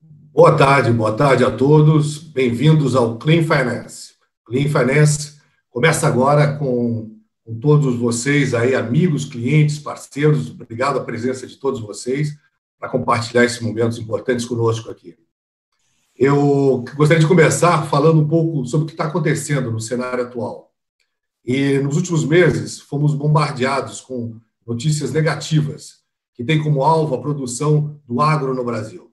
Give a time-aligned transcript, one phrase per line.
[0.00, 2.18] Boa tarde, boa tarde a todos.
[2.18, 4.14] Bem-vindos ao Clean Finance.
[4.44, 10.50] Clean Finance começa agora com, com, todos vocês aí, amigos, clientes, parceiros.
[10.50, 12.38] Obrigado a presença de todos vocês
[12.78, 15.16] para compartilhar esses momentos importantes conosco aqui.
[16.14, 20.72] Eu gostaria de começar falando um pouco sobre o que está acontecendo no cenário atual.
[21.44, 25.98] E nos últimos meses fomos bombardeados com notícias negativas
[26.32, 29.07] que têm como alvo a produção do agro no Brasil.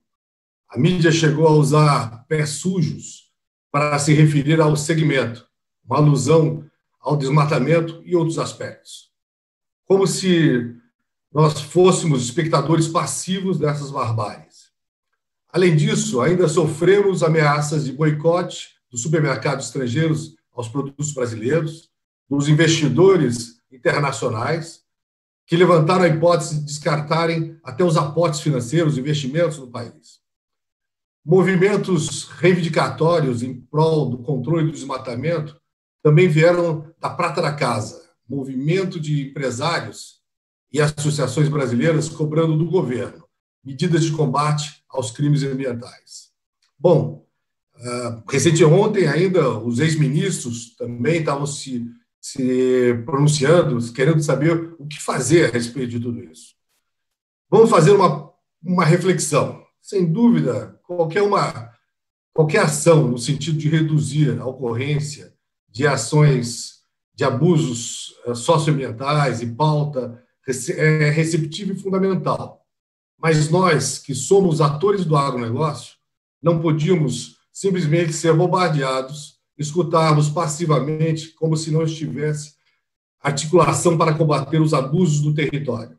[0.75, 3.31] A mídia chegou a usar pés sujos
[3.71, 5.47] para se referir ao segmento,
[5.85, 9.09] uma alusão ao desmatamento e outros aspectos.
[9.85, 10.75] Como se
[11.33, 14.65] nós fôssemos espectadores passivos dessas barbáries.
[15.47, 21.89] Além disso, ainda sofremos ameaças de boicote dos supermercados estrangeiros aos produtos brasileiros,
[22.29, 24.81] dos investidores internacionais,
[25.47, 30.24] que levantaram a hipótese de descartarem até os aportes financeiros, investimentos no país.
[31.25, 35.59] Movimentos reivindicatórios em prol do controle do desmatamento
[36.03, 40.21] também vieram da prata da casa, movimento de empresários
[40.71, 43.25] e associações brasileiras cobrando do governo
[43.65, 46.29] medidas de combate aos crimes ambientais.
[46.77, 47.25] Bom,
[47.77, 51.83] ah, recente ontem ainda os ex-ministros também estavam se,
[52.21, 56.53] se pronunciando, querendo saber o que fazer a respeito de tudo isso.
[57.49, 61.73] Vamos fazer uma, uma reflexão sem dúvida, qualquer uma
[62.33, 65.33] qualquer ação no sentido de reduzir a ocorrência
[65.69, 66.81] de ações
[67.13, 70.21] de abusos eh, socioambientais e pauta
[70.77, 72.61] é receptiva e fundamental.
[73.17, 75.95] Mas nós, que somos atores do agronegócio,
[76.41, 82.53] não podíamos simplesmente ser bombardeados, escutarmos passivamente como se não estivesse
[83.21, 85.97] articulação para combater os abusos do território.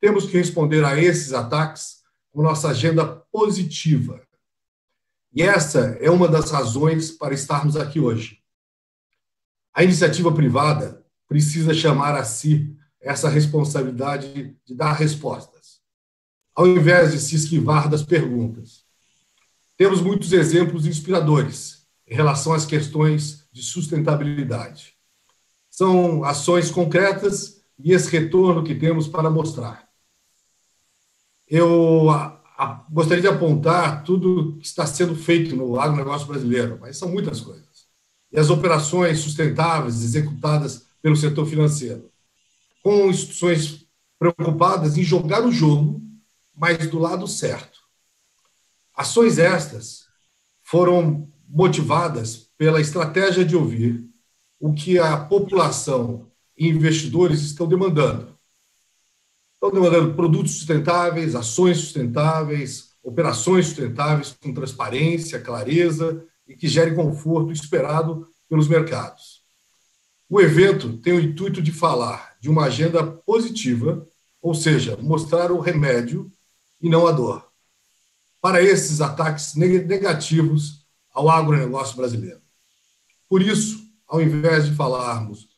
[0.00, 1.97] Temos que responder a esses ataques
[2.32, 4.20] com nossa agenda positiva.
[5.32, 8.38] E essa é uma das razões para estarmos aqui hoje.
[9.74, 15.80] A iniciativa privada precisa chamar a si essa responsabilidade de dar respostas,
[16.54, 18.84] ao invés de se esquivar das perguntas.
[19.76, 24.94] Temos muitos exemplos inspiradores em relação às questões de sustentabilidade.
[25.70, 29.87] São ações concretas e esse retorno que temos para mostrar
[31.48, 32.06] eu
[32.90, 37.86] gostaria de apontar tudo que está sendo feito no agronegócio brasileiro, mas são muitas coisas.
[38.30, 42.10] E as operações sustentáveis executadas pelo setor financeiro,
[42.82, 43.86] com instituições
[44.18, 46.02] preocupadas em jogar o jogo,
[46.54, 47.78] mas do lado certo.
[48.94, 50.06] Ações estas
[50.62, 54.04] foram motivadas pela estratégia de ouvir
[54.60, 58.37] o que a população e investidores estão demandando
[59.60, 67.50] Estão demandando produtos sustentáveis, ações sustentáveis, operações sustentáveis com transparência, clareza e que gerem conforto
[67.50, 69.42] esperado pelos mercados.
[70.30, 74.06] O evento tem o intuito de falar de uma agenda positiva,
[74.40, 76.30] ou seja, mostrar o remédio
[76.80, 77.50] e não a dor,
[78.40, 82.40] para esses ataques negativos ao agronegócio brasileiro.
[83.28, 85.48] Por isso, ao invés de falarmos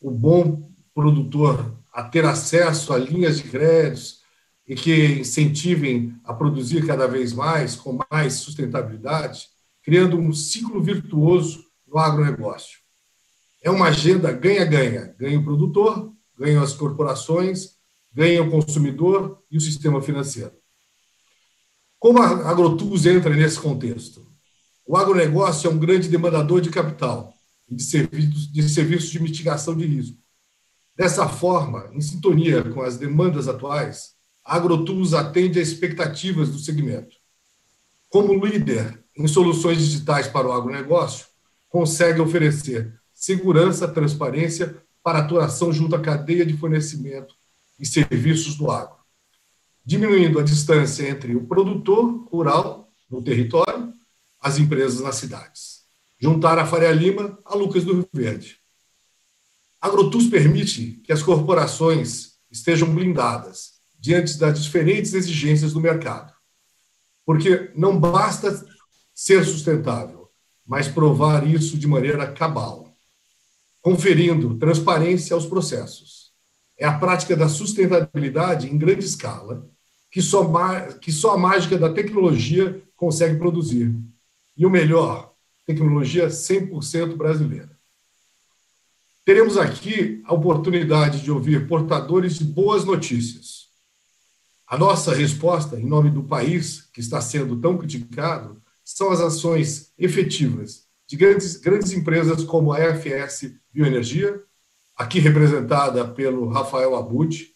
[0.00, 4.20] o bom produtor a ter acesso a linhas de créditos
[4.68, 9.48] e que incentivem a produzir cada vez mais, com mais sustentabilidade,
[9.82, 12.80] criando um ciclo virtuoso no agronegócio.
[13.62, 15.14] É uma agenda ganha-ganha.
[15.18, 17.76] Ganha o produtor, ganham as corporações,
[18.12, 20.52] ganha o consumidor e o sistema financeiro.
[21.98, 24.22] Como a Agrotus entra nesse contexto?
[24.86, 27.32] O agronegócio é um grande demandador de capital
[27.66, 27.82] e de,
[28.68, 30.25] serviços de mitigação de risco.
[30.96, 37.16] Dessa forma, em sintonia com as demandas atuais, a AgroTools atende às expectativas do segmento.
[38.08, 41.26] Como líder em soluções digitais para o agronegócio,
[41.68, 47.34] consegue oferecer segurança, transparência para atuação junto à cadeia de fornecimento
[47.78, 48.96] e serviços do agro,
[49.84, 53.92] diminuindo a distância entre o produtor rural no território,
[54.40, 55.84] as empresas nas cidades.
[56.18, 58.65] Juntar a Faria Lima a Lucas do Rio Verde
[59.86, 66.32] AgroTools permite que as corporações estejam blindadas diante das diferentes exigências do mercado.
[67.24, 68.64] Porque não basta
[69.14, 70.28] ser sustentável,
[70.66, 72.92] mas provar isso de maneira cabal,
[73.80, 76.32] conferindo transparência aos processos.
[76.78, 79.68] É a prática da sustentabilidade em grande escala
[80.10, 80.44] que só,
[81.00, 83.94] que só a mágica da tecnologia consegue produzir.
[84.56, 85.34] E o melhor,
[85.66, 87.75] tecnologia 100% brasileira.
[89.26, 93.66] Teremos aqui a oportunidade de ouvir portadores de boas notícias.
[94.68, 99.92] A nossa resposta, em nome do país que está sendo tão criticado, são as ações
[99.98, 104.40] efetivas de grandes, grandes empresas como a FS Bioenergia,
[104.96, 107.48] aqui representada pelo Rafael Abud,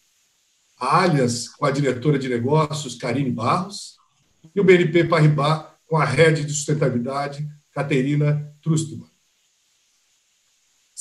[0.77, 3.95] a Allianz com a diretora de negócios Karine Barros
[4.53, 9.10] e o BNP Paribas com a rede de sustentabilidade Caterina Trustman.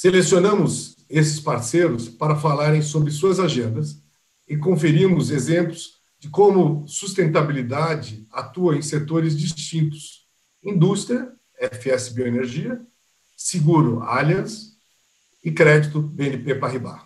[0.00, 4.02] Selecionamos esses parceiros para falarem sobre suas agendas
[4.49, 10.26] e conferimos exemplos de como sustentabilidade atua em setores distintos:
[10.64, 12.80] indústria, FS Bioenergia,
[13.37, 14.75] seguro Allianz
[15.45, 17.02] e crédito BNP Paribas.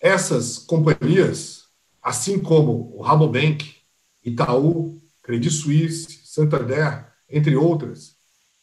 [0.00, 1.64] Essas companhias,
[2.02, 3.70] assim como o Rabobank,
[4.24, 8.16] Itaú, Credit Suisse, Santander, entre outras,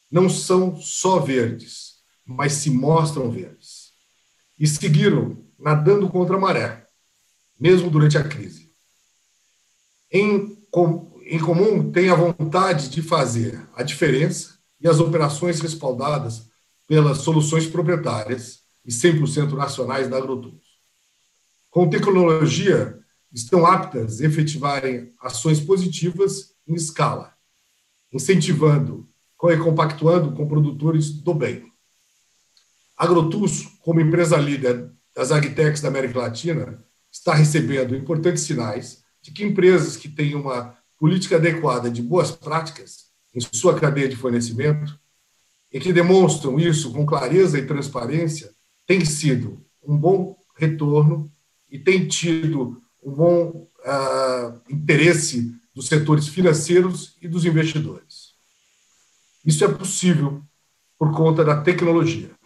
[0.09, 1.90] não são só verdes,
[2.25, 3.91] mas se mostram verdes.
[4.57, 6.87] E seguiram nadando contra a maré,
[7.59, 8.71] mesmo durante a crise.
[10.11, 16.49] Em, com, em comum, têm a vontade de fazer a diferença e as operações respaldadas
[16.87, 20.71] pelas soluções proprietárias e 100% nacionais da AgroTools.
[21.69, 22.99] Com tecnologia,
[23.31, 27.33] estão aptas a efetivarem ações positivas em escala,
[28.11, 29.07] incentivando
[29.43, 31.70] e compactuando com produtores do bem.
[33.01, 36.77] AgroTools, como empresa líder das agtechs da América Latina,
[37.11, 43.07] está recebendo importantes sinais de que empresas que têm uma política adequada de boas práticas
[43.33, 44.99] em sua cadeia de fornecimento
[45.73, 48.51] e que demonstram isso com clareza e transparência
[48.85, 51.27] têm sido um bom retorno
[51.71, 58.35] e têm tido um bom uh, interesse dos setores financeiros e dos investidores.
[59.43, 60.43] Isso é possível
[60.99, 62.39] por conta da tecnologia.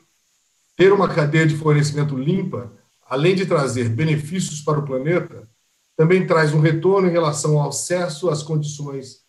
[0.75, 2.71] Ter uma cadeia de fornecimento limpa,
[3.07, 5.47] além de trazer benefícios para o planeta,
[5.95, 9.23] também traz um retorno em relação ao acesso às condições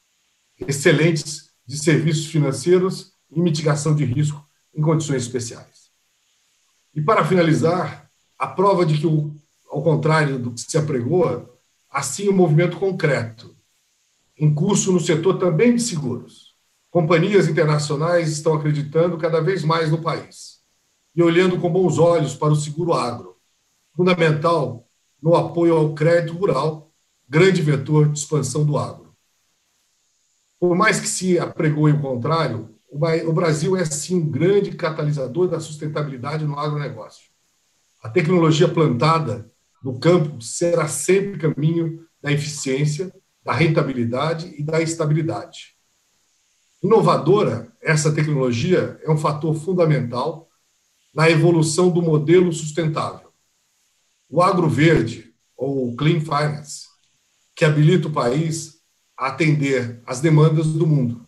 [0.58, 5.90] excelentes de serviços financeiros e mitigação de risco em condições especiais.
[6.92, 9.06] E para finalizar, a prova de que,
[9.70, 11.48] ao contrário do que se apregoa,
[11.88, 13.54] assim o um movimento concreto
[14.36, 16.56] em curso no setor também de seguros.
[16.90, 20.55] Companhias internacionais estão acreditando cada vez mais no país
[21.16, 23.36] e olhando com bons olhos para o seguro agro,
[23.96, 24.86] fundamental
[25.22, 26.92] no apoio ao crédito rural,
[27.26, 29.16] grande vetor de expansão do agro.
[30.60, 35.58] Por mais que se apregoe o contrário, o Brasil é sim um grande catalisador da
[35.58, 37.30] sustentabilidade no agronegócio.
[38.02, 39.50] A tecnologia plantada
[39.82, 45.76] no campo será sempre caminho da eficiência, da rentabilidade e da estabilidade.
[46.82, 50.45] Inovadora, essa tecnologia é um fator fundamental
[51.16, 53.30] na evolução do modelo sustentável.
[54.28, 56.88] O agro verde, ou Clean Finance,
[57.54, 58.74] que habilita o país
[59.18, 61.26] a atender às demandas do mundo.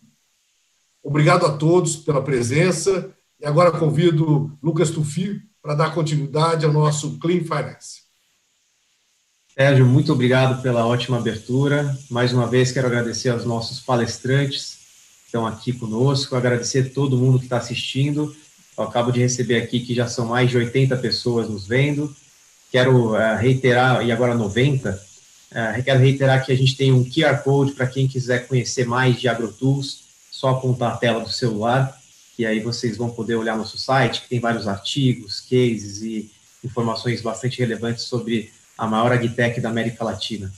[1.01, 7.17] Obrigado a todos pela presença e agora convido Lucas Tufi para dar continuidade ao nosso
[7.17, 8.03] Clean Finance.
[9.55, 11.97] Sérgio, muito obrigado pela ótima abertura.
[12.11, 14.77] Mais uma vez quero agradecer aos nossos palestrantes
[15.21, 18.35] que estão aqui conosco, agradecer todo mundo que está assistindo.
[18.79, 22.15] Eu acabo de receber aqui que já são mais de 80 pessoas nos vendo.
[22.71, 24.91] Quero uh, reiterar, e agora 90,
[25.51, 29.19] uh, quero reiterar que a gente tem um QR Code para quem quiser conhecer mais
[29.19, 31.99] de AgroTools, só apontar a tela do celular,
[32.37, 36.31] e aí vocês vão poder olhar nosso site, que tem vários artigos, cases e
[36.63, 40.49] informações bastante relevantes sobre a maior agtech da América Latina.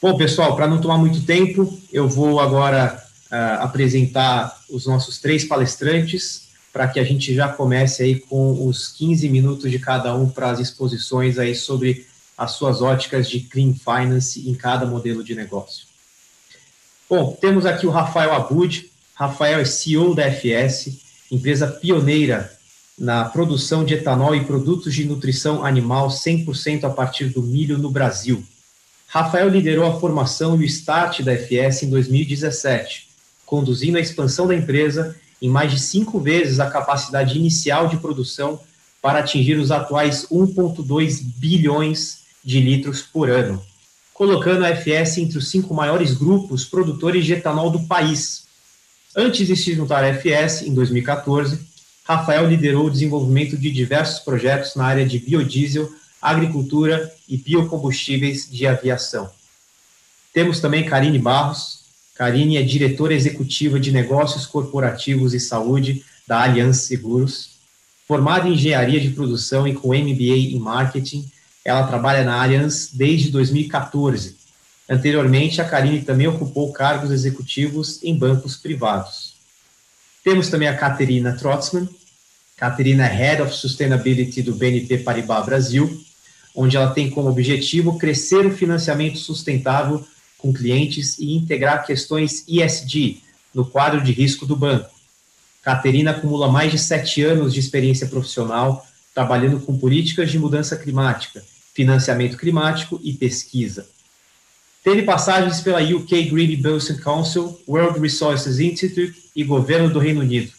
[0.00, 5.44] Bom, pessoal, para não tomar muito tempo, eu vou agora uh, apresentar os nossos três
[5.44, 10.28] palestrantes, para que a gente já comece aí com os 15 minutos de cada um
[10.28, 12.06] para as exposições aí sobre
[12.36, 15.86] as suas óticas de Clean Finance em cada modelo de negócio.
[17.08, 18.90] Bom, temos aqui o Rafael Abud.
[19.14, 20.98] Rafael é CEO da FS,
[21.30, 22.50] empresa pioneira
[22.98, 27.90] na produção de etanol e produtos de nutrição animal 100% a partir do milho no
[27.90, 28.42] Brasil.
[29.06, 33.08] Rafael liderou a formação e o start da FS em 2017,
[33.44, 38.58] conduzindo a expansão da empresa em mais de cinco vezes a capacidade inicial de produção
[39.02, 43.62] para atingir os atuais 1,2 bilhões de litros por ano
[44.22, 48.44] colocando a FS entre os cinco maiores grupos produtores de etanol do país.
[49.16, 51.58] Antes de se juntar à FS, em 2014,
[52.04, 58.64] Rafael liderou o desenvolvimento de diversos projetos na área de biodiesel, agricultura e biocombustíveis de
[58.64, 59.28] aviação.
[60.32, 61.81] Temos também Karine Barros.
[62.14, 67.52] Karine é diretora executiva de negócios corporativos e saúde da Aliança Seguros,
[68.06, 71.28] formada em engenharia de produção e com MBA em marketing
[71.64, 74.36] Ela trabalha na Allianz desde 2014.
[74.88, 79.34] Anteriormente, a Karine também ocupou cargos executivos em bancos privados.
[80.24, 81.88] Temos também a Caterina Trotzman.
[82.56, 86.04] Caterina é Head of Sustainability do BNP Paribas Brasil,
[86.54, 90.04] onde ela tem como objetivo crescer o financiamento sustentável
[90.42, 93.22] com clientes e integrar questões ESG
[93.54, 94.90] no quadro de risco do banco.
[95.62, 101.44] Caterina acumula mais de sete anos de experiência profissional trabalhando com políticas de mudança climática,
[101.72, 103.86] financiamento climático e pesquisa.
[104.82, 110.50] Teve passagens pela UK Green Basin Council, World Resources Institute e Governo do Reino Unido.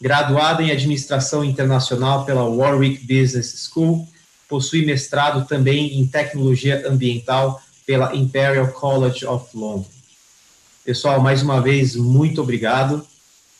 [0.00, 4.08] Graduada em Administração Internacional pela Warwick Business School,
[4.48, 9.86] possui mestrado também em Tecnologia Ambiental pela Imperial College of London.
[10.84, 13.06] Pessoal, mais uma vez, muito obrigado.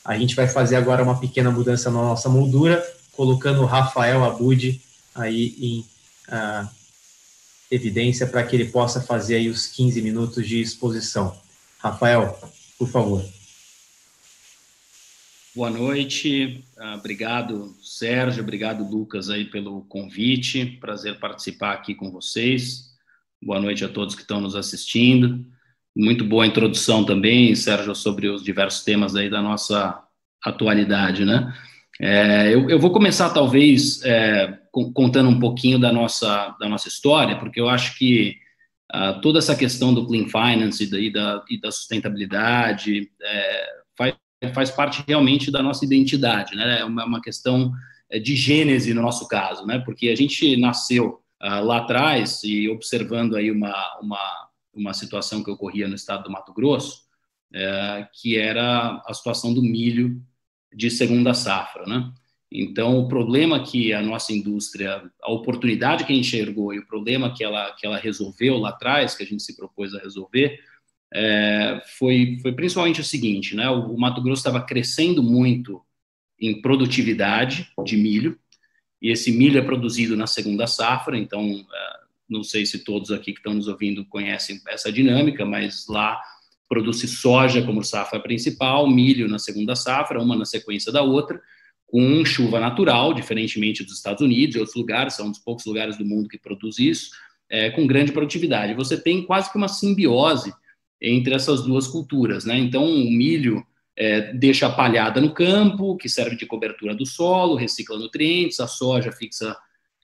[0.05, 4.81] A gente vai fazer agora uma pequena mudança na nossa moldura, colocando o Rafael Abud
[5.15, 5.81] aí em
[6.29, 6.69] uh,
[7.71, 11.37] evidência para que ele possa fazer aí os 15 minutos de exposição.
[11.79, 12.39] Rafael,
[12.79, 13.25] por favor.
[15.55, 22.92] Boa noite, uh, obrigado Sérgio, obrigado Lucas aí pelo convite, prazer participar aqui com vocês.
[23.45, 25.45] Boa noite a todos que estão nos assistindo.
[25.97, 30.01] Muito boa introdução também, Sérgio, sobre os diversos temas aí da nossa
[30.45, 31.53] atualidade, né?
[32.01, 34.61] É, eu, eu, vou começar, talvez, é,
[34.95, 38.37] contando um pouquinho da nossa, da nossa história, porque eu acho que
[38.95, 43.67] uh, toda essa questão do clean finance e da, e da, e da sustentabilidade é,
[43.99, 44.15] faz,
[44.55, 46.79] faz parte realmente da nossa identidade, né?
[46.79, 47.73] É uma, uma questão
[48.09, 49.81] é, de gênese no nosso caso, né?
[49.81, 55.51] Porque a gente nasceu ah, lá atrás e observando aí uma, uma, uma situação que
[55.51, 57.03] ocorria no estado do Mato Grosso,
[57.53, 60.23] é, que era a situação do milho
[60.73, 62.13] de segunda safra, né?
[62.55, 67.43] Então, o problema que a nossa indústria, a oportunidade que enxergou e o problema que
[67.43, 70.61] ela, que ela resolveu lá atrás, que a gente se propôs a resolver,
[71.15, 73.69] é, foi, foi principalmente o seguinte, né?
[73.71, 75.83] O, o Mato Grosso estava crescendo muito
[76.39, 78.39] em produtividade de milho,
[79.03, 83.33] e esse milho é produzido na segunda safra, então é, não sei se todos aqui
[83.33, 86.21] que estão nos ouvindo conhecem essa dinâmica, mas lá
[86.69, 91.41] produz-se soja como safra principal, milho na segunda safra, uma na sequência da outra,
[91.85, 95.99] com chuva natural, diferentemente dos Estados Unidos e outros lugares, são um dos poucos lugares
[95.99, 97.11] do mundo que produz isso,
[97.51, 98.73] é, com grande produtividade.
[98.73, 100.55] Você tem quase que uma simbiose
[101.01, 102.57] entre essas duas culturas, né?
[102.57, 107.55] Então, o milho é, deixa a palhada no campo, que serve de cobertura do solo,
[107.55, 109.57] recicla nutrientes, a soja fixa,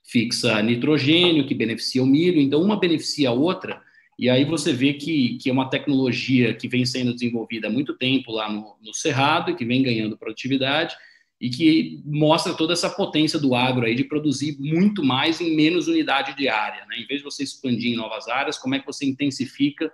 [0.03, 3.81] fixa nitrogênio, que beneficia o milho, então uma beneficia a outra,
[4.17, 7.97] e aí você vê que, que é uma tecnologia que vem sendo desenvolvida há muito
[7.97, 10.95] tempo lá no, no Cerrado, e que vem ganhando produtividade,
[11.39, 15.87] e que mostra toda essa potência do agro aí de produzir muito mais em menos
[15.87, 16.85] unidade de área.
[16.85, 16.97] Né?
[16.97, 19.89] Em vez de você expandir em novas áreas, como é que você intensifica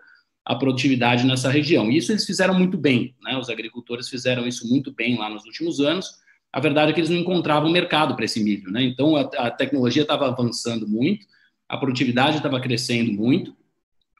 [0.45, 1.91] a produtividade nessa região.
[1.91, 3.35] E isso eles fizeram muito bem, né?
[3.37, 6.19] Os agricultores fizeram isso muito bem lá nos últimos anos.
[6.53, 8.83] A verdade é que eles não encontravam mercado para esse milho, né?
[8.83, 11.25] Então a, a tecnologia estava avançando muito,
[11.67, 13.55] a produtividade estava crescendo muito.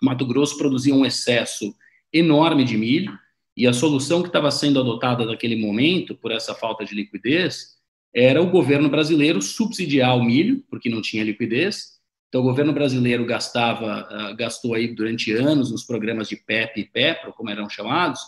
[0.01, 1.73] Mato Grosso produzia um excesso
[2.11, 3.17] enorme de milho
[3.55, 7.75] e a solução que estava sendo adotada naquele momento por essa falta de liquidez
[8.13, 11.94] era o governo brasileiro subsidiar o milho, porque não tinha liquidez,
[12.27, 16.85] então, o governo brasileiro gastava, uh, gastou aí durante anos nos programas de PEP e
[16.85, 18.19] PEPRO, como eram chamados,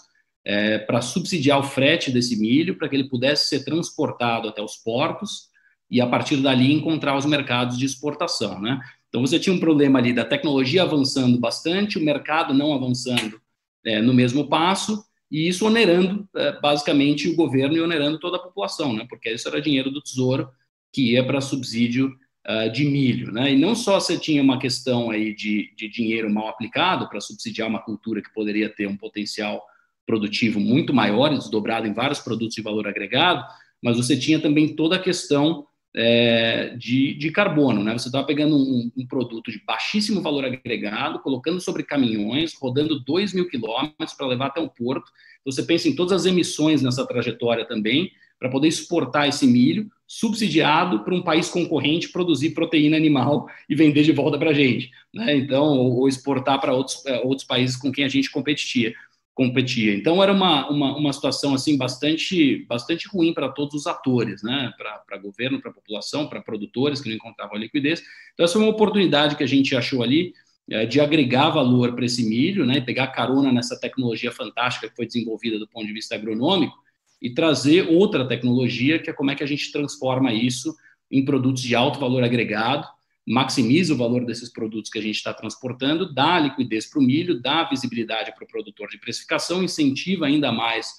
[0.45, 4.77] é, para subsidiar o frete desse milho, para que ele pudesse ser transportado até os
[4.77, 5.49] portos
[5.91, 8.61] e, a partir dali, encontrar os mercados de exportação.
[8.61, 8.79] Né?
[9.09, 13.41] Então, você tinha um problema ali da tecnologia avançando bastante, o mercado não avançando
[13.85, 18.41] é, no mesmo passo, e isso onerando, é, basicamente, o governo e onerando toda a
[18.41, 19.05] população, né?
[19.09, 20.47] porque isso era dinheiro do Tesouro
[20.93, 22.15] que ia para subsídio
[22.47, 23.31] uh, de milho.
[23.31, 23.53] Né?
[23.53, 27.67] E não só você tinha uma questão aí de, de dinheiro mal aplicado para subsidiar
[27.67, 29.63] uma cultura que poderia ter um potencial
[30.05, 33.45] produtivo muito maior, desdobrado em vários produtos de valor agregado,
[33.83, 37.97] mas você tinha também toda a questão é, de, de, carbono, né?
[37.97, 43.33] Você estava pegando um, um, produto de baixíssimo valor agregado, colocando sobre caminhões, rodando 2
[43.33, 45.11] mil quilômetros para levar até o porto.
[45.41, 49.89] Então, você pensa em todas as emissões nessa trajetória também, para poder exportar esse milho,
[50.05, 54.91] subsidiado para um país concorrente produzir proteína animal e vender de volta para a gente,
[55.13, 55.35] né?
[55.35, 58.93] Então, ou, exportar para outros, é, outros países com quem a gente competia.
[59.33, 59.93] competia.
[59.93, 64.71] Então, era uma, uma, uma situação assim bastante, bastante ruim para todos os atores, né?
[64.77, 68.01] Para governo, para população, para produtores que não encontravam liquidez.
[68.33, 70.33] Então, essa foi uma oportunidade que a gente achou ali
[70.69, 72.79] é, de agregar valor para esse milho, né?
[72.79, 76.86] Pegar carona nessa tecnologia fantástica que foi desenvolvida do ponto de vista agronômico
[77.21, 80.75] e trazer outra tecnologia, que é como é que a gente transforma isso
[81.11, 82.87] em produtos de alto valor agregado,
[83.25, 87.41] maximiza o valor desses produtos que a gente está transportando, dá liquidez para o milho,
[87.41, 90.93] dá visibilidade para o produtor de precificação, incentiva ainda mais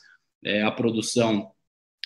[0.44, 1.50] é, a produção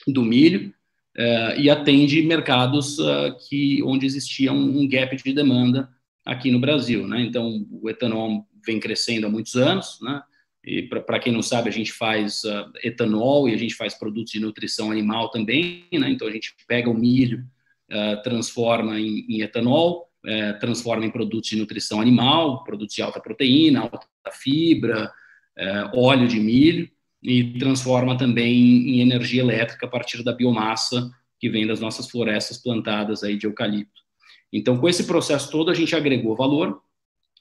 [0.06, 0.72] do milho
[1.16, 5.90] é, e atende mercados uh, que onde existia um, um, gap de demanda
[6.24, 7.20] aqui no Brasil, né?
[7.20, 10.22] Então o etanol vem crescendo há muitos anos, né?
[10.64, 14.32] E para quem não sabe, a gente faz uh, etanol e a gente faz produtos
[14.32, 16.08] de nutrição animal também, né?
[16.08, 17.44] Então a gente pega o milho,
[17.90, 23.20] uh, transforma em, em etanol, uh, transforma em produtos de nutrição animal, produtos de alta
[23.20, 25.12] proteína, alta fibra,
[25.56, 26.88] eh, óleo de milho
[27.22, 32.56] e transforma também em energia elétrica a partir da biomassa que vem das nossas florestas
[32.56, 34.00] plantadas aí de eucalipto.
[34.52, 36.80] Então, com esse processo todo, a gente agregou valor,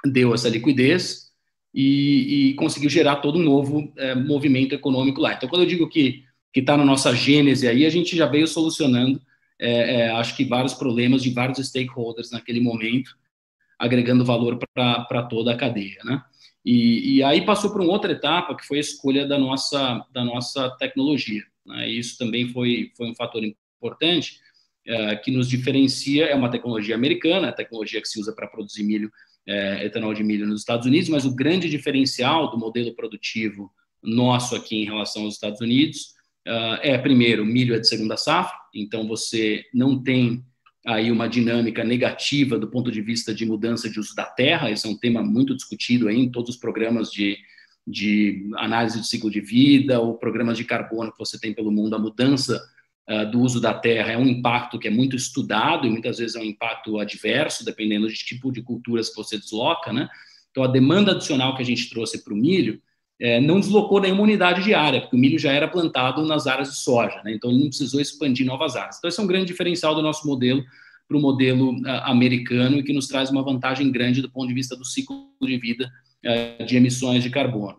[0.06, 1.31] deu essa liquidez
[1.74, 5.34] e, e conseguiu gerar todo um novo é, movimento econômico lá.
[5.34, 9.22] Então, quando eu digo que está na nossa gênese aí, a gente já veio solucionando,
[9.60, 13.16] é, é, acho que vários problemas de vários stakeholders naquele momento,
[13.80, 16.22] agregando valor para toda a cadeia, né?
[16.64, 20.24] E, e, aí passou para uma outra etapa, que foi a escolha da nossa, da
[20.24, 21.44] nossa tecnologia.
[21.66, 21.90] Né?
[21.90, 24.40] Isso também foi, foi um fator importante,
[24.86, 28.84] é, que nos diferencia, é uma tecnologia americana, a tecnologia que se usa para produzir
[28.84, 29.12] milho
[29.48, 34.56] é, etanol de milho nos Estados Unidos, mas o grande diferencial do modelo produtivo nosso
[34.56, 36.14] aqui em relação aos Estados Unidos
[36.48, 40.44] uh, é, primeiro, milho é de segunda safra, então você não tem
[40.86, 44.88] aí uma dinâmica negativa do ponto de vista de mudança de uso da terra, esse
[44.88, 47.38] é um tema muito discutido aí em todos os programas de,
[47.86, 51.96] de análise de ciclo de vida ou programas de carbono que você tem pelo mundo,
[51.96, 52.60] a mudança
[53.32, 56.40] do uso da terra é um impacto que é muito estudado e muitas vezes é
[56.40, 60.10] um impacto adverso, dependendo do tipo de culturas que você desloca, né?
[60.52, 62.82] Então, a demanda adicional que a gente trouxe para o milho
[63.20, 66.72] é, não deslocou nenhuma unidade de área, porque o milho já era plantado nas áreas
[66.72, 67.32] de soja, né?
[67.34, 68.98] então ele não precisou expandir novas áreas.
[68.98, 70.64] Então, esse é um grande diferencial do nosso modelo
[71.08, 74.54] para o modelo uh, americano e que nos traz uma vantagem grande do ponto de
[74.54, 75.92] vista do ciclo de vida
[76.26, 77.78] uh, de emissões de carbono.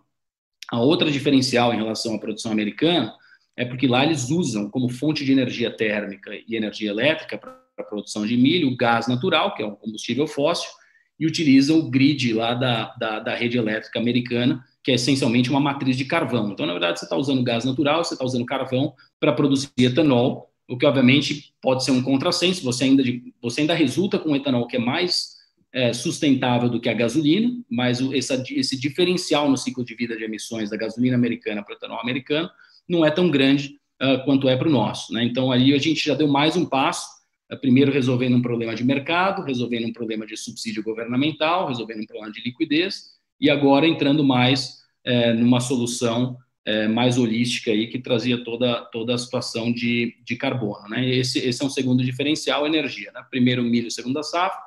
[0.71, 3.13] A outra diferencial em relação à produção americana
[3.57, 7.83] é porque lá eles usam como fonte de energia térmica e energia elétrica para a
[7.83, 10.71] produção de milho o gás natural, que é um combustível fóssil,
[11.19, 15.61] e utilizam o grid lá da, da, da rede elétrica americana, que é essencialmente uma
[15.61, 16.51] matriz de carvão.
[16.51, 20.51] Então, na verdade, você está usando gás natural, você está usando carvão para produzir etanol,
[20.69, 23.03] o que obviamente pode ser um contrassenso, você ainda,
[23.41, 25.37] você ainda resulta com um etanol que é mais
[25.73, 30.17] é, sustentável do que a gasolina, mas o, essa, esse diferencial no ciclo de vida
[30.17, 32.51] de emissões da gasolina americana para o etanol americano
[32.89, 35.13] não é tão grande uh, quanto é para o nosso.
[35.13, 35.25] Né?
[35.25, 37.07] Então, ali a gente já deu mais um passo,
[37.53, 42.07] uh, primeiro resolvendo um problema de mercado, resolvendo um problema de subsídio governamental, resolvendo um
[42.07, 47.99] problema de liquidez, e agora entrando mais uh, numa solução eh, mais holística aí, que
[47.99, 50.89] trazia toda, toda a situação de, de carbono.
[50.89, 51.09] Né?
[51.09, 53.11] Esse, esse é um segundo diferencial, energia.
[53.13, 53.21] Né?
[53.29, 54.61] Primeiro, milho, segunda safra,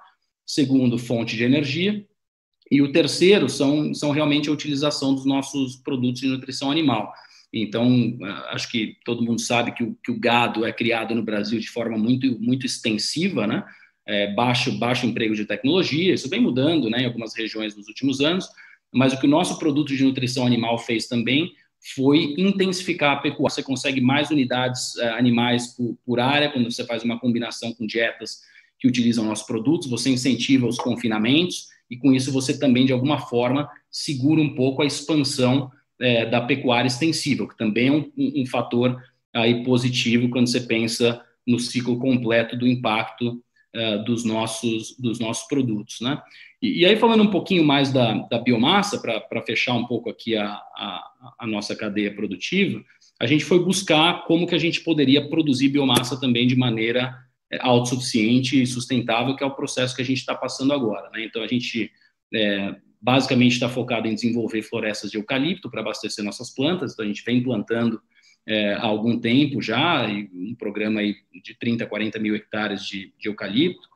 [0.46, 2.06] segundo, fonte de energia,
[2.70, 7.14] e o terceiro são, são realmente a utilização dos nossos produtos de nutrição animal.
[7.58, 8.18] Então,
[8.50, 11.70] acho que todo mundo sabe que o, que o gado é criado no Brasil de
[11.70, 13.64] forma muito, muito extensiva, né?
[14.06, 18.22] É, baixo, baixo emprego de tecnologia, isso vem mudando né, em algumas regiões nos últimos
[18.22, 18.48] anos,
[18.94, 21.54] mas o que o nosso produto de nutrição animal fez também
[21.96, 23.56] foi intensificar a pecuária.
[23.56, 27.88] Você consegue mais unidades uh, animais por, por, área quando você faz uma combinação com
[27.88, 28.42] dietas
[28.78, 33.18] que utilizam nossos produtos, você incentiva os confinamentos e com isso você também, de alguma
[33.18, 38.46] forma, segura um pouco a expansão é, da pecuária extensiva, que também é um, um,
[38.46, 39.02] fator
[39.34, 43.42] aí positivo quando você pensa no ciclo completo do impacto
[43.76, 46.02] uh, dos, nossos, dos nossos produtos.
[46.02, 46.22] Né?
[46.62, 50.36] E, e aí, falando um pouquinho mais da, da biomassa, para fechar um pouco aqui
[50.36, 52.84] a, a, a, nossa cadeia produtiva,
[53.20, 57.16] a gente foi buscar como que a gente poderia produzir biomassa também de maneira
[57.52, 61.10] é, autossuficiente e sustentável, que é o processo que a gente está passando agora.
[61.12, 61.26] Né?
[61.26, 61.92] Então, a gente
[62.34, 67.08] é, basicamente está focado em desenvolver florestas de eucalipto para abastecer nossas plantas, então a
[67.08, 68.02] gente vem plantando
[68.48, 73.30] é, há algum tempo já, um programa aí de 30, 40 mil hectares de, de
[73.30, 73.88] eucalipto,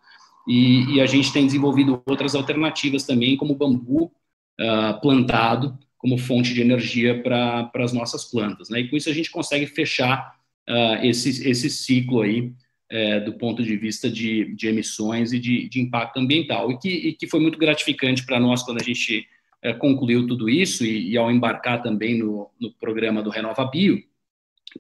[0.48, 6.54] e, e, a gente tem desenvolvido outras alternativas também, como bambu uh, plantado como fonte
[6.54, 8.70] de energia para as nossas plantas.
[8.70, 8.80] Né?
[8.80, 10.34] E com isso a gente consegue fechar
[10.68, 12.54] uh, esse, esse ciclo aí
[12.90, 16.90] é, do ponto de vista de, de emissões e de, de, impacto ambiental, e que,
[16.90, 19.28] e que foi muito gratificante para nós quando a gente
[19.62, 24.04] é, concluiu tudo isso e, e, ao embarcar também no, no programa do Renova Bio,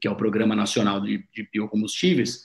[0.01, 2.43] que é o Programa Nacional de, de Biocombustíveis,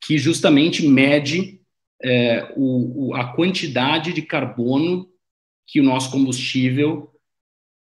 [0.00, 1.60] que justamente mede
[2.02, 5.08] é, o, o, a quantidade de carbono
[5.66, 7.10] que o nosso combustível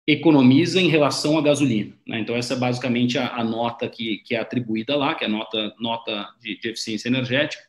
[0.06, 1.92] economiza em relação à gasolina.
[2.06, 2.20] Né?
[2.20, 5.30] Então, essa é basicamente a, a nota que, que, é atribuída lá, que é a
[5.30, 7.62] nota, nota de, de eficiência energética.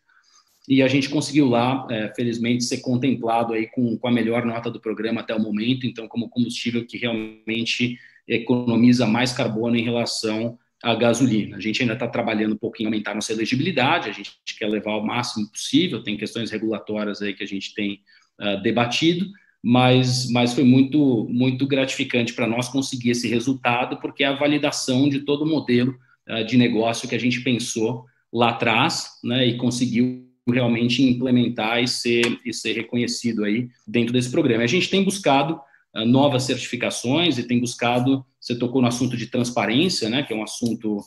[0.67, 4.69] e a gente conseguiu lá, é, felizmente, ser contemplado aí com, com a melhor nota
[4.69, 7.97] do programa até o momento, então como combustível que realmente
[8.27, 11.57] economiza mais carbono em relação à gasolina.
[11.57, 15.03] A gente ainda está trabalhando um pouquinho aumentar nossa elegibilidade, a gente quer levar ao
[15.03, 18.01] máximo possível, tem questões regulatórias aí que a gente tem
[18.39, 19.25] uh, debatido,
[19.69, 25.09] mas, mas foi muito, muito gratificante para nós conseguir esse resultado, porque é a validação
[25.09, 25.93] de todo o modelo
[26.29, 31.87] uh, de negócio que a gente pensou lá atrás, né, e conseguiu realmente implementar e
[31.89, 34.63] ser, e ser reconhecido aí dentro desse programa.
[34.63, 35.59] A gente tem buscado
[35.93, 40.35] uh, novas certificações e tem buscado, você tocou no assunto de transparência, né, que é
[40.37, 41.01] um assunto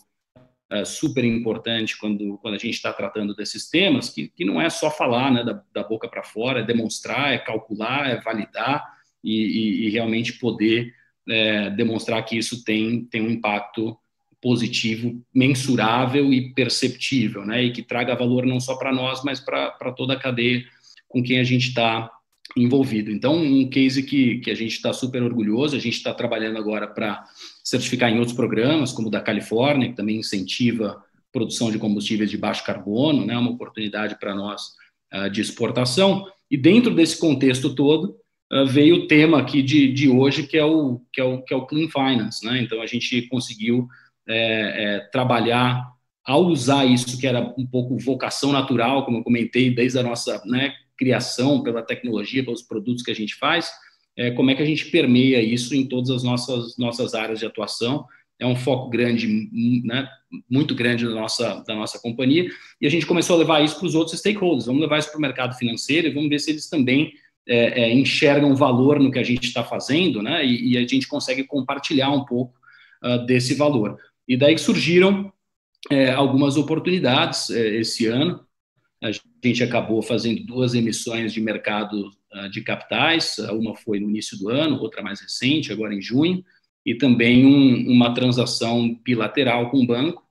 [0.73, 4.71] uh, super importante quando, quando a gente está tratando desses temas, que, que não é
[4.71, 8.85] só falar né, da, da boca para fora, é demonstrar, é calcular, é validar
[9.23, 10.95] e, e, e realmente poder
[11.29, 13.97] é, demonstrar que isso tem, tem um impacto
[14.41, 17.63] positivo, mensurável e perceptível, né?
[17.63, 20.65] E que traga valor não só para nós, mas para toda a cadeia
[21.07, 22.11] com quem a gente está
[22.57, 23.11] envolvido.
[23.11, 26.87] Então, um case que, que a gente está super orgulhoso, a gente está trabalhando agora
[26.87, 27.25] para
[27.65, 32.37] certificar em outros programas, como o da Califórnia, que também incentiva produção de combustíveis de
[32.37, 33.37] baixo carbono, né?
[33.37, 34.73] Uma oportunidade para nós
[35.15, 36.27] uh, de exportação.
[36.51, 38.17] E dentro desse contexto todo,
[38.53, 41.55] uh, veio o tema aqui de, de hoje, que é, o, que, é o, que
[41.55, 42.61] é o Clean Finance, né?
[42.61, 43.89] Então, a gente conseguiu
[44.29, 45.91] é, é, trabalhar
[46.25, 50.43] ao usar isso que era um pouco vocação natural, como eu comentei, desde a nossa
[50.45, 53.71] né, criação pela tecnologia, pelos produtos que a gente faz,
[54.17, 57.47] é, como é que a gente permeia isso em todas as nossas, nossas áreas de
[57.47, 58.05] atuação.
[58.39, 59.49] É um foco grande,
[59.85, 60.09] né,
[60.49, 62.49] muito grande da nossa, da nossa companhia,
[62.81, 64.67] e a gente começou a levar isso para os outros stakeholders.
[64.67, 67.13] Vamos levar isso para o mercado financeiro e vamos ver se eles também
[67.47, 71.09] é, é, enxergam valor no que a gente está fazendo, né, e, e, a gente
[71.09, 72.55] consegue compartilhar um pouco
[73.05, 73.99] uh, desse valor.
[74.27, 75.33] E daí surgiram
[75.91, 78.45] é, algumas oportunidades é, esse ano.
[79.03, 79.11] A
[79.45, 84.49] gente acabou fazendo duas emissões de mercado uh, de capitais, uma foi no início do
[84.49, 86.45] ano, outra mais recente, agora em junho,
[86.85, 90.23] e também um, uma transação bilateral com o banco,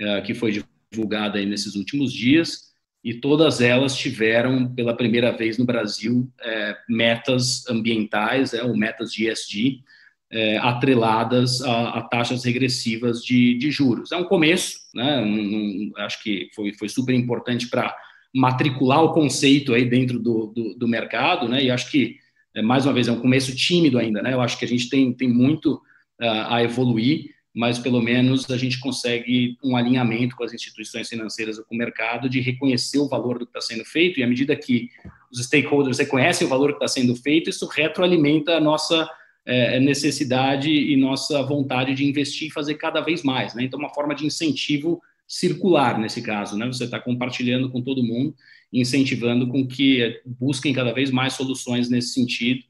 [0.00, 5.58] uh, que foi divulgada aí nesses últimos dias, e todas elas tiveram, pela primeira vez
[5.58, 9.84] no Brasil, é, metas ambientais, é, ou metas de ESG,
[10.32, 14.10] é, atreladas a, a, taxas regressivas de, de, juros.
[14.10, 15.20] É um começo, né?
[15.20, 17.94] Um, um, acho que foi, foi super importante para
[18.34, 21.62] matricular o conceito aí dentro do, do, do, mercado, né?
[21.62, 22.16] E acho que,
[22.54, 24.34] é, mais uma vez, é um começo tímido ainda, né?
[24.34, 25.74] Eu acho que a gente tem, tem muito
[26.20, 31.58] uh, a evoluir, mas pelo menos a gente consegue um alinhamento com as instituições financeiras
[31.58, 34.26] ou com o mercado de reconhecer o valor do que está sendo feito, e à
[34.26, 34.90] medida que
[35.30, 39.08] os stakeholders reconhecem o valor que está sendo feito, isso retroalimenta a nossa
[39.46, 43.54] é, é, necessidade e nossa vontade de investir e fazer cada vez mais.
[43.54, 43.64] Né?
[43.64, 46.66] Então, uma forma de incentivo circular nesse caso, né?
[46.66, 48.34] Você está compartilhando com todo mundo,
[48.72, 52.62] incentivando com que busquem cada vez mais soluções nesse sentido,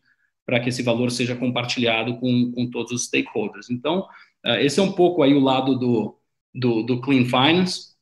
[0.47, 3.71] para que esse valor seja compartilhado com, com todos os stakeholders.
[3.71, 4.07] Então,
[4.45, 6.19] é, esse é um pouco aí o lado do,
[6.55, 7.95] do, do Clean Finance.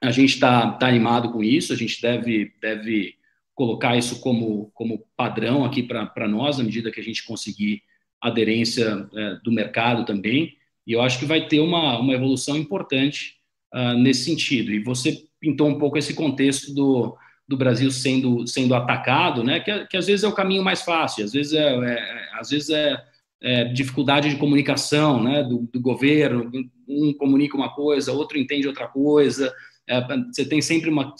[0.00, 3.16] A gente está tá animado com isso, a gente deve, deve
[3.54, 7.82] colocar isso como, como padrão aqui para nós, à medida que a gente conseguir
[8.20, 13.37] aderência é, do mercado também, e eu acho que vai ter uma, uma evolução importante
[13.74, 14.72] uh, nesse sentido.
[14.72, 19.86] E você pintou um pouco esse contexto do, do Brasil sendo, sendo atacado, né, que,
[19.86, 23.02] que às vezes é o caminho mais fácil, às vezes é, é às vezes é,
[23.40, 26.50] é, dificuldade de comunicação né, do, do, governo,
[26.88, 29.54] um comunica uma coisa, outro entende outra coisa,
[29.88, 31.14] é, você tem sempre uma,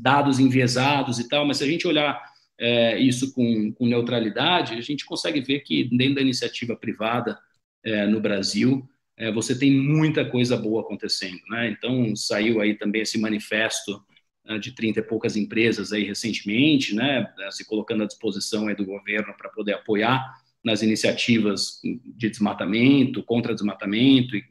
[0.00, 2.20] dados enviesados e tal, mas se a gente olhar
[2.58, 7.38] é, isso com, com, neutralidade, a gente consegue ver que dentro da iniciativa privada
[7.84, 11.40] é, no Brasil, é, você tem muita coisa boa acontecendo.
[11.48, 11.70] Né?
[11.70, 14.02] Então, saiu aí também esse manifesto
[14.46, 18.84] é, de 30 e poucas empresas aí recentemente, né, se colocando à disposição aí do
[18.84, 20.22] governo para poder apoiar
[20.64, 24.44] nas iniciativas de desmatamento, contra desmatamento e,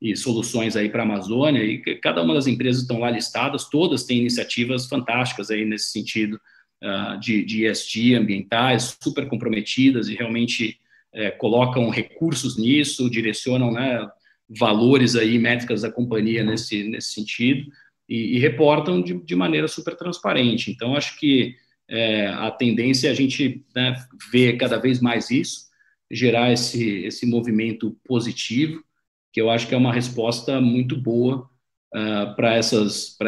[0.00, 3.68] e, e soluções aí para a Amazônia, e cada uma das empresas estão lá listadas,
[3.68, 6.40] todas têm iniciativas fantásticas aí nesse sentido,
[6.82, 10.80] uh, de, de ESG ambientais, super comprometidas e realmente
[11.16, 14.06] é, colocam recursos nisso, direcionam né,
[14.48, 17.70] valores aí, métricas da companhia nesse, nesse sentido,
[18.06, 20.70] e, e reportam de, de, maneira super transparente.
[20.70, 21.56] Então, acho que
[21.88, 23.96] é, a tendência é a gente né,
[24.30, 25.66] ver cada vez mais isso,
[26.10, 28.84] gerar esse, esse movimento positivo,
[29.32, 31.48] que eu acho que é uma resposta muito boa
[31.94, 32.58] uh, ah, para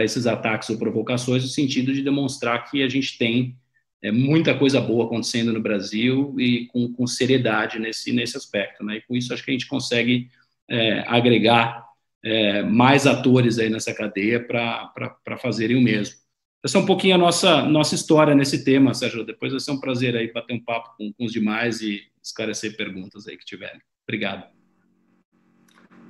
[0.04, 3.56] esses ataques ou provocações, no sentido de demonstrar que a gente tem
[4.02, 8.84] é, muita coisa boa acontecendo no Brasil e com, com seriedade nesse, nesse aspecto.
[8.84, 8.96] Né?
[8.96, 10.30] E com isso, acho que a gente consegue
[10.68, 11.84] é, agregar
[12.24, 16.16] é, mais atores aí nessa cadeia para fazerem o mesmo.
[16.64, 19.24] essa é um pouquinho a nossa, nossa história nesse tema, Sérgio.
[19.24, 22.76] Depois vai ser um prazer aí bater um papo com, com os demais e esclarecer
[22.76, 23.80] perguntas aí que tiverem.
[24.06, 24.44] Obrigado.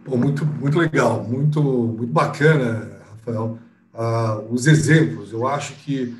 [0.05, 3.59] Pô, muito, muito legal, muito, muito bacana, Rafael.
[3.93, 6.17] Ah, os exemplos, eu acho que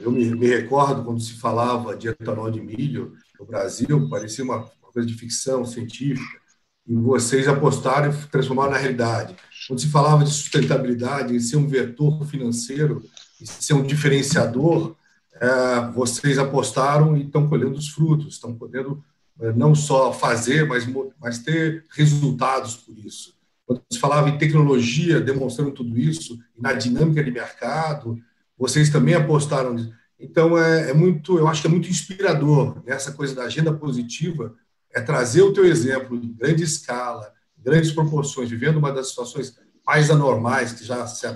[0.00, 4.56] eu me, me, recordo quando se falava de etanol de milho no Brasil, parecia uma,
[4.56, 6.38] uma coisa de ficção científica,
[6.86, 9.34] e vocês apostaram e transformaram na realidade.
[9.66, 13.02] Quando se falava de sustentabilidade, em ser um vetor financeiro,
[13.42, 14.94] ser um diferenciador,
[15.34, 19.02] é, vocês apostaram e estão colhendo os frutos, estão podendo
[19.40, 20.86] é, não só fazer, mas,
[21.20, 23.34] mas ter resultados por isso.
[23.66, 28.18] Quando se falava em tecnologia, demonstrando tudo isso, na dinâmica de mercado,
[28.56, 29.92] vocês também apostaram nisso.
[30.18, 34.54] Então, é, é, muito, eu acho que é muito inspirador nessa coisa da agenda positiva,
[34.94, 40.10] é trazer o teu exemplo em grande escala, grandes proporções, vivendo uma das situações mais
[40.10, 41.26] anormais que já se,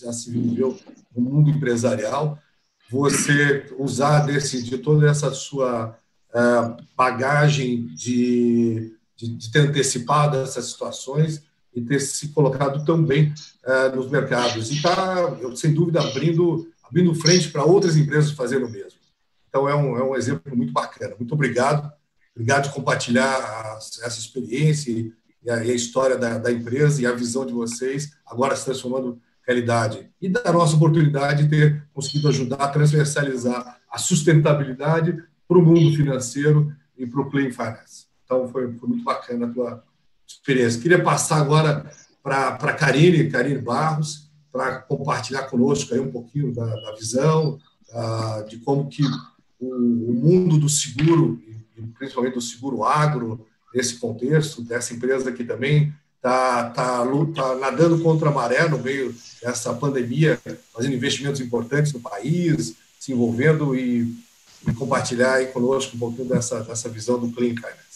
[0.00, 0.78] já se viveu
[1.14, 2.38] no mundo empresarial,
[2.90, 5.96] você usar desse, de toda essa sua
[6.34, 13.32] uh, bagagem de, de, de, ter antecipado essas situações e ter se colocado tão bem
[13.64, 14.70] uh, nos mercados.
[14.70, 18.98] E está, sem dúvida, abrindo, abrindo frente para outras empresas fazerem o mesmo.
[19.48, 21.14] Então, é um, é um exemplo muito bacana.
[21.18, 21.92] Muito obrigado.
[22.34, 27.06] Obrigado por compartilhar a, essa experiência e a, e a história da, da, empresa e
[27.06, 30.08] a visão de vocês agora se transformando realidade.
[30.20, 35.96] E da nossa oportunidade de ter conseguido ajudar a transversalizar a sustentabilidade para o mundo
[35.96, 38.06] financeiro e para o Clean Finance.
[38.24, 39.84] Então, foi, foi, muito bacana a tua
[40.34, 40.80] experiência.
[40.80, 41.90] Queria passar agora
[42.22, 47.58] para a Karine, Karine Barros, para compartilhar conosco aí um pouquinho da, da visão,
[48.48, 49.02] de como que
[49.58, 51.40] o, o mundo do seguro,
[51.76, 58.02] e principalmente do seguro agro, nesse contexto, dessa empresa que também está tá, tá nadando
[58.02, 60.38] contra a maré no meio dessa pandemia,
[60.72, 64.14] fazendo investimentos importantes no país, se envolvendo e,
[64.68, 67.89] e compartilhar aí conosco um pouquinho dessa, dessa visão do Finance.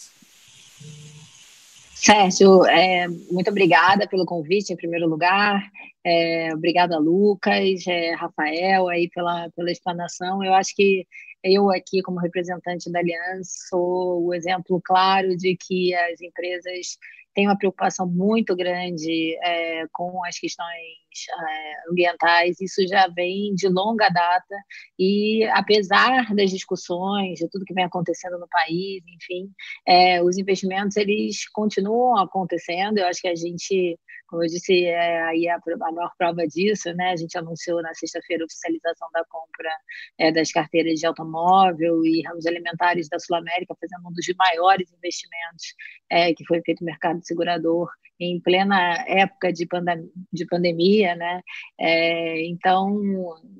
[1.95, 5.63] Sérgio, é, muito obrigada pelo convite, em primeiro lugar.
[6.03, 10.43] É, obrigada, Lucas, é, Rafael, aí pela, pela explanação.
[10.43, 11.07] Eu acho que
[11.41, 16.97] eu aqui, como representante da Aliança, sou o exemplo claro de que as empresas
[17.35, 22.59] têm uma preocupação muito grande é, com as questões é, ambientais.
[22.61, 24.55] Isso já vem de longa data
[24.97, 29.51] e, apesar das discussões, de tudo que vem acontecendo no país, enfim,
[29.85, 32.97] é, os investimentos eles continuam acontecendo.
[32.97, 36.93] Eu acho que a gente como eu disse, é aí a, a maior prova disso,
[36.93, 37.11] né?
[37.11, 39.69] A gente anunciou na sexta-feira a oficialização da compra
[40.17, 44.91] é, das carteiras de automóvel e ramos alimentares da Sul América, fazendo um dos maiores
[44.91, 45.75] investimentos
[46.09, 51.41] é, que foi feito no mercado segurador em plena época de, pandem de pandemia, né?
[51.79, 52.97] É, então,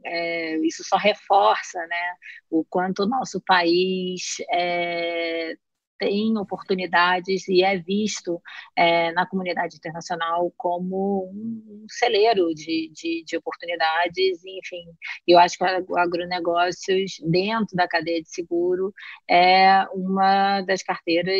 [0.06, 2.14] é, isso só reforça, né,
[2.50, 5.56] o quanto o nosso país é,
[6.06, 8.40] tem oportunidades e é visto
[8.76, 14.86] é, na comunidade internacional como um celeiro de, de, de, oportunidades, enfim,
[15.28, 18.94] eu acho que o agronegócios dentro da cadeia de seguro
[19.28, 21.34] é uma das carteiras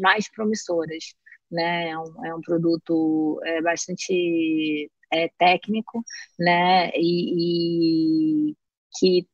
[0.00, 1.14] mais promissoras,
[1.50, 1.90] né?
[1.90, 6.02] É um, é um produto é, bastante é, técnico,
[6.38, 6.90] né?
[6.94, 8.56] E, e
[8.98, 9.26] que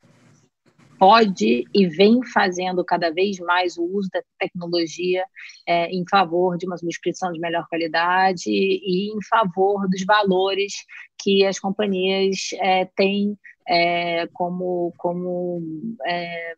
[1.03, 5.25] pode e vem fazendo cada vez mais o uso da tecnologia
[5.67, 10.73] é, em favor de uma subscrição de melhor qualidade e em favor dos valores
[11.19, 13.37] que as companhias é, têm
[13.69, 15.61] é, como, como
[16.07, 16.55] é,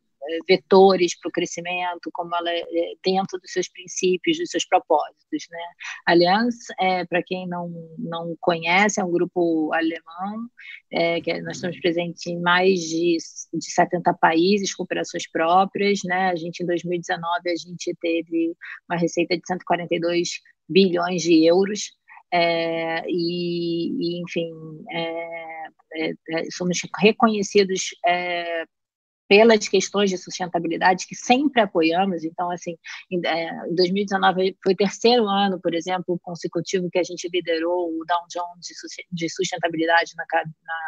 [0.48, 2.64] vetores para o crescimento, como ela é
[3.04, 5.46] dentro dos seus princípios, dos seus propósitos.
[5.50, 5.58] Né?
[6.06, 10.48] Aliança, é, para quem não, não conhece, é um grupo alemão,
[10.92, 13.16] é, que nós estamos presentes em mais de,
[13.52, 16.00] de 70 países com operações próprias.
[16.04, 16.30] Né?
[16.30, 18.54] A gente, em 2019, a gente teve
[18.88, 21.92] uma receita de 142 bilhões de euros,
[22.32, 24.50] é, e, e, enfim,
[24.90, 28.64] é, é, é somos reconhecidos é,
[29.34, 32.22] pelas questões de sustentabilidade que sempre apoiamos.
[32.22, 32.76] Então, assim,
[33.10, 38.04] em, é, 2019 foi o terceiro ano, por exemplo, consecutivo que a gente liderou o
[38.06, 38.68] Dow Jones
[39.10, 40.24] de sustentabilidade na,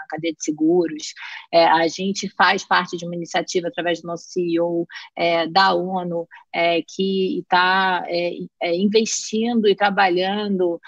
[0.08, 1.12] cadeia de seguros.
[1.52, 4.86] É, a gente faz parte de uma iniciativa através do nosso CEO
[5.16, 8.30] é, da ONU é, que está é,
[8.62, 10.80] é, investindo e trabalhando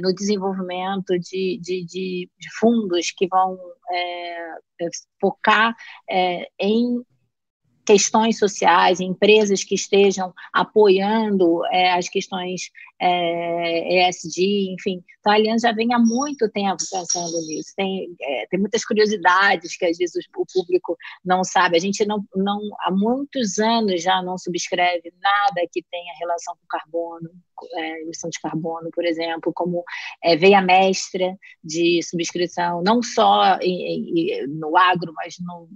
[0.00, 3.58] no desenvolvimento de, de, de, de fundos que vão
[5.24, 5.74] focar
[6.10, 7.02] é, em
[7.84, 12.70] questões sociais, empresas que estejam apoiando é, as questões
[13.00, 15.04] é, ESG, enfim.
[15.20, 17.72] Então, a Aliança já vem há muito tempo pensando nisso.
[17.76, 21.76] Tem, é, tem muitas curiosidades que às vezes o público não sabe.
[21.76, 26.66] A gente não, não há muitos anos já não subscreve nada que tenha relação com
[26.66, 27.30] carbono,
[27.74, 29.84] é, emissão de carbono, por exemplo, como
[30.22, 35.68] é, veia mestra de subscrição, não só em, em, no agro, mas no,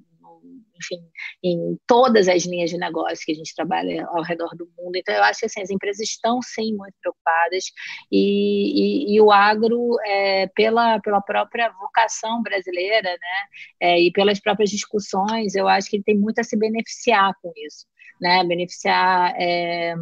[0.81, 1.01] enfim,
[1.43, 4.97] em todas as linhas de negócio que a gente trabalha ao redor do mundo.
[4.97, 7.65] Então, eu acho que assim, as empresas estão, sim, muito preocupadas
[8.11, 13.47] e, e, e o agro, é, pela, pela própria vocação brasileira né,
[13.81, 17.53] é, e pelas próprias discussões, eu acho que ele tem muito a se beneficiar com
[17.57, 17.87] isso.
[18.21, 19.95] Né, beneficiar é,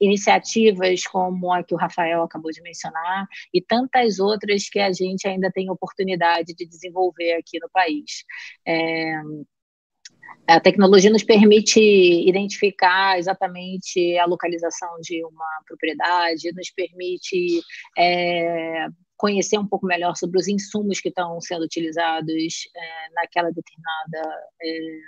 [0.00, 5.26] iniciativas como a que o Rafael acabou de mencionar e tantas outras que a gente
[5.26, 8.24] ainda tem oportunidade de desenvolver aqui no país.
[8.66, 9.14] É,
[10.46, 17.62] a tecnologia nos permite identificar exatamente a localização de uma propriedade, nos permite
[17.96, 24.42] é, conhecer um pouco melhor sobre os insumos que estão sendo utilizados é, naquela determinada
[24.60, 24.98] é,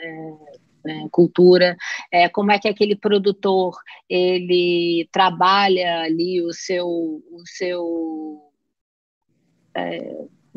[0.00, 1.76] é, é cultura,
[2.12, 3.74] é, como é que aquele produtor
[4.08, 8.44] ele trabalha ali o seu o seu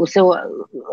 [0.02, 0.32] o seu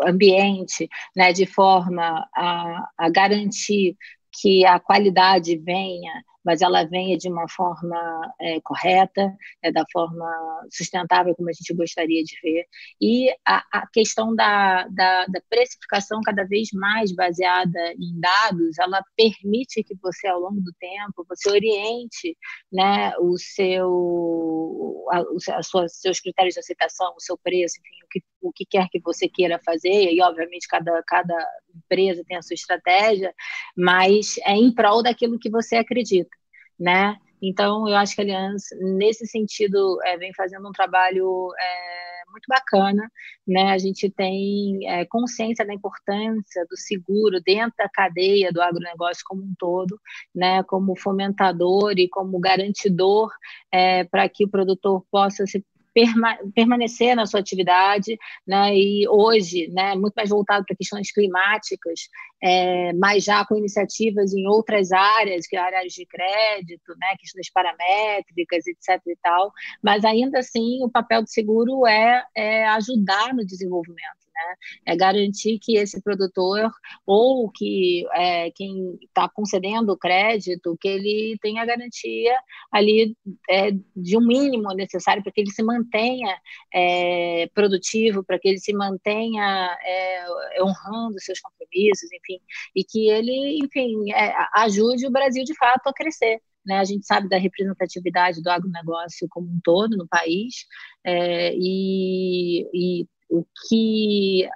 [0.05, 3.97] ambiente, né, de forma a, a garantir
[4.31, 10.25] que a qualidade venha mas ela venha de uma forma é, correta, é, da forma
[10.71, 12.65] sustentável como a gente gostaria de ver.
[13.01, 19.03] E a, a questão da, da, da, precificação cada vez mais baseada em dados, ela
[19.15, 22.37] permite que você, ao longo do tempo, você oriente
[22.71, 28.07] né, o seu, a, a sua, seus critérios de aceitação, o seu preço, enfim, o
[28.09, 31.35] que, o que quer que você queira fazer, e obviamente cada, cada
[31.75, 33.33] empresa tem a sua estratégia,
[33.75, 36.39] mas é em prol daquilo que você acredita
[36.79, 37.17] né?
[37.41, 42.45] Então, eu acho que a Aliança, nesse sentido, é, vem fazendo um trabalho é, muito
[42.47, 43.09] bacana,
[43.47, 43.71] né?
[43.71, 49.43] A gente tem é, consciência da importância do seguro dentro da cadeia do agronegócio como
[49.43, 49.99] um todo,
[50.35, 50.63] né?
[50.63, 53.31] Como fomentador e como garantidor
[53.71, 55.63] é, para que o produtor possa se
[55.99, 58.75] perma permanecer na sua atividade, né?
[58.75, 61.99] E hoje, né, muito mais voltado para questões climáticas,
[62.41, 67.51] é, mas já com iniciativas em outras áreas, que é áreas de crédito, né, questões
[67.51, 69.01] paramétricas, etc.
[69.07, 69.51] e tal.
[69.83, 74.55] Mas ainda assim, o papel do seguro é, é ajudar no desenvolvimento né?
[74.85, 76.71] É garantir que esse produtor
[77.05, 82.35] ou que é, quem está concedendo o crédito, que ele tenha garantia
[82.71, 83.15] ali
[83.49, 86.37] é, de um mínimo necessário para que ele se mantenha
[86.73, 90.25] é, produtivo, para que ele se mantenha é,
[90.61, 92.39] honrando seus compromissos, enfim,
[92.75, 96.39] e que ele, enfim, é, ajude o Brasil de fato a crescer.
[96.65, 100.65] Né, a gente sabe da representatividade do agronegócio como um todo no país,
[101.05, 104.49] é, e, e o que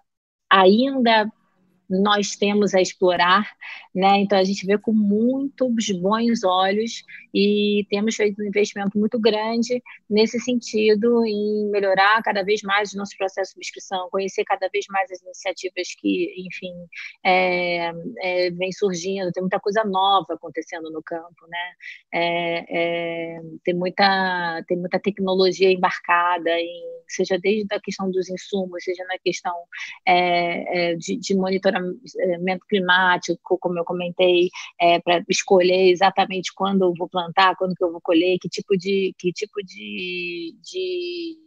[0.50, 1.32] ainda
[1.90, 3.50] nós temos a explorar,
[3.94, 4.20] né?
[4.20, 7.04] Então a gente vê com muitos bons olhos
[7.34, 12.98] e temos feito um investimento muito grande nesse sentido em melhorar cada vez mais o
[12.98, 16.74] nosso processo de inscrição, conhecer cada vez mais as iniciativas que, enfim,
[17.24, 19.32] é, é, vem surgindo.
[19.32, 21.72] Tem muita coisa nova acontecendo no campo, né?
[22.14, 28.84] É, é tem muita tem muita tecnologia embarcada em seja desde a questão dos insumos,
[28.84, 29.54] seja na questão
[30.06, 36.84] é, é, de, de monitoramento monitoramento climático, como eu comentei, é, para escolher exatamente quando
[36.84, 41.38] eu vou plantar, quando que eu vou colher, que tipo de, que tipo de, de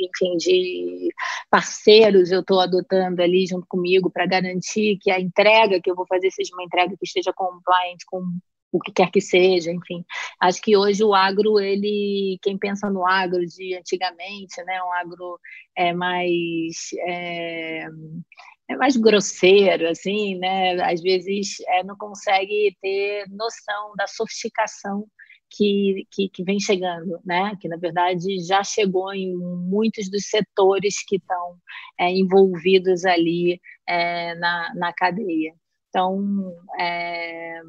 [0.00, 1.08] enfim, de
[1.50, 6.06] parceiros eu estou adotando ali junto comigo para garantir que a entrega que eu vou
[6.06, 8.22] fazer seja uma entrega que esteja compliant com
[8.72, 10.02] o que quer que seja, enfim.
[10.40, 15.38] Acho que hoje o agro, ele, quem pensa no agro de antigamente, né, um agro
[15.76, 17.86] é mais é,
[18.72, 20.80] é mais grosseiro, assim, né?
[20.82, 25.06] Às vezes é, não consegue ter noção da sofisticação
[25.50, 27.52] que, que, que, vem chegando, né?
[27.60, 31.56] Que na verdade já chegou em muitos dos setores que estão
[31.98, 35.54] é, envolvidos ali é, na, na cadeia.
[35.88, 37.60] Então, é,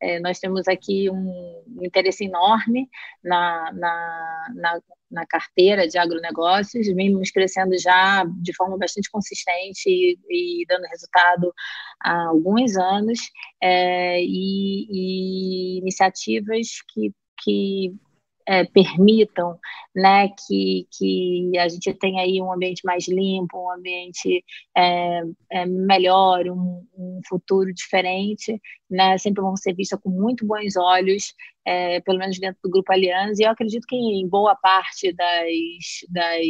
[0.00, 2.88] é, nós temos aqui um interesse enorme
[3.22, 4.80] na, na, na,
[5.10, 11.52] na, carteira de agronegócios, vimos crescendo já de forma bastante consistente e, e dando resultado
[12.00, 13.18] há alguns anos,
[13.62, 17.94] é, e, e, iniciativas que, que
[18.48, 19.58] é, permitam
[19.94, 24.42] né, que, que a gente tenha aí um ambiente mais limpo, um ambiente
[24.74, 25.20] é,
[25.52, 28.58] é, melhor, um, um, futuro diferente,
[28.90, 31.34] né, sempre vão ser vistas com muito bons olhos,
[31.66, 35.46] é, pelo menos dentro do Grupo Aliança, e eu acredito que em boa parte das,
[36.08, 36.46] das,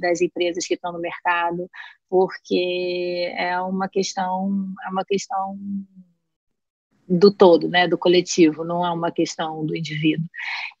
[0.00, 1.70] das empresas que estão no mercado,
[2.10, 5.56] porque é uma questão, é uma questão
[7.08, 10.26] do todo, né, do coletivo, não é uma questão do indivíduo.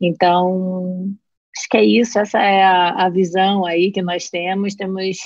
[0.00, 1.14] Então,
[1.56, 5.18] acho que é isso, essa é a, a visão aí que nós temos, temos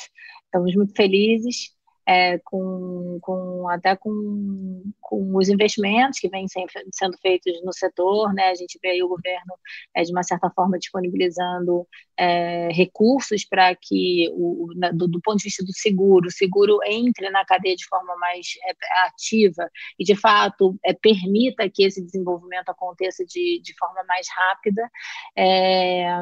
[0.46, 1.77] estamos muito felizes
[2.08, 8.48] é, com, com, até com, com os investimentos que vêm sendo feitos no setor, né?
[8.48, 9.54] A gente vê o governo,
[9.94, 11.86] é, de uma certa forma, disponibilizando
[12.16, 16.78] é, recursos para que, o, na, do, do, ponto de vista do seguro, o seguro
[16.86, 22.02] entre na cadeia de forma mais é, ativa e, de fato, é, permita que esse
[22.02, 24.90] desenvolvimento aconteça de, de forma mais rápida.
[25.36, 26.20] É,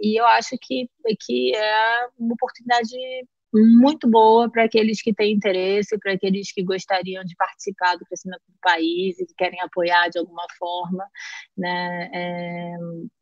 [0.00, 0.88] e eu acho que,
[1.26, 2.88] que é uma oportunidade
[3.52, 8.42] muito boa para aqueles que têm interesse, para aqueles que gostariam de participar do crescimento
[8.48, 11.04] do país e que querem apoiar de alguma forma,
[11.56, 12.10] né?
[12.12, 12.76] É,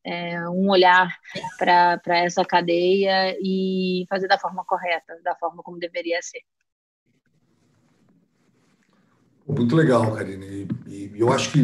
[0.04, 1.08] é um olhar
[1.58, 6.40] para essa cadeia e fazer da forma correta, da forma como deveria ser.
[9.46, 10.68] Muito legal, Karine.
[10.86, 11.58] E, e eu acho que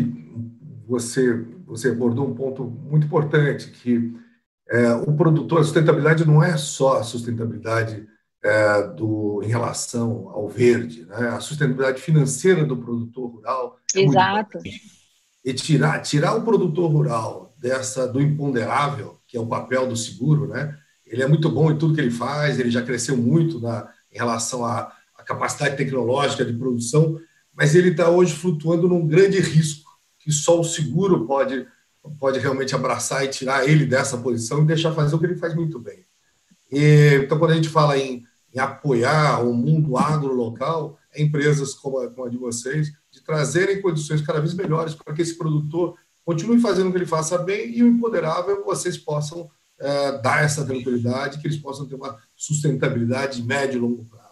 [0.87, 4.15] você você abordou um ponto muito importante que
[4.69, 8.07] é, o produtor, a sustentabilidade não é só a sustentabilidade
[8.45, 11.29] é, do, em relação ao verde, né?
[11.29, 13.79] a sustentabilidade financeira do produtor rural.
[13.97, 14.59] É Exato.
[15.43, 20.47] e tirar, tirar o produtor rural dessa do imponderável, que é o papel do seguro,
[20.49, 20.77] né?
[21.07, 24.19] ele é muito bom em tudo que ele faz, ele já cresceu muito na, em
[24.19, 27.19] relação à, à capacidade tecnológica de produção,
[27.55, 31.67] mas ele está hoje flutuando num grande risco, que só o seguro pode,
[32.19, 35.55] pode realmente abraçar e tirar ele dessa posição e deixar fazer o que ele faz
[35.55, 36.05] muito bem.
[36.71, 38.23] E, então, quando a gente fala em
[38.55, 43.21] em apoiar o mundo agro local, é empresas como a, como a de vocês, de
[43.23, 47.37] trazerem condições cada vez melhores para que esse produtor continue fazendo o que ele faça
[47.37, 52.17] bem e o empoderável vocês possam é, dar essa tranquilidade, que eles possam ter uma
[52.37, 54.25] sustentabilidade de médio e longo prazo.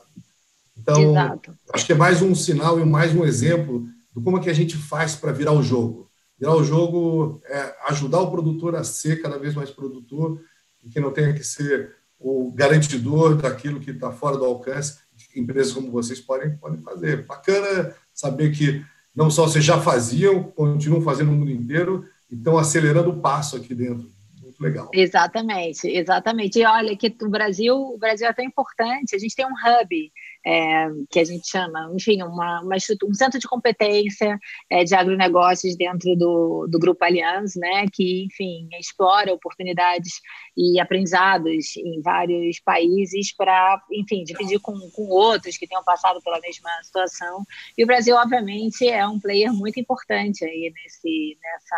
[0.77, 1.59] Então, Exato.
[1.73, 4.55] acho que é mais um sinal e mais um exemplo do como é que a
[4.55, 6.11] gente faz para virar o jogo.
[6.39, 10.41] Virar o jogo é ajudar o produtor a ser cada vez mais produtor
[10.83, 14.99] e que não tenha que ser o garantidor daquilo que está fora do alcance,
[15.35, 17.27] empresas como vocês podem, podem fazer.
[17.27, 22.57] Bacana saber que não só vocês já faziam, continuam fazendo no mundo inteiro e estão
[22.57, 24.11] acelerando o passo aqui dentro.
[24.41, 24.91] Muito legal.
[24.93, 26.59] Exatamente, exatamente.
[26.59, 30.12] E olha que o Brasil, o Brasil é tão importante, a gente tem um hub
[30.45, 34.38] é, que a gente chama, enfim, uma, uma um centro de competência
[34.70, 40.20] é, de agronegócios dentro do, do Grupo Aliança, né, que, enfim, explora oportunidades
[40.57, 46.40] e aprendizados em vários países para, enfim, dividir com, com outros que tenham passado pela
[46.40, 47.45] mesma situação.
[47.76, 51.76] E o Brasil, obviamente, é um player muito importante aí nesse, nessa,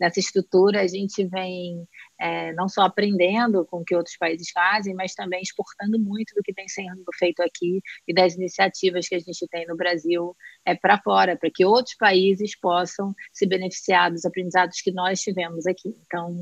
[0.00, 0.82] nessa estrutura.
[0.82, 1.86] A gente vem
[2.18, 6.42] é, não só aprendendo com o que outros países fazem, mas também exportando muito do
[6.42, 10.74] que tem sendo feito aqui e das iniciativas que a gente tem no Brasil é,
[10.74, 15.96] para fora, para que outros países possam se beneficiar dos aprendizados que nós tivemos aqui.
[16.06, 16.34] Então,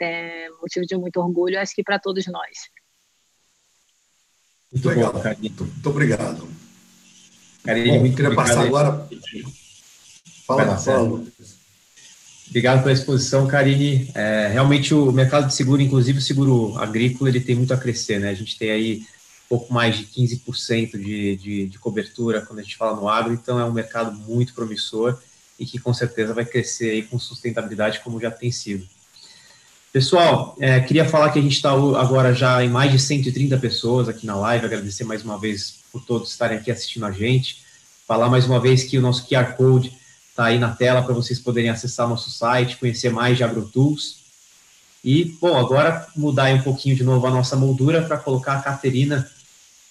[0.00, 2.70] é motivo de muito orgulho, acho que para todos nós.
[4.72, 6.48] Muito legal, bom, muito, muito obrigado.
[7.64, 9.08] Carinho, muito queria passar agora.
[10.46, 11.55] Fala, fala, Lucas.
[12.48, 14.10] Obrigado pela exposição, Karine.
[14.14, 18.20] É, realmente o mercado de seguro, inclusive o seguro agrícola, ele tem muito a crescer,
[18.20, 18.30] né?
[18.30, 19.02] A gente tem aí
[19.48, 23.58] pouco mais de 15% de, de, de cobertura quando a gente fala no agro, então
[23.58, 25.18] é um mercado muito promissor
[25.58, 28.86] e que com certeza vai crescer aí com sustentabilidade como já tem sido.
[29.92, 34.08] Pessoal, é, queria falar que a gente está agora já em mais de 130 pessoas
[34.08, 37.62] aqui na live, agradecer mais uma vez por todos estarem aqui assistindo a gente,
[38.06, 39.96] falar mais uma vez que o nosso QR Code
[40.36, 44.18] está aí na tela para vocês poderem acessar nosso site, conhecer mais de AgroTools.
[45.02, 49.26] E, bom, agora mudar um pouquinho de novo a nossa moldura para colocar a Caterina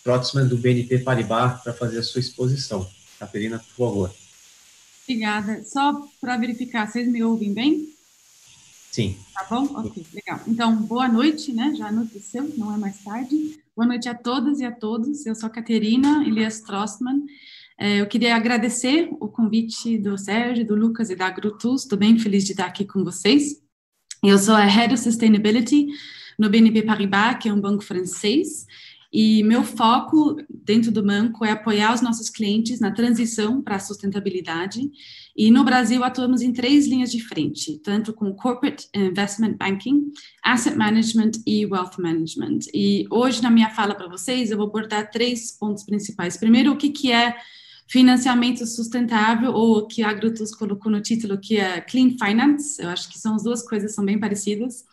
[0.04, 2.88] Trotsman do BNP Paribas para fazer a sua exposição.
[3.18, 4.16] Caterina, por favor.
[5.04, 5.64] Obrigada.
[5.64, 7.90] Só para verificar, vocês me ouvem bem?
[8.92, 9.18] Sim.
[9.34, 9.64] Tá bom?
[9.80, 10.42] Ok, legal.
[10.48, 11.74] Então, boa noite, né?
[11.76, 13.60] Já anoiteceu, não é mais tarde.
[13.76, 15.26] Boa noite a todas e a todos.
[15.26, 17.26] Eu sou a Caterina Elias Trossman.
[17.78, 21.84] É, eu queria agradecer o convite do Sérgio, do Lucas e da AgroTools.
[21.84, 23.62] Estou bem feliz de estar aqui com vocês.
[24.24, 25.88] Eu sou a Head of Sustainability
[26.40, 28.66] no BNP Paribas, que é um banco francês,
[29.18, 33.80] E meu foco dentro do banco é apoiar os nossos clientes na transição para a
[33.80, 34.82] sustentabilidade.
[35.34, 40.12] E no Brasil atuamos em três linhas de frente, tanto com corporate investment banking,
[40.44, 42.60] asset management e wealth management.
[42.74, 46.36] E hoje na minha fala para vocês eu vou abordar três pontos principais.
[46.36, 47.36] Primeiro, o que que é
[47.88, 53.10] financiamento sustentável, ou que a Agrutus colocou no título, que é Clean Finance, eu acho
[53.10, 54.84] que são as duas coisas, são bem parecidas.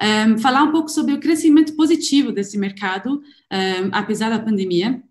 [0.00, 3.20] Um, falar um pouco sobre o crescimento positivo desse mercado,
[3.52, 5.02] um, apesar da pandemia,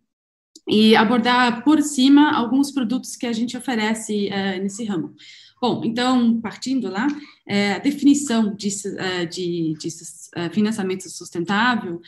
[0.68, 5.16] e abordar por cima alguns produtos que a gente oferece uh, nesse ramo.
[5.62, 7.06] Bom, então, partindo lá,
[7.46, 12.00] é, a definição de, uh, de, de uh, financiamento sustentável,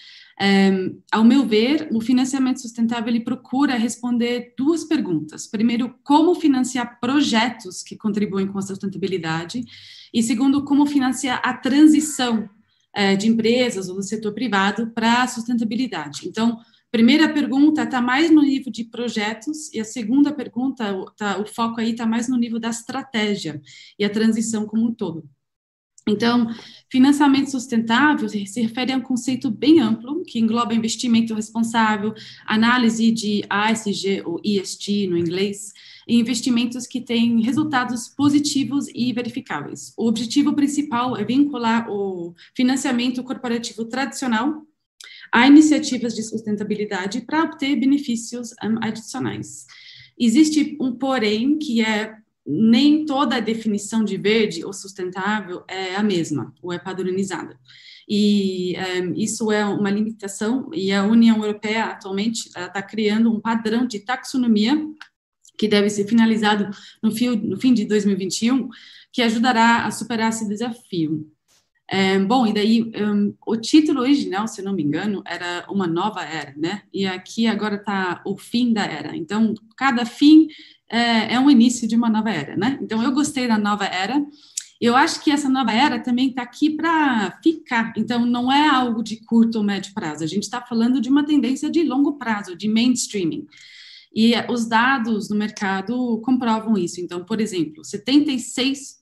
[0.42, 5.46] um, ao meu ver, o financiamento sustentável ele procura responder duas perguntas.
[5.46, 9.64] Primeiro, como financiar projetos que contribuem com a sustentabilidade,
[10.12, 12.50] e segundo, como financiar a transição
[12.94, 16.28] é, de empresas ou do setor privado para a sustentabilidade.
[16.28, 16.60] Então,
[16.92, 21.80] primeira pergunta está mais no nível de projetos e a segunda pergunta, tá, o foco
[21.80, 23.62] aí está mais no nível da estratégia
[23.98, 25.24] e a transição como um todo.
[26.08, 26.48] Então,
[26.90, 32.14] financiamento sustentável se refere a um conceito bem amplo, que engloba investimento responsável,
[32.46, 35.72] análise de ASG ou ESG no inglês,
[36.08, 39.94] e investimentos que têm resultados positivos e verificáveis.
[39.96, 44.66] O objetivo principal é vincular o financiamento corporativo tradicional
[45.32, 49.66] a iniciativas de sustentabilidade para obter benefícios um, adicionais.
[50.20, 56.04] Existe um porém que é nem toda a definição de verde ou sustentável é a
[56.04, 57.60] mesma, ou é padronizada.
[58.08, 63.86] E um, isso é uma limitação, e a União Europeia atualmente está criando um padrão
[63.86, 64.76] de taxonomia
[65.58, 66.70] que deve ser finalizado
[67.04, 68.68] no, fio, no fim de 2021,
[69.14, 71.32] que ajudará a superar esse desafio.
[71.88, 76.24] É, bom, e daí um, o título original, se não me engano, era uma nova
[76.24, 76.84] era, né?
[76.94, 79.16] E aqui agora está o fim da era.
[79.16, 80.48] Então, cada fim
[80.92, 82.78] é, é um início de uma nova era, né?
[82.82, 84.24] Então, eu gostei da nova era.
[84.80, 87.94] Eu acho que essa nova era também está aqui para ficar.
[87.96, 90.24] Então, não é algo de curto ou médio prazo.
[90.24, 93.46] A gente está falando de uma tendência de longo prazo, de mainstreaming.
[94.14, 97.00] E os dados no mercado comprovam isso.
[97.00, 99.00] Então, por exemplo, 76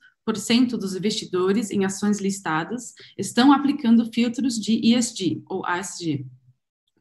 [0.78, 6.24] dos investidores em ações listadas estão aplicando filtros de ESG ou ASG.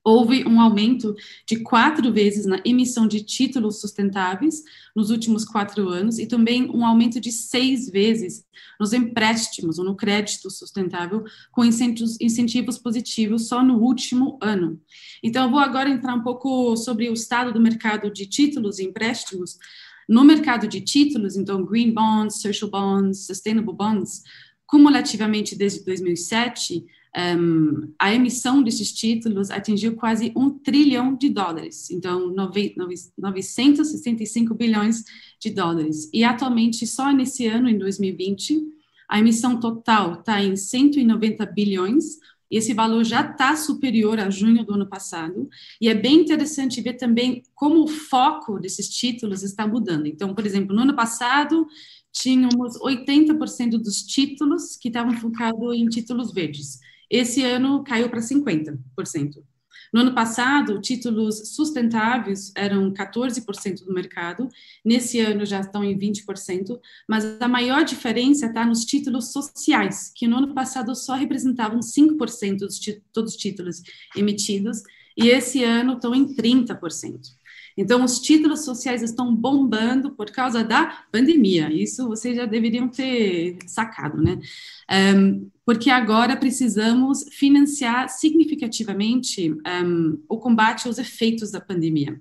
[0.09, 1.15] Houve um aumento
[1.47, 4.65] de quatro vezes na emissão de títulos sustentáveis
[4.97, 8.43] nos últimos quatro anos e também um aumento de seis vezes
[8.81, 14.81] nos empréstimos ou no crédito sustentável, com incentivos, incentivos positivos só no último ano.
[15.23, 18.85] Então, eu vou agora entrar um pouco sobre o estado do mercado de títulos e
[18.85, 19.59] empréstimos,
[20.09, 24.23] no mercado de títulos, então, green bonds, social bonds, sustainable bonds,
[24.67, 26.87] cumulativamente desde 2007,
[27.17, 32.75] um, a emissão desses títulos atingiu quase um trilhão de dólares, então 9,
[33.17, 35.05] 965 bilhões
[35.41, 36.11] de dólares.
[36.13, 38.61] E atualmente, só nesse ano, em 2020,
[39.09, 42.19] a emissão total está em 190 bilhões,
[42.51, 45.49] esse valor já está superior a junho do ano passado,
[45.81, 50.07] e é bem interessante ver também como o foco desses títulos está mudando.
[50.07, 51.67] Então, por exemplo, no ano passado,
[52.13, 56.81] tínhamos 80% dos títulos que estavam focados em títulos verdes.
[57.11, 59.43] Esse ano caiu para 50%.
[59.93, 64.49] No ano passado, títulos sustentáveis eram 14% do mercado,
[64.85, 66.79] nesse ano já estão em 20%,
[67.09, 72.67] mas a maior diferença está nos títulos sociais, que no ano passado só representavam 5%
[72.81, 73.83] de todos os títulos
[74.15, 74.83] emitidos,
[75.17, 77.38] e esse ano estão em 30%.
[77.79, 81.73] Então, os títulos sociais estão bombando por causa da pandemia.
[81.73, 84.41] Isso vocês já deveriam ter sacado, né?
[85.17, 89.53] Um, porque agora precisamos financiar significativamente
[89.85, 92.21] um, o combate aos efeitos da pandemia.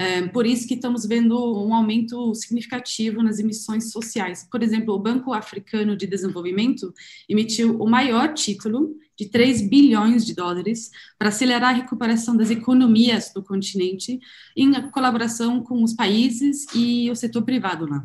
[0.00, 4.48] Um, por isso que estamos vendo um aumento significativo nas emissões sociais.
[4.50, 6.94] Por exemplo, o Banco Africano de Desenvolvimento
[7.28, 13.30] emitiu o maior título de 3 bilhões de dólares para acelerar a recuperação das economias
[13.34, 14.18] do continente
[14.56, 18.02] em colaboração com os países e o setor privado lá.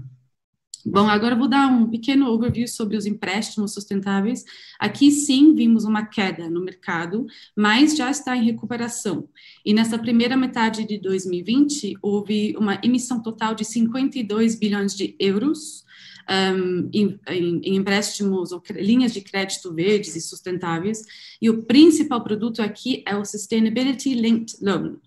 [0.87, 4.45] Bom, agora eu vou dar um pequeno overview sobre os empréstimos sustentáveis.
[4.79, 7.25] Aqui sim vimos uma queda no mercado,
[7.55, 9.27] mas já está em recuperação.
[9.65, 15.83] E nessa primeira metade de 2020 houve uma emissão total de 52 bilhões de euros
[16.29, 21.03] um, em, em, em, empréstimos ou linhas de crédito verdes e sustentáveis,
[21.41, 24.97] e o principal produto aqui é o Sustainability Linked Loan.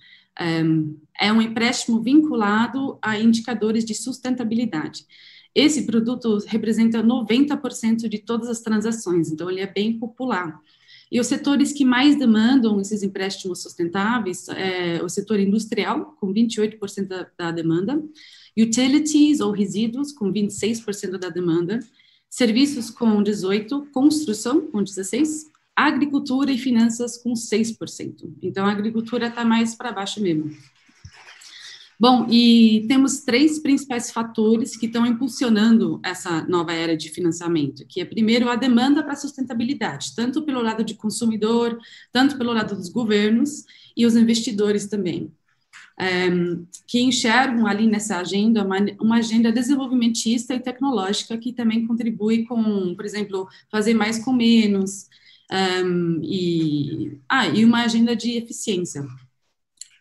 [0.41, 5.05] Um, é um empréstimo vinculado a indicadores de sustentabilidade.
[5.55, 10.61] Esse produto representa 90% de todas as transações, então ele é bem popular.
[11.11, 17.07] E os setores que mais demandam esses empréstimos sustentáveis é o setor industrial, com 28%
[17.07, 18.03] da, da demanda,
[18.57, 21.81] utilities ou resíduos, com 26% da demanda,
[22.29, 28.35] serviços com 18%, construção com 16%, agricultura e finanças com 6%.
[28.43, 30.51] Então, a agricultura está mais para baixo mesmo.
[32.01, 38.01] Bom, e temos três principais fatores que estão impulsionando essa nova era de financiamento, que
[38.01, 41.77] é primeiro a demanda para sustentabilidade, tanto pelo lado de consumidor,
[42.13, 43.65] tanto pelo lado dos governos
[43.97, 45.33] e os investidores também,
[46.31, 52.45] um, que enxergam ali nessa agenda uma, uma agenda desenvolvimentista e tecnológica que também contribui
[52.47, 55.09] com, por exemplo, fazer mais com menos,
[55.85, 59.05] um, e, ah, e uma agenda de eficiência.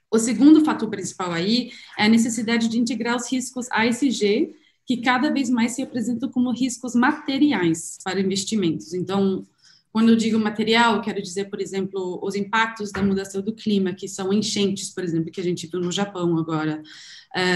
[0.10, 4.56] O segundo fator principal aí é a necessidade de integrar os riscos ASG,
[4.86, 8.94] que cada vez mais se apresentam como riscos materiais para investimentos.
[8.94, 9.46] Então,
[9.92, 14.08] quando eu digo material, quero dizer, por exemplo, os impactos da mudança do clima, que
[14.08, 16.82] são enchentes, por exemplo, que a gente viu no Japão agora,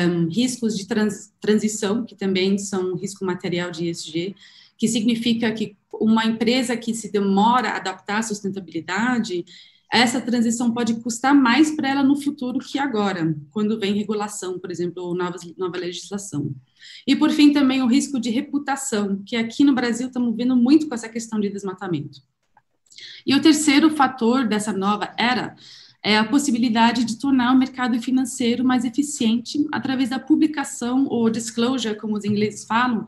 [0.10, 4.36] um, riscos de trans, transição, que também são risco material de ESG,
[4.78, 9.46] que significa que uma empresa que se demora a adaptar à sustentabilidade,
[9.92, 14.72] essa transição pode custar mais para ela no futuro que agora, quando vem regulação, por
[14.72, 16.56] exemplo, ou nova, nova legislação.
[17.06, 20.88] E, por fim, também o risco de reputação, que aqui no Brasil estamos vendo muito
[20.88, 22.22] com essa questão de desmatamento.
[23.26, 25.56] E o terceiro fator dessa nova era
[26.04, 31.96] é a possibilidade de tornar o mercado financeiro mais eficiente através da publicação ou disclosure,
[31.96, 33.06] como os ingleses falam,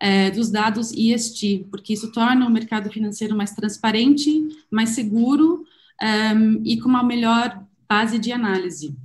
[0.00, 5.64] é, dos dados ESG, porque isso torna o mercado financeiro mais transparente, mais seguro
[6.02, 8.96] um, e com uma melhor base de análise.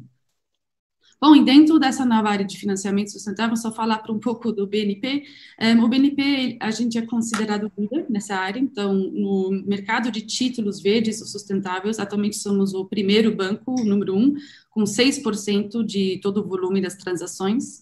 [1.20, 4.68] Bom, e dentro dessa nova área de financiamento sustentável, só falar para um pouco do
[4.68, 5.24] BNP.
[5.60, 10.80] Um, o BNP, a gente é considerado líder nessa área, então, no mercado de títulos
[10.80, 14.36] verdes ou sustentáveis, atualmente somos o primeiro banco, número um,
[14.70, 17.82] com 6% de todo o volume das transações,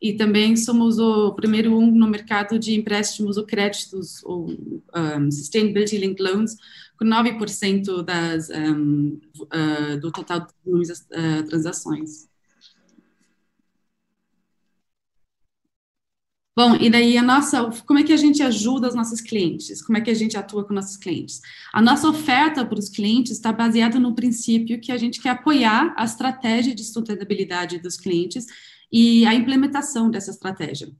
[0.00, 5.98] e também somos o primeiro um no mercado de empréstimos ou créditos, ou um, Sustainability
[5.98, 6.56] Linked Loans,
[7.04, 12.30] 9% das, um, uh, do total de transações.
[16.54, 19.80] Bom, e daí a nossa, como é que a gente ajuda os nossos clientes?
[19.80, 21.40] Como é que a gente atua com nossos clientes?
[21.72, 25.94] A nossa oferta para os clientes está baseada no princípio que a gente quer apoiar
[25.96, 28.44] a estratégia de sustentabilidade dos clientes
[28.92, 30.92] e a implementação dessa estratégia.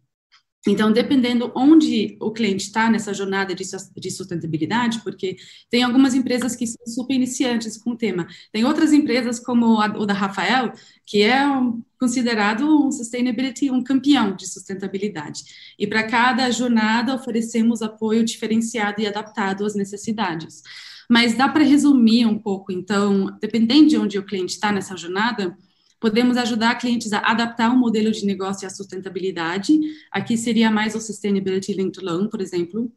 [0.66, 5.36] Então, dependendo onde o cliente está nessa jornada de, sustentabilidade, porque
[5.68, 9.86] tem algumas empresas que são super iniciantes com o tema, tem outras empresas como a,
[9.86, 10.72] o da Rafael,
[11.04, 15.42] que é um, considerado um sustainability, um campeão de sustentabilidade.
[15.76, 20.62] E para cada jornada oferecemos apoio diferenciado e adaptado às necessidades.
[21.10, 25.56] Mas dá para resumir um pouco, então, dependendo de onde o cliente está nessa jornada,
[26.03, 29.78] Podemos ajudar clientes a adaptar o um modelo de negócio à sustentabilidade.
[30.11, 32.92] Aqui seria mais o Sustainability Linked Loan, por exemplo.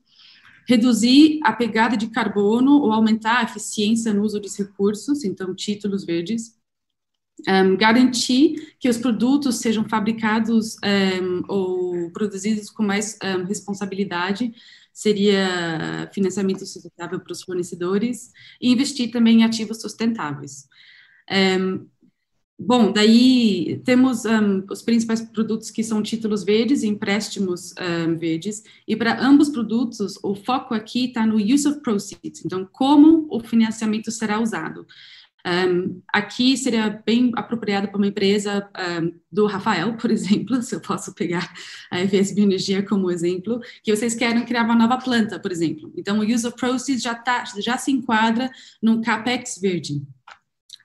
[0.67, 6.03] Reduzir a pegada de carbono ou aumentar a eficiência no uso dos recursos, então títulos
[6.03, 6.55] verdes.
[7.47, 14.51] Um, garantir que os produtos sejam fabricados um, ou produzidos com mais um, responsabilidade,
[14.91, 20.67] seria financiamento sustentável para os fornecedores, e investir também em ativos sustentáveis.
[21.31, 21.87] Um,
[22.57, 28.63] Bom, daí temos um, os principais produtos que são títulos verdes e empréstimos um, verdes,
[28.87, 33.41] e para ambos produtos, o foco aqui está no use of proceeds, então, como o
[33.41, 34.87] financiamento será usado.
[35.45, 38.67] Um, aqui seria bem apropriado para uma empresa
[39.29, 41.53] do Rafael, por exemplo, se eu posso pegar
[41.91, 45.91] a EVS Bioenergia como exemplo, que vocês querem criar uma nova planta, por exemplo.
[45.95, 48.49] Então, o use of proceeds já, tá, já se enquadra
[48.81, 50.01] no CAPEX verde.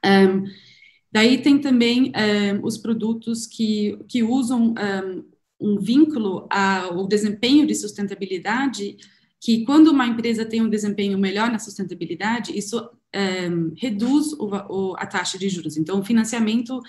[0.05, 0.45] Um,
[1.13, 5.23] Daí tem também um, eh, os produtos que, que usam um, eh,
[5.61, 8.97] um vínculo ao desempenho de sustentabilidade,
[9.41, 14.95] que quando uma empresa tem um desempenho melhor na sustentabilidade, isso eh, reduz o, o,
[14.97, 15.77] a taxa de juros.
[15.77, 16.81] Então, o financiamento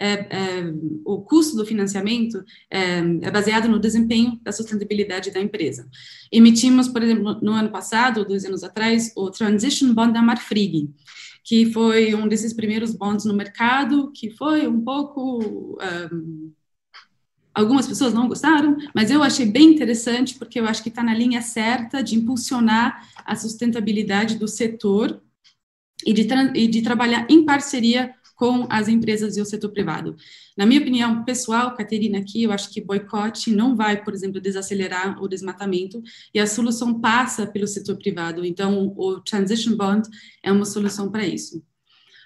[0.00, 0.72] é, é,
[1.04, 5.88] o custo do financiamento é, é, baseado no desempenho da sustentabilidade da empresa.
[6.30, 10.88] Emitimos, por exemplo, no ano passado, dois anos atrás, o Transition Bond da Marfrig,
[11.44, 15.78] que foi um desses primeiros bonds no mercado, que foi um pouco.
[16.12, 16.52] Um,
[17.54, 21.14] algumas pessoas não gostaram, mas eu achei bem interessante, porque eu acho que está na
[21.14, 25.20] linha certa de impulsionar a sustentabilidade do setor
[26.06, 30.14] e de, e de trabalhar em parceria com as empresas e o setor privado.
[30.56, 35.20] Na minha opinião pessoal, Caterina, aqui, eu acho que boicote não vai, por exemplo, desacelerar
[35.20, 36.00] o desmatamento,
[36.32, 38.44] e a solução passa pelo setor privado.
[38.44, 40.08] Então, o Transition Bond
[40.40, 41.60] é uma solução para isso.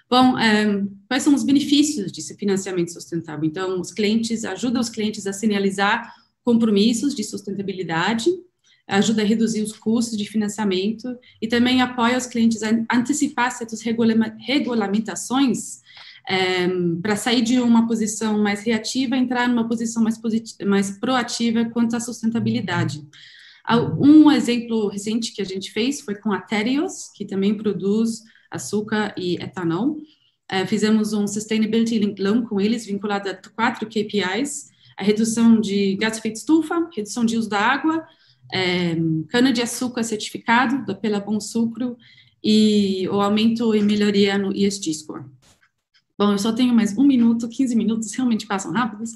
[0.07, 3.43] Bom, é, quais são os benefícios desse financiamento sustentável?
[3.43, 8.29] Então, os clientes, ajuda os clientes a sinalizar compromissos de sustentabilidade,
[8.87, 13.81] ajuda a reduzir os custos de financiamento e também apoia os clientes a antecipar certas
[13.81, 15.81] regulamentações
[16.27, 16.67] é,
[17.01, 20.19] para sair de uma posição mais reativa e entrar numa posição mais,
[20.65, 23.05] mais proativa quanto à sustentabilidade.
[23.97, 28.21] Um exemplo recente que a gente fez foi com a Terios, que também produz
[28.51, 29.97] açúcar e etanol.
[30.49, 35.95] É, fizemos um Sustainability Linked Loan com eles, vinculado a quatro KPIs, a redução de
[35.95, 38.05] gás de efeito estufa, redução de uso da água,
[38.53, 38.95] é,
[39.29, 41.97] cana-de-açúcar certificado pela Bom Sucro
[42.43, 45.25] e o aumento e melhoria no ESG score.
[46.15, 49.11] Bom, eu só tenho mais um minuto, 15 minutos, realmente passam rápidos.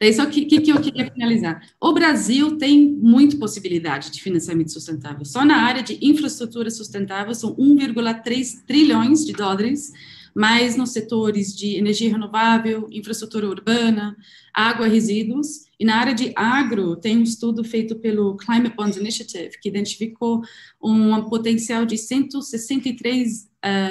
[0.00, 1.62] Daí, só que, que, que eu queria finalizar?
[1.80, 5.24] O Brasil tem muita possibilidade de financiamento sustentável.
[5.24, 9.92] Só na área de infraestrutura sustentável são 1,3 trilhões de dólares
[10.34, 14.16] mas nos setores de energia renovável, infraestrutura urbana,
[14.54, 15.66] água e resíduos.
[15.78, 20.42] E na área de agro, tem um estudo feito pelo Climate Bonds Initiative, que identificou
[20.82, 23.48] um potencial de 163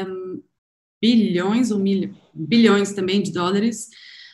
[0.07, 0.41] um,
[1.01, 3.89] bilhões, ou mil, bilhões também de dólares,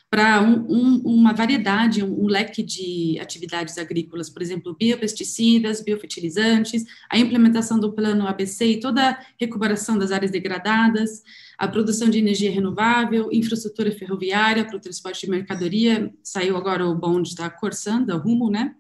[0.10, 6.86] para um, um, uma variedade, um, um, leque de atividades agrícolas, por exemplo, biopesticidas, biofertilizantes,
[7.10, 11.24] a implementação do plano ABC e toda a recuperação das áreas degradadas,
[11.58, 16.96] a produção de energia renovável, infraestrutura ferroviária para o transporte de mercadoria, saiu agora o
[16.96, 18.74] bonde da Corsan, da Rumo, né?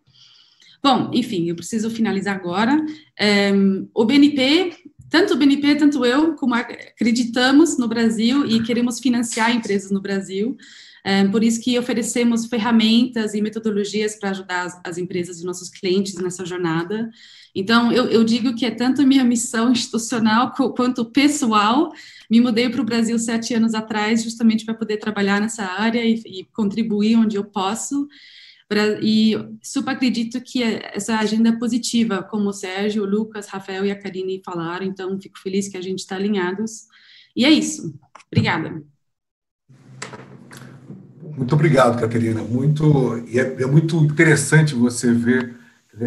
[0.85, 2.79] Bom, enfim, eu preciso finalizar agora.
[3.19, 3.51] É,
[3.91, 4.75] o BNP,
[5.09, 10.55] tanto o BNP, tanto eu, como acreditamos no Brasil e queremos financiar empresas no Brasil,
[11.31, 16.15] por isso que oferecemos ferramentas e metodologias para ajudar as, as, empresas e nossos clientes
[16.15, 17.11] nessa jornada.
[17.53, 21.91] Então, eu, eu digo que é tanto minha missão institucional quanto pessoal.
[22.29, 26.21] Me mudei para o Brasil sete anos atrás, justamente para poder trabalhar nessa área e,
[26.25, 28.07] e contribuir onde eu posso.
[29.01, 33.91] E super acredito que essa agenda é positiva, como o Sérgio, o Lucas, Rafael e
[33.91, 36.87] a Karine falaram, então fico feliz que a gente está alinhados.
[37.35, 37.93] E é isso.
[38.31, 38.83] Obrigada.
[41.35, 42.41] Muito obrigado, Caterina.
[42.41, 45.55] Muito, e é, é muito interessante você ver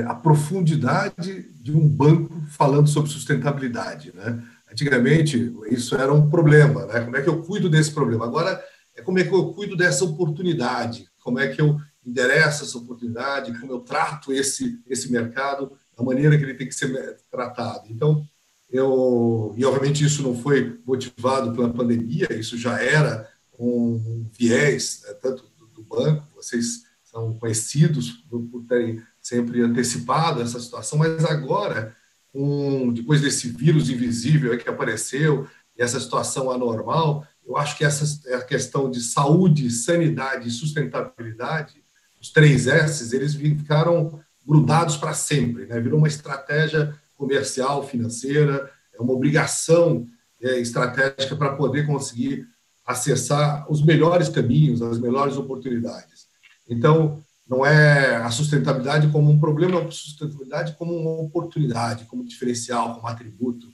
[0.06, 4.12] a profundidade de um banco falando sobre sustentabilidade.
[4.14, 4.42] Né?
[4.70, 6.86] Antigamente, isso era um problema.
[6.86, 7.00] Né?
[7.00, 8.24] Como é que eu cuido desse problema?
[8.24, 8.62] Agora,
[8.96, 11.08] é como é que eu cuido dessa oportunidade?
[11.22, 13.58] Como é que eu endereço essa oportunidade?
[13.58, 17.84] Como eu trato esse, esse mercado da maneira que ele tem que ser tratado?
[17.90, 18.24] Então,
[18.70, 23.26] eu, e obviamente isso não foi motivado pela pandemia, isso já era
[23.58, 30.40] um viés, né, tanto do, do, banco, vocês são conhecidos por, por, terem sempre antecipado
[30.40, 31.96] essa situação, mas agora,
[32.32, 38.04] com, depois desse vírus invisível que apareceu, essa situação anormal, eu acho que essa
[38.36, 41.82] a questão de saúde, sanidade e sustentabilidade,
[42.20, 45.80] os três S's, eles ficaram grudados para sempre, né?
[45.80, 50.06] virou uma estratégia comercial, financeira, é uma obrigação
[50.40, 52.46] é, estratégica para poder conseguir
[52.88, 56.26] acessar os melhores caminhos, as melhores oportunidades.
[56.66, 62.94] Então, não é a sustentabilidade como um problema, a sustentabilidade como uma oportunidade, como diferencial,
[62.94, 63.68] como atributo.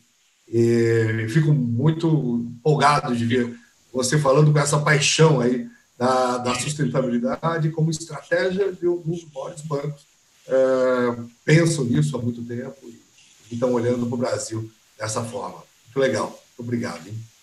[0.49, 3.57] E fico muito empolgado de ver
[3.93, 10.03] você falando com essa paixão aí da, da sustentabilidade como estratégia de alguns maiores bancos.
[10.49, 15.63] É, pensam nisso há muito tempo e estão olhando para o Brasil dessa forma.
[15.87, 16.37] Muito legal.
[16.59, 17.07] Obrigado.
[17.07, 17.34] Hein?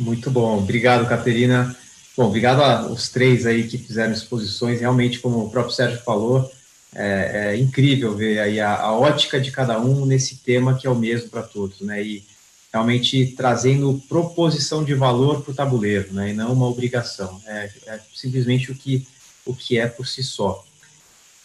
[0.00, 1.76] Muito bom, obrigado, Caterina.
[2.16, 4.80] Bom, obrigado aos três aí que fizeram exposições.
[4.80, 6.50] Realmente, como o próprio Sérgio falou,
[6.94, 10.90] é, é incrível ver aí a, a, ótica de cada um nesse tema que é
[10.90, 12.02] o mesmo para todos, né?
[12.02, 12.24] E
[12.72, 16.30] realmente trazendo proposição de valor para o tabuleiro, né?
[16.30, 17.38] E não uma obrigação.
[17.46, 19.06] É, é simplesmente o que
[19.44, 20.64] o que é por si só.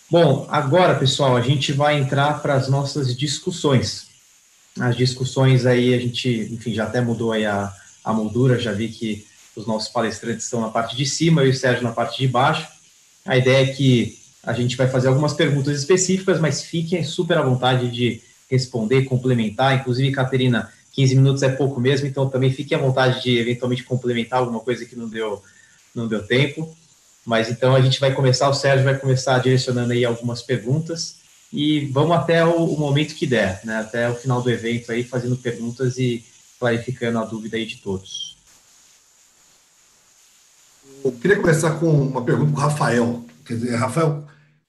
[0.10, 4.08] Bom, agora, pessoal, a gente vai entrar para as nossas discussões.
[4.80, 7.74] As discussões aí, a gente, enfim, já até mudou aí a,
[8.06, 9.26] a moldura, já vi que
[9.56, 12.68] os nossos palestrantes estão na parte de cima e o Sérgio na parte de baixo.
[13.26, 17.42] A ideia é que a gente vai fazer algumas perguntas específicas, mas fiquem super à
[17.42, 19.76] vontade de responder, complementar.
[19.76, 24.40] Inclusive, Caterina, 15 minutos é pouco mesmo, então também fique à vontade de eventualmente complementar
[24.40, 25.42] alguma coisa que não deu,
[25.96, 26.76] não deu tempo.
[27.26, 31.16] Mas então a gente vai começar, o Sérgio vai começar direcionando aí algumas perguntas
[31.52, 33.78] e vamos até o, o momento que der, né?
[33.80, 36.24] Até o final do evento aí, fazendo perguntas e
[36.60, 38.36] clarificando a dúvida aí de todos.
[41.06, 43.26] eu queria começar com uma pergunta para o Rafael.
[43.46, 44.26] Quer dizer, Rafael,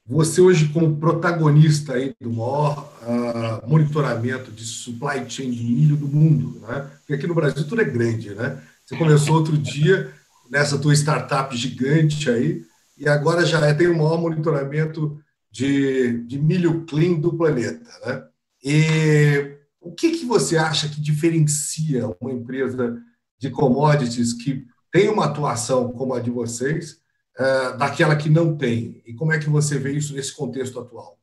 [0.07, 6.07] você hoje como protagonista aí do maior uh, monitoramento de supply chain de milho do
[6.07, 6.91] mundo, né?
[6.99, 8.63] Porque aqui no Brasil tudo é grande, né?
[8.85, 10.13] Você começou outro dia
[10.51, 12.63] nessa tua startup gigante aí
[12.99, 15.19] e agora já é, tem o maior monitoramento
[15.51, 18.23] de, de milho clean do planeta, né?
[18.63, 19.57] E
[19.87, 23.01] o que, que você acha que diferencia uma empresa
[23.39, 27.01] de commodities que tem uma atuação como a de vocês
[27.39, 29.03] uh, daquela que não tem?
[29.07, 31.17] E como é que você vê isso nesse contexto atual?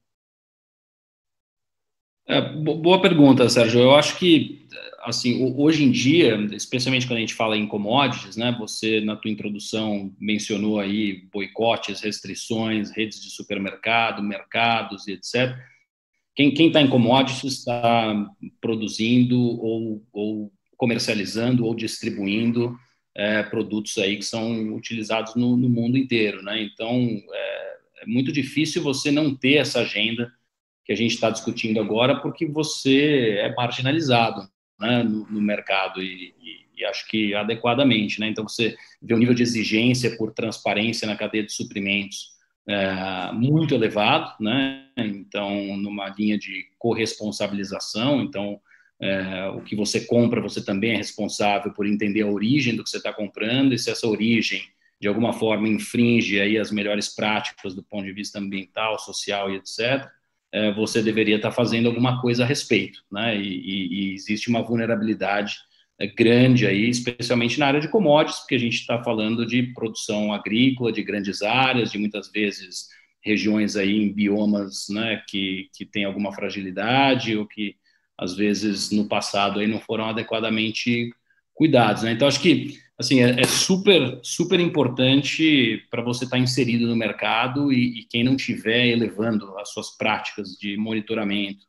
[2.25, 3.81] É, boa pergunta, Sérgio.
[3.81, 4.65] Eu acho que,
[5.01, 8.55] assim, hoje em dia, especialmente quando a gente fala em commodities, né?
[8.59, 15.57] Você na tua introdução mencionou aí boicotes, restrições, redes de supermercado, mercados e etc.
[16.35, 18.27] Quem está em commodities está
[18.59, 22.75] produzindo ou, ou, comercializando ou distribuindo
[23.15, 26.61] é, produtos aí que são utilizados no, no mundo inteiro, né?
[26.63, 26.89] Então
[27.31, 30.31] é, é, muito difícil você não ter essa agenda
[30.83, 34.41] que a gente está discutindo agora, porque você é marginalizado
[34.79, 38.27] né, no, no mercado e, e, e, acho que adequadamente, né?
[38.27, 42.33] Então você vê o nível de exigência por transparência na cadeia de suprimentos
[42.67, 44.82] é, muito elevado, né?
[44.97, 48.59] Então numa linha de corresponsabilização, então
[49.01, 52.89] é, o que você compra, você também é responsável por entender a origem do que
[52.89, 54.61] você está comprando e se essa origem
[55.03, 59.57] de alguma forma infringe aí as melhores práticas do ponto de vista ambiental, social e
[59.57, 60.07] etc.
[60.49, 63.35] É, você deveria estar tá fazendo alguma coisa a respeito, né?
[63.35, 65.57] E, e, e existe uma vulnerabilidade
[65.99, 70.31] é, grande aí, especialmente na área de commodities, porque a gente está falando de produção
[70.31, 72.87] agrícola, de grandes áreas, de muitas vezes
[73.23, 77.75] regiões aí em biomas, né, que que tem alguma fragilidade ou que
[78.17, 81.11] às vezes no passado aí não foram adequadamente
[81.53, 82.11] cuidados, né?
[82.11, 86.95] Então acho que assim é, é super super importante para você estar tá inserido no
[86.95, 91.65] mercado e, e, quem não tiver elevando as suas práticas de monitoramento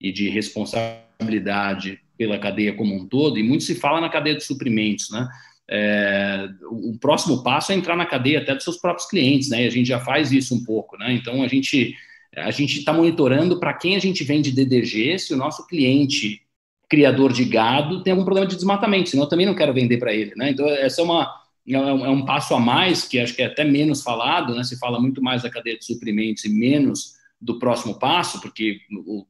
[0.00, 4.44] e de responsabilidade pela cadeia como um todo e muito se fala na cadeia de
[4.44, 5.28] suprimentos, né?
[5.70, 9.64] É, o próximo passo é entrar na cadeia até dos seus próprios clientes, né?
[9.64, 11.12] E a gente já faz isso um pouco, né?
[11.12, 11.94] Então a gente
[12.36, 16.42] a gente está monitorando para quem a gente vende DDG, se o nosso cliente
[16.88, 20.14] criador de gado tem algum problema de desmatamento, senão eu também não quero vender para
[20.14, 20.50] ele, né?
[20.50, 21.34] Então, essa é uma
[21.66, 24.64] é, é um passo a mais que acho que é até menos falado, né?
[24.64, 28.80] Se fala muito mais da cadeia de suprimentos e menos do próximo passo, porque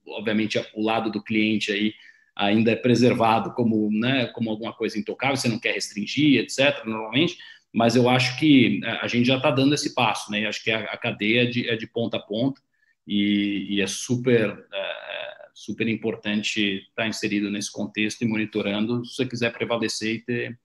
[0.07, 1.93] obviamente o lado do cliente aí
[2.39, 6.85] ainda é preservado como, né, como alguma coisa intocável, você não quer restringir, etc.
[6.85, 7.37] Normalmente,
[7.73, 10.47] mas eu acho que a gente já está dando esse passo, né?
[10.47, 12.61] Acho que a, a cadeia é de, é de ponta a ponta
[13.07, 19.27] e, e é super é, super importante estar inserido nesse contexto e monitorando se você
[19.27, 20.57] quiser prevalecer e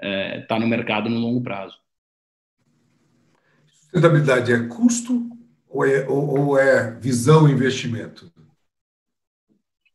[0.00, 1.78] é, estar tá no mercado no longo prazo.
[3.66, 5.30] Sustentabilidade é custo
[5.68, 8.31] ou é, ou, ou é visão e investimento?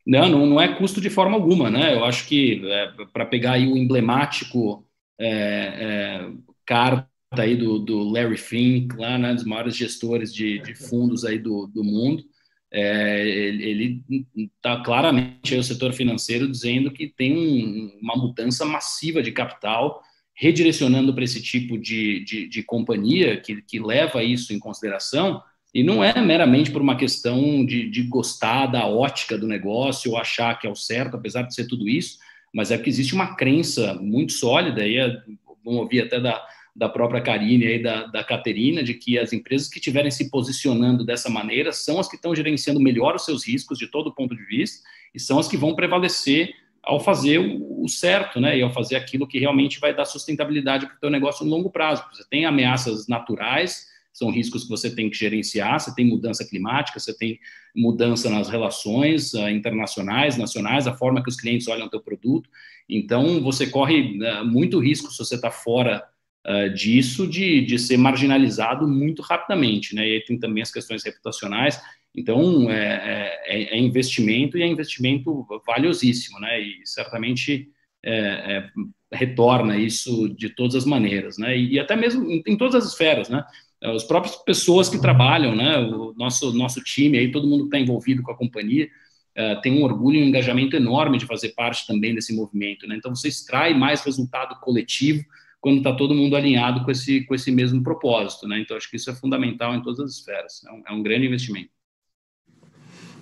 [0.07, 1.93] Não, não, não, é custo de forma alguma, né?
[1.93, 4.87] Eu acho que é, para pegar aí o emblemático
[5.19, 6.31] é, é,
[6.65, 11.37] carta aí do, do Larry Fink, lá, né, dos maiores gestores de, de fundos aí
[11.37, 12.23] do, do mundo,
[12.71, 14.01] é, ele
[14.35, 20.01] está claramente aí o setor financeiro dizendo que tem um, uma mudança massiva de capital
[20.33, 25.41] redirecionando para esse tipo de, de, de, companhia que, que leva isso em consideração
[25.73, 30.17] e não é meramente por uma questão de, de gostar da ótica do negócio ou
[30.17, 32.17] achar que é o certo, apesar de ser tudo isso,
[32.53, 35.21] mas é que existe uma crença muito sólida, e é,
[35.63, 36.43] vamos ouvir até da,
[36.75, 41.05] da própria Karine e da, da Caterina, de que as empresas que estiverem se posicionando
[41.05, 44.43] dessa maneira são as que estão gerenciando melhor os seus riscos de todo ponto de
[44.45, 46.53] vista e são as que vão prevalecer
[46.83, 50.85] ao fazer o, o certo, né, e ao fazer aquilo que realmente vai dar sustentabilidade
[50.85, 52.03] para o teu negócio no longo prazo.
[52.13, 53.87] Você tem ameaças naturais,
[54.17, 57.39] são riscos que você tem que gerenciar, você tem mudança climática, você tem
[57.75, 62.49] mudança nas relações uh, internacionais, nacionais, a forma que os clientes olham o teu produto.
[62.89, 66.03] Então, você corre uh, muito risco se você está fora
[66.47, 70.07] uh, disso de, de ser marginalizado muito rapidamente, né?
[70.07, 71.79] E aí tem também as questões reputacionais.
[72.15, 76.59] Então, é, é, é investimento e é investimento valiosíssimo, né?
[76.59, 77.69] E certamente
[78.03, 78.69] é, é,
[79.11, 81.55] retorna isso de todas as maneiras, né?
[81.55, 83.43] E, e até mesmo em, em, todas as esferas, né?
[83.83, 85.77] As próprias pessoas que trabalham, né?
[85.77, 88.89] O nosso nosso time aí, todo mundo está envolvido com a companhia,
[89.37, 92.95] uh, tem um orgulho e um engajamento enorme de fazer parte também desse movimento, né?
[92.95, 95.23] Então você extrai mais resultado coletivo
[95.59, 98.47] quando está todo mundo alinhado com esse, com esse mesmo propósito.
[98.47, 98.59] Né?
[98.59, 100.63] Então, acho que isso é fundamental em todas as esferas.
[100.65, 101.69] É um, é um grande investimento.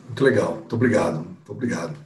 [0.05, 0.57] Muito legal.
[0.57, 1.23] Muito obrigado.
[1.23, 1.97] Muito obrigado.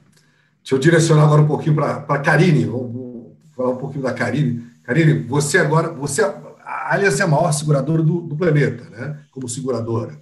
[0.63, 2.65] Deixa eu direcionar agora um pouquinho para a Karine.
[2.65, 4.65] Vou, falar um pouquinho da Karine.
[4.84, 6.21] Karine, você agora, você
[6.69, 9.25] a Allianz é a maior seguradora do, do planeta, né?
[9.31, 10.21] como seguradora.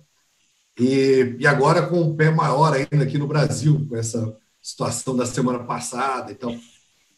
[0.79, 5.25] E, e, agora com um pé maior ainda aqui no Brasil, com essa situação da
[5.25, 6.31] semana passada.
[6.31, 6.57] Então,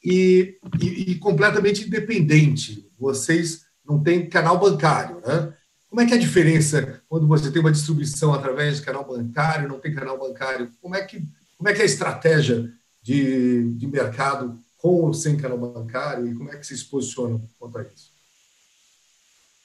[0.04, 2.90] e, e, e completamente independente.
[2.98, 5.54] Vocês não têm canal bancário, né?
[5.90, 9.68] Como é que é a diferença quando você tem uma distribuição através de canal bancário,
[9.68, 10.72] não tem canal bancário?
[10.82, 11.28] Como é que,
[11.58, 16.36] como é, que é a estratégia de, de mercado com ou sem canal bancário e
[16.36, 18.09] como é que vocês se posicionam quanto a isso?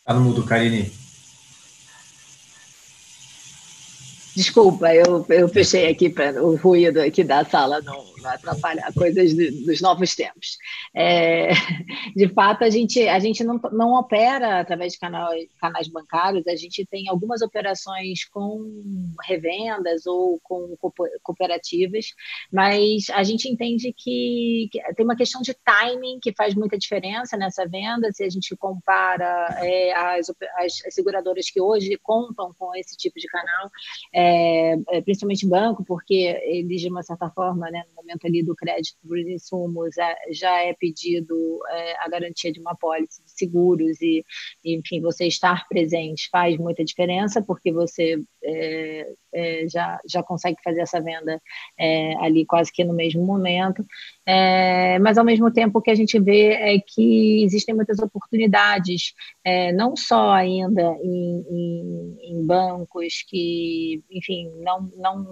[0.05, 0.93] Está no mudo, Karine.
[4.37, 9.35] Desculpa, eu, eu fechei aqui para o ruído aqui da sala não, não atrapalhar coisas
[9.35, 10.59] dos novos tempos.
[10.95, 11.51] É,
[12.17, 15.31] de fato, a gente, a gente não, não opera através de canal,
[15.61, 20.77] canais bancários, a gente tem algumas operações com revendas ou com
[21.23, 22.07] cooperativas,
[22.53, 27.37] mas a gente entende que, que tem uma questão de timing que faz muita diferença
[27.37, 32.75] nessa venda, se a gente compara é, as, as, as, seguradoras que hoje contam com
[32.75, 33.71] esse tipo de canal.
[34.13, 38.55] É, é, principalmente banco, porque eles, de uma certa forma, né, no momento ali do
[38.55, 44.01] crédito dos insumos, é, já é pedido é, a garantia de uma pólice de seguros
[44.01, 44.25] e,
[44.65, 50.81] enfim, você estar presente faz muita diferença, porque você é, é, já, já consegue fazer
[50.81, 51.41] essa venda
[52.21, 53.85] ali quase que no mesmo momento.
[55.01, 59.15] mas, ao mesmo tempo, o que a gente vê é que existem muitas oportunidades,
[59.75, 65.27] não só ainda em, em, em bancos que enfim, não, não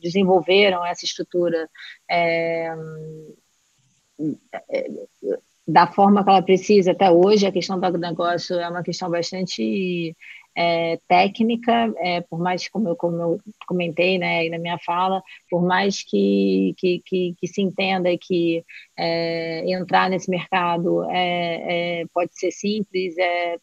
[0.00, 1.68] desenvolveram essa estrutura
[2.12, 2.74] é,
[5.66, 7.46] da forma que ela precisa até hoje.
[7.46, 10.14] A questão do negócio é uma questão bastante
[10.54, 15.62] é, técnica, é, por mais como eu, como eu comentei né, na minha fala, por
[15.62, 18.62] mais que, que, que, que se entenda que
[18.98, 23.56] é, entrar nesse mercado é, é, pode ser simples, é,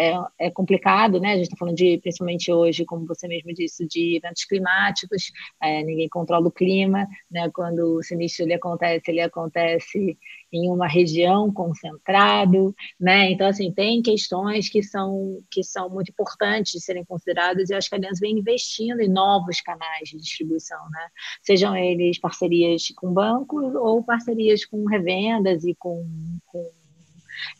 [0.00, 1.32] é, é complicado, né?
[1.32, 5.30] A gente está falando de, principalmente hoje, como você mesmo disse, de eventos climáticos,
[5.62, 7.50] é, ninguém controla o clima, né?
[7.52, 10.16] Quando o sinistro ele acontece, ele acontece
[10.50, 13.30] em uma região concentrado, né?
[13.30, 17.88] Então assim tem questões que são que são muito importantes de serem consideradas e acho
[17.90, 21.08] que a Aliança vem investindo em novos canais de distribuição, né?
[21.42, 26.06] Sejam eles parcerias com bancos ou parcerias com revendas e com,
[26.46, 26.79] com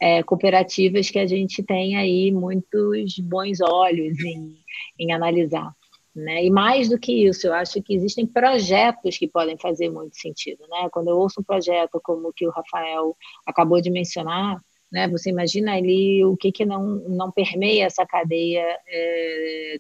[0.01, 4.57] é, cooperativas que a gente tem aí muitos bons olhos em,
[4.99, 5.75] em analisar.
[6.15, 6.45] Né?
[6.45, 10.67] E mais do que isso, eu acho que existem projetos que podem fazer muito sentido.
[10.69, 10.89] Né?
[10.91, 13.17] Quando eu ouço um projeto como o que o Rafael
[13.47, 15.09] acabou de mencionar, né?
[15.09, 19.77] você imagina ali o que, que não, não permeia essa cadeia é,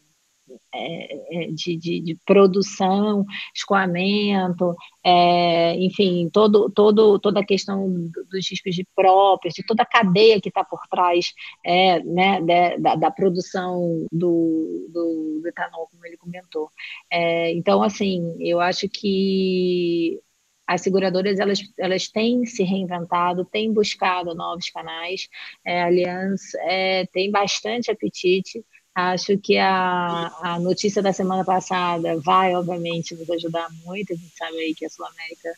[0.74, 1.19] é,
[1.52, 3.24] de, de, de, produção,
[3.55, 4.74] escoamento,
[5.05, 10.40] é, enfim, todo, todo, toda a questão dos riscos de próprios, de toda a cadeia
[10.40, 11.32] que está por trás
[11.65, 12.40] é, né,
[12.78, 16.69] da, da, produção do, do, do, etanol, como ele comentou.
[17.11, 20.20] É, então, assim, eu acho que
[20.70, 25.28] as seguradoras elas, elas têm se reinventado, têm buscado novos canais,
[25.65, 28.65] é, a Aliança é, tem bastante apetite
[29.09, 34.12] Acho que a, a notícia da semana passada vai, obviamente, nos ajudar muito.
[34.12, 35.48] A gente sabe aí que a Sul América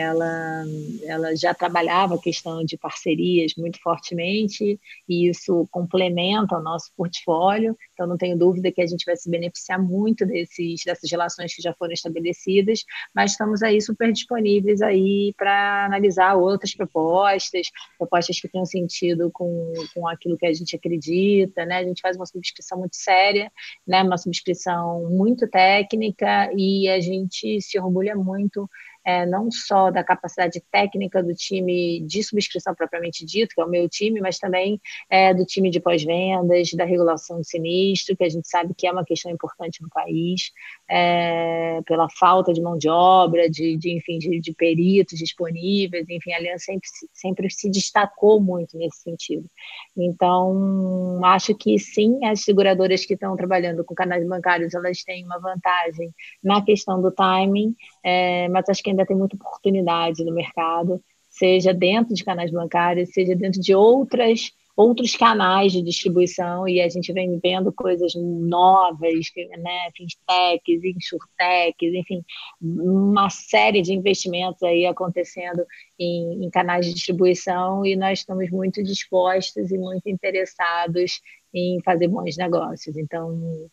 [0.00, 0.64] ela,
[1.04, 7.76] ela já trabalhava a questão de parcerias muito fortemente, e isso complementa o nosso portfólio,
[7.92, 11.62] então não tenho dúvida que a gente vai se beneficiar muito desses, dessas relações que
[11.62, 17.68] já foram estabelecidas, mas estamos aí super disponíveis aí para analisar outras propostas,
[17.98, 21.78] propostas que tenham sentido com, com aquilo que a gente acredita, né?
[21.78, 23.50] A gente faz uma subscrição muito séria,
[23.86, 24.02] né?
[24.02, 28.68] Uma subscrição muito técnica e a gente se orgulha muito
[29.04, 33.68] é, não só da capacidade técnica do time de subscrição propriamente dito, que é o
[33.68, 38.28] meu time, mas também é, do time de pós-vendas, da regulação de sinistro, que a
[38.28, 40.50] gente sabe que é uma questão importante no país,
[40.88, 46.32] é, pela falta de mão de obra, de, de enfim, de, de, peritos disponíveis, enfim,
[46.32, 49.48] a Aliança sempre, sempre se destacou muito nesse sentido.
[49.96, 55.38] Então, acho que sim, as seguradoras que estão trabalhando com canais bancários, elas têm uma
[55.38, 56.12] vantagem
[56.42, 57.74] na questão do timing,
[58.04, 63.10] é, mas acho que ainda tem muita oportunidade no mercado, seja dentro de canais bancários,
[63.10, 69.26] seja dentro de outras outros canais de distribuição e a gente vem vendo coisas novas,
[69.58, 72.22] né, fintechs, insurtechs, enfim,
[72.60, 75.64] uma série de investimentos aí acontecendo
[75.98, 81.20] em, em, canais de distribuição e nós estamos muito dispostos e muito interessados
[81.52, 82.96] em fazer bons negócios.
[82.96, 83.68] Então,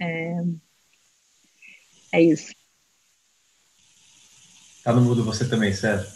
[0.00, 0.36] é,
[2.12, 2.65] é isso.
[4.86, 6.06] Tá no mudo você também, Sérgio.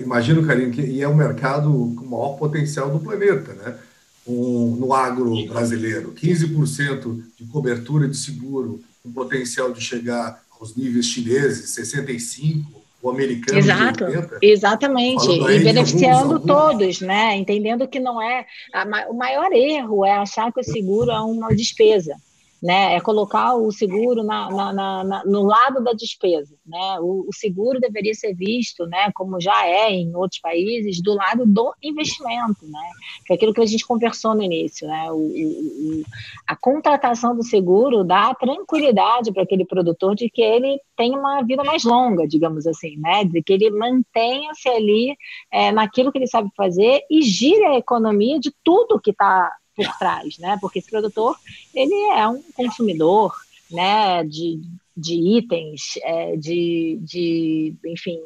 [0.00, 3.76] imagino, Karine, que é o mercado com o maior potencial do planeta, né?
[4.24, 11.06] Um, no agro brasileiro, 15% de cobertura de seguro, com potencial de chegar aos níveis
[11.06, 12.66] chineses, 65%,
[13.02, 13.58] o americano.
[13.58, 15.28] Exato, 80, exatamente.
[15.28, 17.36] E beneficiando alguns, todos, né?
[17.36, 18.46] Entendendo que não é.
[18.72, 22.14] A, o maior erro é achar que o seguro é uma despesa
[22.64, 22.94] né?
[22.94, 26.98] É colocar o seguro na, na, na, no lado da despesa, né?
[26.98, 29.12] O, o, seguro deveria ser visto, né?
[29.14, 32.90] Como já é em outros países, do lado do investimento, né?
[33.26, 35.12] Que é aquilo que a gente conversou no início, né?
[35.12, 36.02] O, o,
[36.46, 41.62] a contratação do seguro dá tranquilidade para aquele produtor de que ele tem uma vida
[41.62, 43.26] mais longa, digamos assim, né?
[43.26, 45.14] De que ele mantenha-se ali
[45.52, 49.86] é, naquilo que ele sabe fazer e gire a economia de tudo que está por
[49.98, 50.56] trás, né?
[50.60, 51.36] Porque esse produtor
[51.74, 53.34] ele é um consumidor,
[53.70, 54.24] né?
[54.24, 54.60] De,
[54.96, 58.18] de itens, é, de, de, enfim,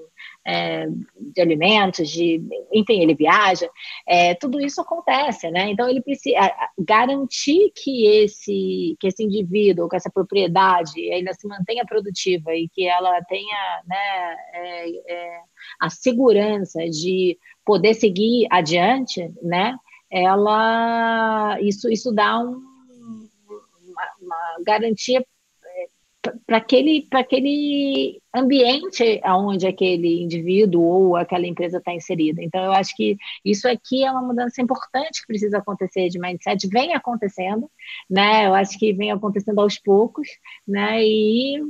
[0.46, 0.86] é,
[1.18, 2.42] de alimentos, de,
[2.72, 3.68] enfim, ele viaja,
[4.06, 5.70] é, tudo isso acontece, né?
[5.70, 11.84] Então ele precisa garantir que esse que esse indivíduo, que essa propriedade, ainda se mantenha
[11.84, 15.40] produtiva e que ela tenha, né, é, é,
[15.80, 19.76] a segurança de poder seguir adiante, né?
[20.10, 22.62] Ela isso, isso dá um,
[23.88, 25.20] uma, uma garantia
[25.64, 32.42] é, para aquele, aquele ambiente onde aquele indivíduo ou aquela empresa está inserida.
[32.42, 36.66] Então, eu acho que isso aqui é uma mudança importante que precisa acontecer de mindset,
[36.68, 37.70] vem acontecendo,
[38.08, 38.46] né?
[38.46, 40.28] Eu acho que vem acontecendo aos poucos,
[40.66, 41.02] né?
[41.04, 41.62] E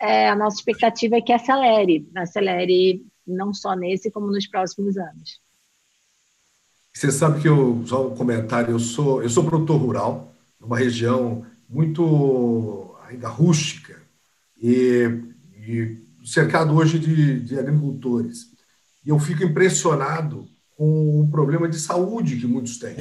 [0.00, 5.41] é, a nossa expectativa é que acelere, acelere não só nesse, como nos próximos anos.
[6.92, 11.44] Você sabe que eu, só um comentário, eu sou, eu sou produtor rural, numa região
[11.68, 13.96] muito ainda rústica
[14.60, 15.10] e,
[15.66, 18.48] e cercado hoje de, de, agricultores.
[19.04, 20.46] E eu fico impressionado
[20.76, 22.96] com o problema de saúde que muitos têm,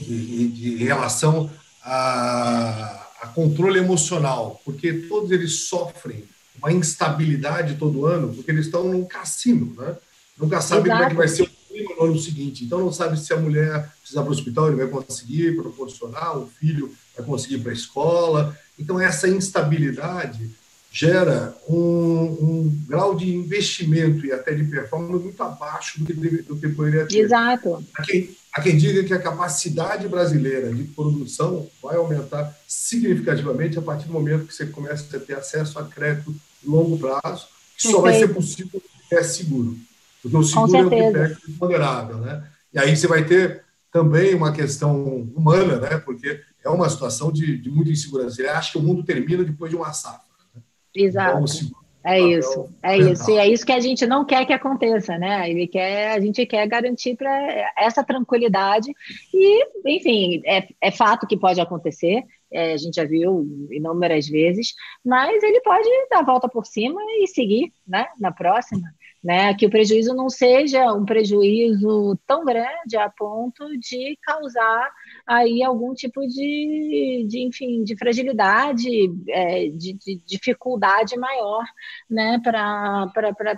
[0.00, 1.50] de, de, em relação
[1.82, 6.24] a, a controle emocional, porque todos eles sofrem
[6.58, 9.96] uma instabilidade todo ano, porque eles estão num cassino, né?
[10.38, 12.64] Nunca sabem como é que vai ser o clima no ano seguinte.
[12.64, 16.46] Então, não sabe se a mulher precisar para o hospital, ele vai conseguir proporcionar, o
[16.46, 18.58] filho vai conseguir para a escola.
[18.78, 20.50] Então, essa instabilidade
[20.92, 26.56] gera um, um, grau de investimento e até de performance muito abaixo do que, do
[26.56, 27.18] que poderia ter.
[27.18, 27.84] Exato.
[27.96, 33.82] Há quem, há quem diga que a capacidade brasileira de produção vai aumentar significativamente a
[33.82, 36.32] partir do momento que você começa a ter acesso a crédito
[36.62, 39.76] de longo prazo, que só vai ser possível se é seguro.
[40.24, 42.48] Porque o seguro é um critério ponderável, né?
[42.72, 45.04] E aí você vai ter também uma questão
[45.36, 45.98] humana, né?
[45.98, 48.40] Porque é uma situação de, de muita insegurança.
[48.40, 50.24] Ele acha que o mundo termina depois de uma safra.
[50.54, 50.62] Né?
[50.94, 51.44] Exato.
[51.44, 53.30] Então, é isso, é isso.
[53.30, 55.48] E é isso que a gente não quer que aconteça, né?
[55.50, 57.30] Ele quer, a gente quer garantir para
[57.76, 58.90] essa tranquilidade.
[59.32, 64.74] E, enfim, é, é fato que pode acontecer, é, a gente já viu inúmeras vezes,
[65.04, 68.88] mas ele pode dar a volta por cima e seguir né, na próxima
[69.24, 69.54] né?
[69.54, 74.90] Que o prejuízo não seja um prejuízo tão grande a ponto de causar
[75.26, 78.86] aí algum tipo de, de enfim, de fragilidade,
[79.30, 81.64] é, de, de, dificuldade maior,
[82.10, 82.38] né?
[82.44, 83.10] Para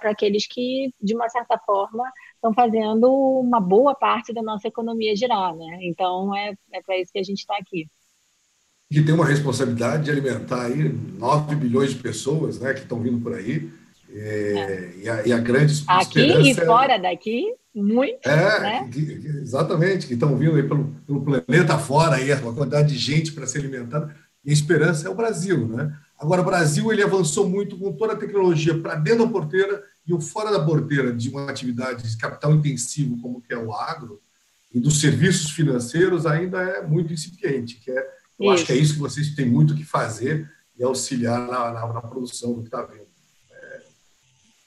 [0.05, 3.10] aqueles que, de uma certa forma, estão fazendo
[3.40, 5.78] uma boa parte da nossa economia girar, né?
[5.82, 7.86] Então, é, é para isso que a gente está aqui
[8.88, 13.20] que tem uma responsabilidade de alimentar aí 9 bilhões de pessoas né, que estão vindo
[13.20, 13.68] por aí,
[14.18, 18.26] é, e, a, e, a, grande Aqui e é fora é, daqui, muito.
[18.26, 18.88] É, né?
[18.90, 22.98] que, que, exatamente, que estão vindo aí pelo, pelo planeta fora, aí, uma quantidade de
[22.98, 24.16] gente para se alimentar.
[24.43, 25.68] E a esperança é o Brasil.
[25.68, 25.94] Né?
[26.18, 30.14] Agora, o Brasil ele avançou muito com toda a tecnologia para dentro da porteira e
[30.14, 34.20] o fora da porteira de uma atividade de capital intensivo, como que é o agro,
[34.72, 37.76] e dos serviços financeiros ainda é muito incipiente.
[37.76, 37.98] Que é,
[38.38, 38.51] eu isso.
[38.55, 42.01] acho que é isso que vocês têm muito que fazer e auxiliar na, na, na
[42.01, 43.05] produção do que está vindo.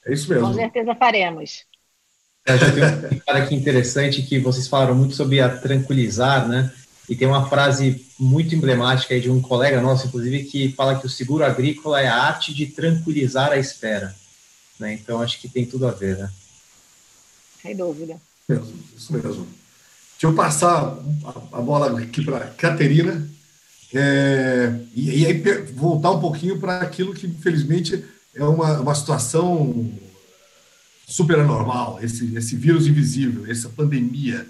[0.09, 0.47] É isso mesmo.
[0.47, 1.65] Com certeza faremos.
[2.45, 6.71] É, já tem um cara aqui interessante que vocês falaram muito sobre a tranquilizar, né?
[7.07, 11.05] E tem uma frase muito emblemática aí de um colega nosso, inclusive, que fala que
[11.05, 14.15] o seguro agrícola é a arte de tranquilizar a espera.
[14.79, 14.93] Né?
[14.93, 16.31] Então, acho que tem tudo a ver, né?
[17.61, 18.17] Sem dúvida.
[18.95, 19.47] Isso mesmo.
[20.13, 20.97] Deixa eu passar
[21.51, 23.27] a bola aqui para a Caterina
[23.93, 25.41] é, e, e aí
[25.73, 28.03] voltar um pouquinho para aquilo que, infelizmente,
[28.35, 29.91] é uma, uma situação
[31.07, 34.45] super anormal, esse, esse vírus invisível, essa pandemia.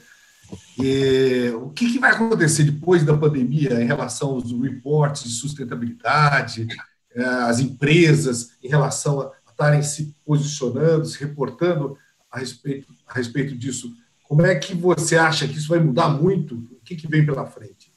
[0.77, 6.67] E, o que, que, vai acontecer depois da pandemia em relação aos reportes de sustentabilidade,
[7.15, 11.97] é, as empresas em relação a estarem se posicionando, se reportando
[12.31, 13.91] a respeito, a respeito disso.
[14.23, 16.55] Como é que você acha que isso vai mudar muito?
[16.55, 17.88] O que, que vem pela frente?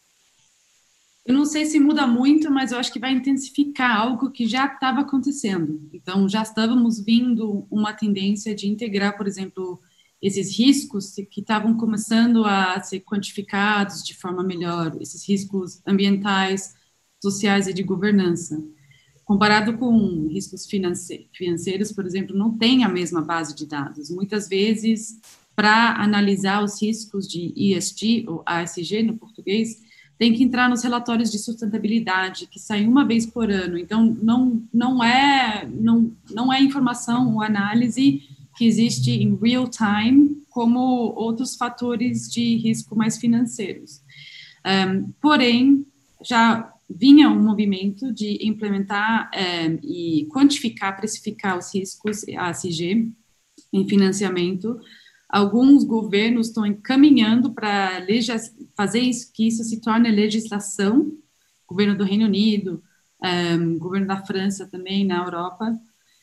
[1.24, 4.66] Eu não sei se muda muito, mas eu acho que vai intensificar algo que já
[4.66, 5.89] estava acontecendo.
[5.93, 9.81] Então, já estávamos vindo uma tendência de integrar, por exemplo,
[10.20, 16.74] esses riscos que estavam começando a ser quantificados de forma melhor, esses riscos ambientais,
[17.23, 18.61] sociais e de governança.
[19.24, 24.11] Comparado com riscos financeiros, por exemplo, não tem a mesma base de dados.
[24.11, 25.20] Muitas vezes,
[25.55, 29.81] para analisar os riscos de ESG, ou ASG no português,
[30.19, 33.77] tem que entrar nos relatórios de sustentabilidade, que saem uma vez por ano.
[33.77, 38.23] Então, não, não, é, não, não é informação ou análise
[38.57, 40.79] que existe em real time, como
[41.17, 44.01] outros fatores de risco mais financeiros.
[44.65, 45.85] Um, porém,
[46.23, 53.11] já vinha um movimento de implementar um, e quantificar, precificar os riscos ASG
[53.73, 54.79] em financiamento,
[55.33, 58.07] alguns governos estão encaminhando para
[58.77, 61.11] fazer isso, que isso se torne legislação,
[61.67, 62.83] governo do Reino Unido,
[63.59, 65.75] um, governo da França também, na Europa,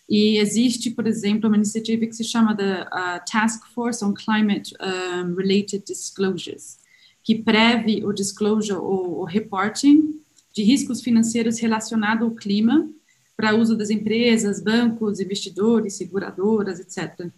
[0.08, 5.34] e existe, por exemplo, uma iniciativa que se chama da Task Force on Climate um,
[5.36, 6.78] Related Disclosures,
[7.24, 10.20] que preve o disclosure, o, o reporting
[10.54, 12.88] de riscos financeiros relacionados ao clima
[13.36, 17.32] para uso das empresas, bancos, investidores, seguradoras, etc.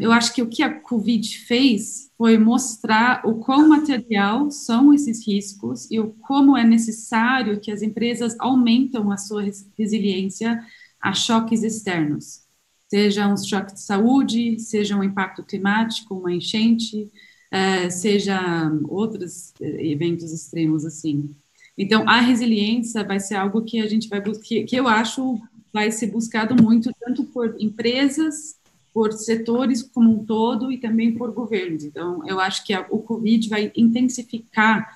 [0.00, 5.26] Eu acho que o que a Covid fez foi mostrar o quão material são esses
[5.26, 9.42] riscos e o como é necessário que as empresas aumentam a sua
[9.78, 10.62] resiliência
[11.00, 12.42] a choques externos,
[12.88, 17.10] seja um choque de saúde, seja um impacto climático, uma enchente,
[17.50, 18.38] uh, seja
[18.86, 21.34] outros eh, eventos extremos assim.
[21.78, 25.40] Então, a resiliência vai ser algo que a gente vai que eu acho
[25.72, 28.59] vai ser buscado muito tanto por empresas
[28.92, 31.84] por setores como um todo e também por governos.
[31.84, 34.88] Então, eu acho que a, o Covid vai intensificar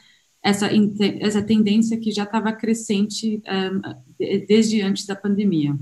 [0.42, 0.68] essa,
[1.20, 3.80] essa tendência que já estava crescente um,
[4.46, 5.74] desde antes da pandemia.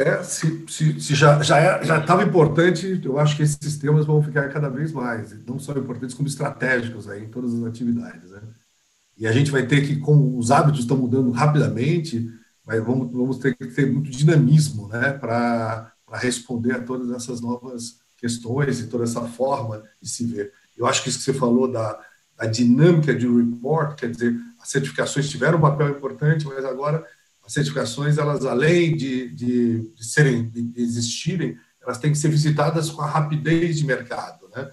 [0.00, 4.22] É, se, se, se já já já estava importante, eu acho que esses temas vão
[4.22, 8.40] ficar cada vez mais, não só importantes como estratégicos aí em todas as atividades, né?
[9.20, 12.26] E a gente vai ter que, como os hábitos estão mudando rapidamente,
[12.66, 18.00] mas vamos, vamos ter que ter muito dinamismo né, para responder a todas essas novas
[18.16, 20.50] questões e toda essa forma de se ver.
[20.74, 22.00] Eu acho que isso que você falou da,
[22.34, 27.04] da dinâmica de report, quer dizer, as certificações tiveram um papel importante, mas agora
[27.44, 32.88] as certificações, elas além de, de, de serem, de existirem, elas têm que ser visitadas
[32.88, 34.70] com a rapidez de mercado, né?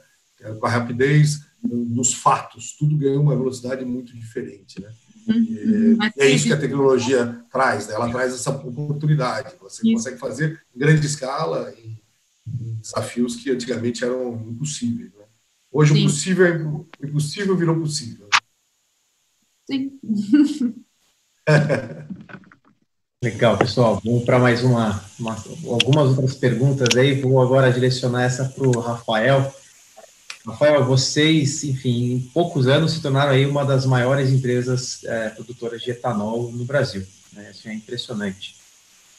[0.58, 4.90] com a rapidez dos fatos, tudo ganhou uma velocidade muito diferente, né?
[5.28, 5.36] Uhum.
[5.36, 7.96] E, é isso que a tecnologia traz, né?
[7.96, 9.56] ela traz essa oportunidade.
[9.60, 9.94] Você isso.
[9.94, 12.02] consegue fazer em grande escala em,
[12.48, 15.14] em, desafios que antigamente eram impossíveis.
[15.14, 15.26] Né?
[15.72, 16.06] Hoje Sim.
[16.06, 18.30] o possível, é o impossível virou possível.
[19.70, 20.00] Sim.
[23.22, 24.02] Legal, pessoal.
[24.06, 25.36] Vamos para mais uma, uma,
[25.72, 27.20] algumas outras perguntas aí.
[27.20, 29.54] Vou agora direcionar essa para o Rafael.
[30.48, 35.82] Rafael, vocês, enfim, em poucos anos se tornaram aí uma das maiores empresas é, produtoras
[35.82, 37.06] de etanol no Brasil.
[37.34, 37.52] Né?
[37.52, 38.56] Isso é impressionante.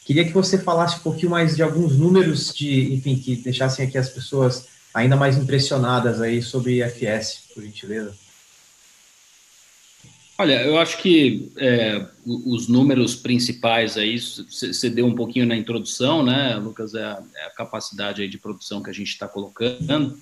[0.07, 3.99] Queria que você falasse um pouquinho mais de alguns números de, enfim, que deixassem aqui
[3.99, 8.17] as pessoas ainda mais impressionadas aí sobre IFS, por gentileza.
[10.39, 16.23] Olha, eu acho que é, os números principais aí, você deu um pouquinho na introdução,
[16.23, 20.17] né, Lucas, é a, é a capacidade aí de produção que a gente está colocando.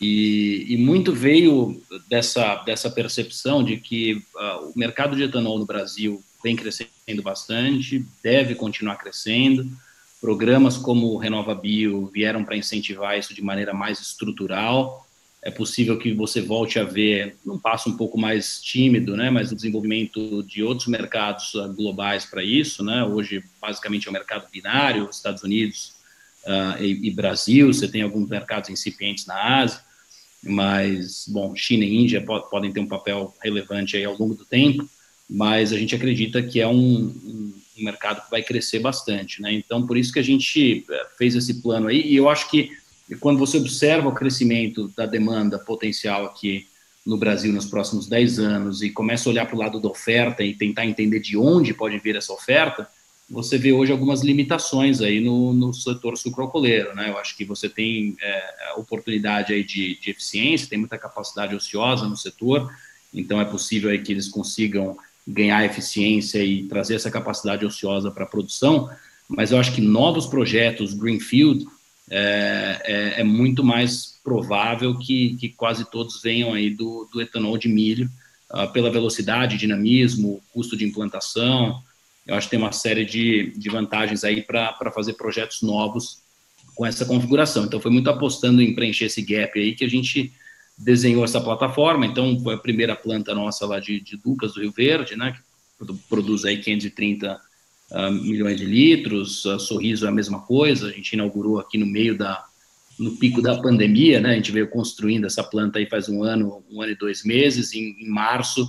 [0.00, 5.66] E, e, muito veio dessa, dessa percepção de que uh, o mercado de etanol no
[5.66, 9.66] Brasil vem crescendo bastante, deve continuar crescendo.
[10.20, 15.06] Programas como o Renova Bio vieram para incentivar isso de maneira mais estrutural.
[15.40, 19.52] É possível que você volte a ver um passo um pouco mais tímido, né, mas
[19.52, 22.84] o desenvolvimento de outros mercados uh, globais para isso.
[22.84, 23.04] Né?
[23.04, 25.97] Hoje, basicamente, é um mercado binário, Estados Unidos,
[26.48, 29.80] uh, e, e, Brasil, você tem alguns mercados incipientes na Ásia,
[30.42, 34.88] mas, bom, China e Índia podem ter um papel relevante aí ao longo do tempo,
[35.28, 39.52] mas a gente acredita que é um, um, mercado que vai crescer bastante, né?
[39.52, 42.72] Então, por isso que a gente eh, fez esse plano aí, e eu acho que
[43.20, 46.66] quando você observa o crescimento da demanda potencial aqui
[47.06, 50.42] no Brasil nos próximos 10 anos e começa a olhar para o lado da oferta
[50.42, 52.88] e tentar entender de onde pode vir essa oferta,
[53.30, 57.10] você vê hoje algumas limitações aí no, no setor sucroalcooleiro, né?
[57.10, 62.08] Eu acho que você tem é, oportunidade aí de, de, eficiência, tem muita capacidade ociosa
[62.08, 62.72] no setor,
[63.12, 64.96] então é possível aí que eles consigam
[65.26, 68.88] ganhar eficiência e trazer essa capacidade ociosa para a produção,
[69.28, 71.66] mas eu acho que novos projetos, Greenfield,
[72.10, 77.58] é, é, é muito mais provável que, que, quase todos venham aí do, do etanol
[77.58, 78.10] de milho,
[78.50, 81.82] uh, pela velocidade, dinamismo, custo de implantação.
[82.28, 86.20] Eu acho que tem uma série de, de vantagens aí para fazer projetos novos
[86.74, 87.64] com essa configuração.
[87.64, 90.30] Então, foi muito apostando em preencher esse gap aí que a gente
[90.76, 92.04] desenhou essa plataforma.
[92.04, 95.94] Então, foi a primeira planta nossa lá de, de Lucas do Rio Verde, né, que
[96.08, 97.38] produz aí 530 uh,
[97.90, 99.46] ah, milhões de litros.
[99.46, 100.88] A Sorriso é a mesma coisa.
[100.88, 102.44] A gente inaugurou aqui no meio da
[102.98, 104.32] no pico da pandemia, né?
[104.32, 107.72] A gente veio construindo essa planta aí faz um ano, um ano e dois meses.
[107.72, 108.68] Em, em março,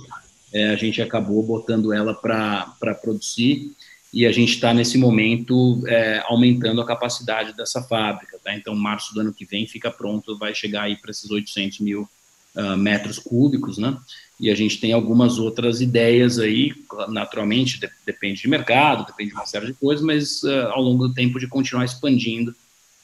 [0.52, 3.72] é, a gente acabou botando ela para produzir
[4.12, 8.38] e a gente está nesse momento é, aumentando a capacidade dessa fábrica.
[8.42, 8.54] Tá?
[8.54, 12.08] Então, março do ano que vem fica pronto, vai chegar aí para esses 800 mil
[12.56, 13.96] uh, metros cúbicos, né?
[14.38, 16.72] E a gente tem algumas outras ideias aí,
[17.08, 21.06] naturalmente, de, depende de mercado, depende de uma série de coisas, mas uh, ao longo
[21.06, 22.54] do tempo de continuar expandindo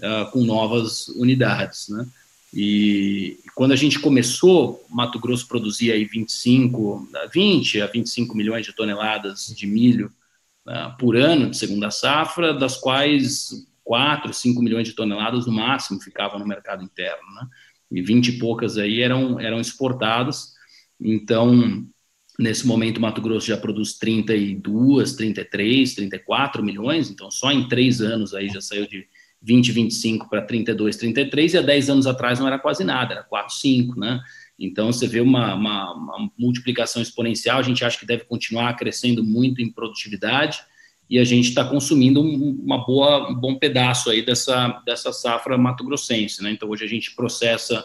[0.01, 2.07] uh, com novas unidades, né?
[2.53, 8.73] E quando a gente começou, Mato Grosso produzia aí 25, 20 a 25 milhões de
[8.73, 10.13] toneladas de milho
[10.67, 16.01] uh, por ano de segunda safra, das quais 4, 5 milhões de toneladas no máximo
[16.01, 17.47] ficavam no mercado interno, né?
[17.91, 20.55] E 20 e poucas aí eram, eram exportadas.
[21.01, 21.87] Então,
[22.37, 27.11] nesse momento, Mato Grosso já produz 32, 33, 34 milhões.
[27.11, 29.07] Então, só em três anos aí já saiu de
[29.47, 31.55] 20, 25 para 32, 33.
[31.55, 34.21] E há 10 anos atrás não era quase nada, era 4, 5, né?
[34.59, 37.59] Então, você vê uma, uma, uma multiplicação exponencial.
[37.59, 40.59] A gente acha que deve continuar crescendo muito em produtividade
[41.09, 46.43] e a gente está consumindo uma boa, um bom pedaço aí dessa, dessa safra mato-grossense.
[46.43, 46.51] Né?
[46.51, 47.81] Então, hoje a gente processa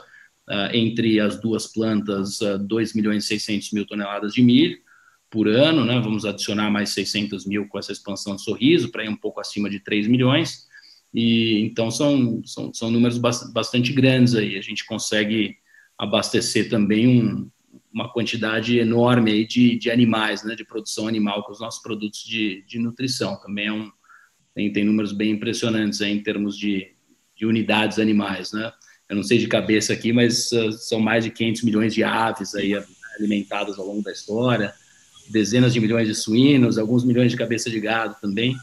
[0.49, 4.79] uh, entre as duas plantas uh, 2 milhões e 600 mil toneladas de milho
[5.29, 5.99] por ano, né?
[5.99, 9.69] vamos adicionar mais 600 mil com essa expansão de sorriso, para ir um pouco acima
[9.69, 10.67] de 3 milhões,
[11.13, 15.57] e então são, são, são números bastante grandes aí, a gente consegue
[15.97, 17.49] abastecer também um,
[17.93, 22.23] uma quantidade enorme aí de, de animais, né, de produção animal com os nossos produtos
[22.23, 23.39] de, de nutrição.
[23.39, 23.91] Também é um,
[24.55, 26.87] tem, tem números bem impressionantes aí em termos de,
[27.35, 28.71] de unidades animais, né?
[29.09, 32.55] Eu não sei de cabeça aqui, mas uh, são mais de 500 milhões de aves
[32.55, 32.73] aí
[33.19, 34.73] alimentadas ao longo da história,
[35.29, 38.55] dezenas de milhões de suínos, alguns milhões de cabeça de gado também.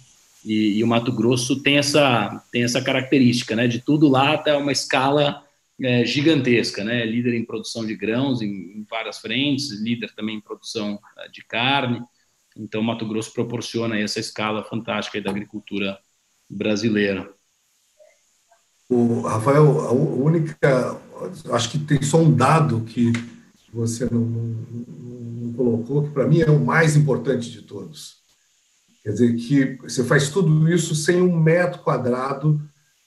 [0.49, 3.69] E, e o Mato Grosso tem essa, tem essa característica, né?
[3.69, 5.45] De tudo lá até uma escala
[5.79, 7.05] é, gigantesca, né?
[7.05, 11.45] Líder em produção de grãos em, em, várias frentes, líder também em produção é, de
[11.45, 12.01] carne.
[12.57, 15.99] Então, Mato Grosso proporciona essa escala fantástica da agricultura
[16.49, 17.31] brasileira.
[18.89, 20.99] O Rafael, a única,
[21.53, 23.13] acho que tem só um dado que
[23.71, 24.57] você não, não,
[25.43, 28.18] não colocou, que para mim é o mais importante de todos.
[29.09, 32.61] Quer dizer, que você faz tudo isso sem um metro quadrado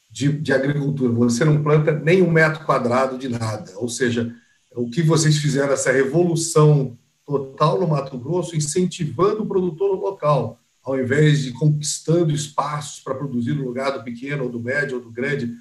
[0.10, 1.14] de, de agricultura.
[1.14, 3.72] Você não planta nem um metro quadrado de nada.
[3.76, 4.36] Ou seja,
[4.76, 11.00] o que vocês fizeram, essa revolução total no Mato Grosso, incentivando o produtor local, ao
[11.00, 15.12] invés de conquistando espaços para produzir no lugar do pequeno, ou do médio, ou do
[15.12, 15.54] grande.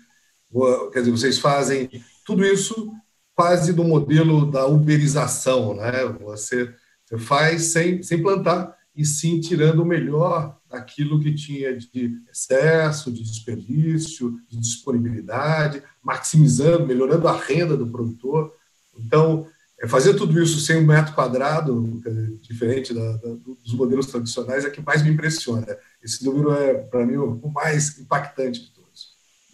[0.91, 1.91] Quer dizer, vocês fazem
[2.25, 2.91] tudo isso
[3.35, 6.07] quase do modelo da uberização, né?
[6.23, 12.21] Você, você faz sem, sem plantar e sim tirando o melhor daquilo que tinha de
[12.31, 18.53] excesso, de desperdício, de disponibilidade, maximizando, melhorando a renda do produtor.
[18.99, 19.47] Então,
[19.81, 22.01] é fazer tudo isso sem um metro quadrado,
[22.43, 23.35] diferente da, da,
[23.65, 25.67] dos modelos tradicionais, é que mais me impressiona.
[26.03, 28.81] Esse número é, para mim, o mais impactante de todos.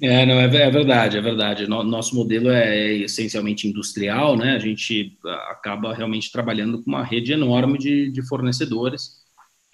[0.02, 1.66] É, não, é, é verdade, é verdade.
[1.68, 4.56] Nosso modelo é essencialmente industrial, né?
[4.56, 5.16] A gente
[5.48, 9.24] acaba realmente trabalhando com uma rede enorme de, de fornecedores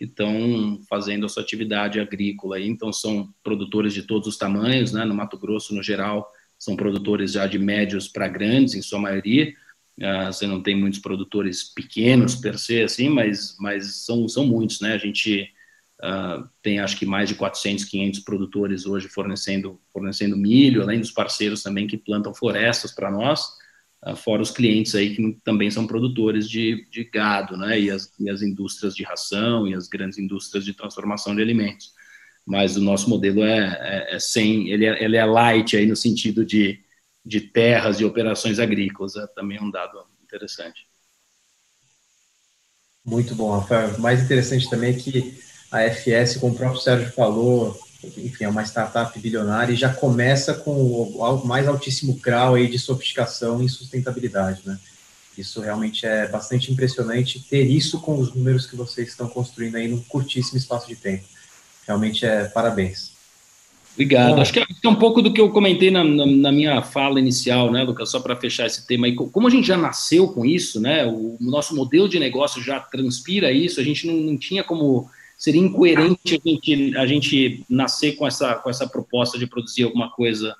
[0.02, 2.60] que estão fazendo a sua atividade agrícola.
[2.60, 5.04] Então, são produtores de todos os tamanhos, né?
[5.04, 9.54] No Mato Grosso, no geral, são produtores já de médios para grandes, em sua maioria.
[10.00, 14.80] Uh, você não tem muitos produtores pequenos, per se, assim, mas, mas são, são muitos,
[14.80, 14.94] né?
[14.94, 15.48] A gente
[16.02, 21.12] uh, tem, acho que, mais de 400, 500 produtores hoje fornecendo, fornecendo milho, além dos
[21.12, 23.56] parceiros também que plantam florestas para nós.
[24.04, 28.12] Ah, fora os clientes aí que também são produtores de, de gado, né, e as,
[28.18, 31.92] e as indústrias de ração e as grandes indústrias de transformação de alimentos.
[32.44, 33.78] Mas o nosso modelo é,
[34.10, 36.80] é, é sem, ele é, ele é light aí no sentido de,
[37.24, 40.84] de terras e operações agrícolas, é também um dado interessante.
[43.04, 43.96] Muito bom, Rafael.
[43.96, 45.38] O mais interessante também é que
[45.70, 50.54] a FS, como o próprio Sérgio falou, enfim, é uma startup bilionária e já começa
[50.54, 54.78] com o mais altíssimo grau aí de sofisticação e sustentabilidade, né?
[55.36, 59.88] Isso realmente é bastante impressionante ter isso com os números que vocês estão construindo aí
[59.88, 61.24] num curtíssimo espaço de tempo.
[61.86, 63.12] Realmente é parabéns.
[63.94, 64.40] Obrigado.
[64.40, 67.70] Acho que é um pouco do que eu comentei na, na, na minha fala inicial,
[67.70, 68.10] né, Lucas?
[68.10, 69.14] Só para fechar esse tema aí.
[69.14, 71.06] Como a gente já nasceu com isso, né?
[71.06, 75.10] O, o nosso modelo de negócio já transpira isso, a gente não, não tinha como.
[75.42, 80.08] Seria incoerente a gente, a gente nascer com essa, com essa proposta de produzir alguma
[80.08, 80.54] coisa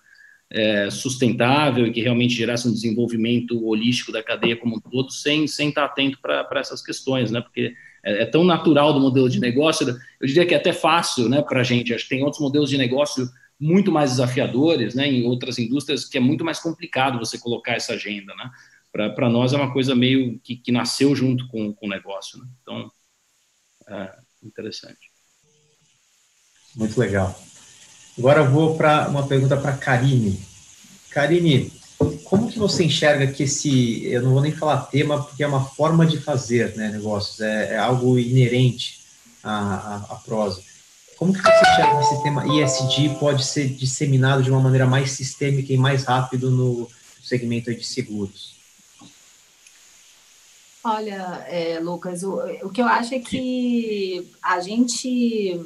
[0.51, 5.47] é, sustentável e que realmente gerasse um desenvolvimento holístico da cadeia como um todo, sem,
[5.47, 7.41] sem estar atento para essas questões, né?
[7.41, 7.73] Porque
[8.03, 9.87] é, é, tão natural do modelo de negócio,
[10.21, 11.95] eu diria que é até fácil né, para a gente.
[11.95, 13.31] Acho que tem outros modelos de negócio
[13.61, 17.93] muito mais desafiadores, né, em outras indústrias, que é muito mais complicado você colocar essa
[17.93, 18.35] agenda.
[18.35, 18.51] Né?
[19.15, 22.41] Para nós é uma coisa meio que, que nasceu junto com, com o negócio.
[22.41, 22.47] Né?
[22.61, 22.91] Então,
[23.87, 25.11] é interessante.
[26.75, 27.39] Muito legal.
[28.19, 30.41] Agora eu vou para uma pergunta para Karine.
[31.11, 31.73] Karine,
[32.25, 35.65] como que você enxerga que esse, eu não vou nem falar tema, porque é uma
[35.65, 39.01] forma de fazer né, negócios, é, é algo inerente
[39.43, 40.63] à, à, à, prosa.
[41.17, 45.13] Como que você enxerga que esse tema ISD pode ser disseminado de uma maneira mais
[45.13, 46.89] sistêmica e mais rápido no
[47.23, 48.62] segmento de seguros?
[50.85, 55.61] Olha, é, Lucas, o, o que eu acho é que a gente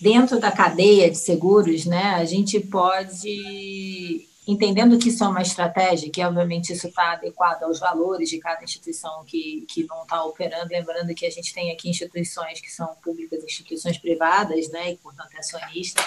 [0.00, 6.10] dentro da cadeia de seguros, né, a gente pode entendendo que isso é uma estratégia,
[6.10, 10.68] que obviamente isso está adequado aos valores de cada instituição que, que não está operando,
[10.70, 15.36] lembrando que a gente tem aqui instituições que são públicas, instituições privadas, né, e portanto
[15.36, 16.00] acionista,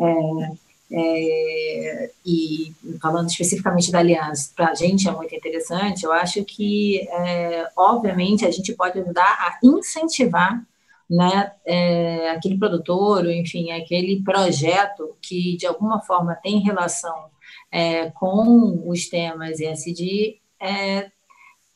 [0.00, 6.44] é, é, e falando especificamente da aliança, para a gente é muito interessante, eu acho
[6.44, 10.62] que, é, obviamente, a gente pode ajudar a incentivar
[11.08, 17.26] né, é, aquele produtor, enfim, aquele projeto que de alguma forma tem relação
[17.70, 21.10] é, com os temas ESG, é,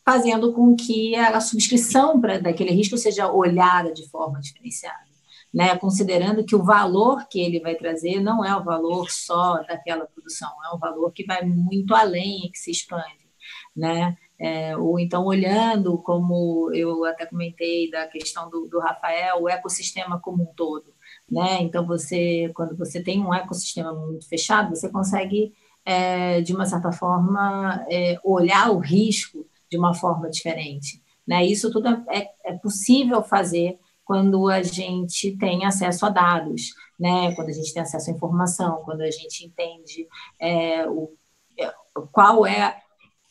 [0.05, 5.06] fazendo com que a subscrição para daquele risco seja olhada de forma diferenciada.
[5.55, 10.05] Né, considerando que o valor que ele vai trazer não é o valor só daquela
[10.05, 13.27] produção, é um valor que vai muito além e que se expande.
[13.75, 14.17] Né?
[14.39, 20.21] É, ou então olhando, como eu até comentei da questão do, do Rafael, o ecossistema
[20.21, 20.93] como um todo.
[21.31, 21.63] Né?
[21.63, 25.55] Então, você, quando você tem um ecossistema muito fechado, você consegue
[25.87, 31.01] é, de uma certa forma, é, olhar o risco de uma forma diferente.
[31.27, 31.47] Né?
[31.47, 37.35] Isso tudo é, é possível fazer quando a gente tem acesso a dados, né?
[37.35, 40.07] quando a gente tem acesso à informação, quando a gente entende
[40.41, 41.13] é, o,
[41.59, 41.75] é,
[42.13, 42.81] qual é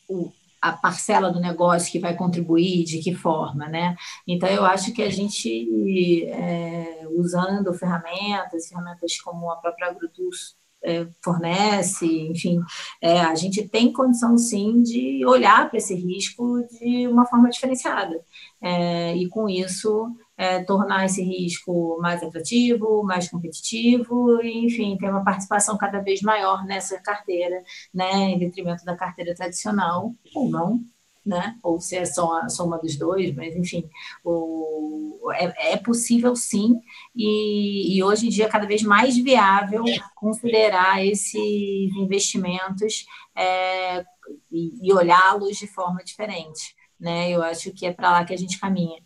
[0.09, 0.29] o,
[0.61, 3.95] a parcela do negócio que vai contribuir, de que forma, né?
[4.27, 11.07] Então, eu acho que a gente, é, usando ferramentas, ferramentas como a própria AgroTools é,
[11.23, 12.59] fornece, enfim,
[13.01, 18.19] é, a gente tem condição sim de olhar para esse risco de uma forma diferenciada
[18.61, 25.09] é, e com isso é, tornar esse risco mais atrativo, mais competitivo, e, enfim, ter
[25.09, 27.63] uma participação cada vez maior nessa carteira,
[27.93, 30.83] né, em detrimento da carteira tradicional ou não,
[31.25, 31.57] né?
[31.63, 33.89] Ou se é só a soma dos dois, mas enfim,
[34.23, 36.79] o, é, é possível sim,
[37.15, 39.83] e, e, hoje em dia é cada vez mais viável
[40.15, 43.05] considerar esses investimentos
[43.35, 44.05] é,
[44.51, 46.75] e, e olhá-los de forma diferente.
[46.99, 47.31] Né?
[47.31, 48.99] Eu acho que é para lá que a gente caminha.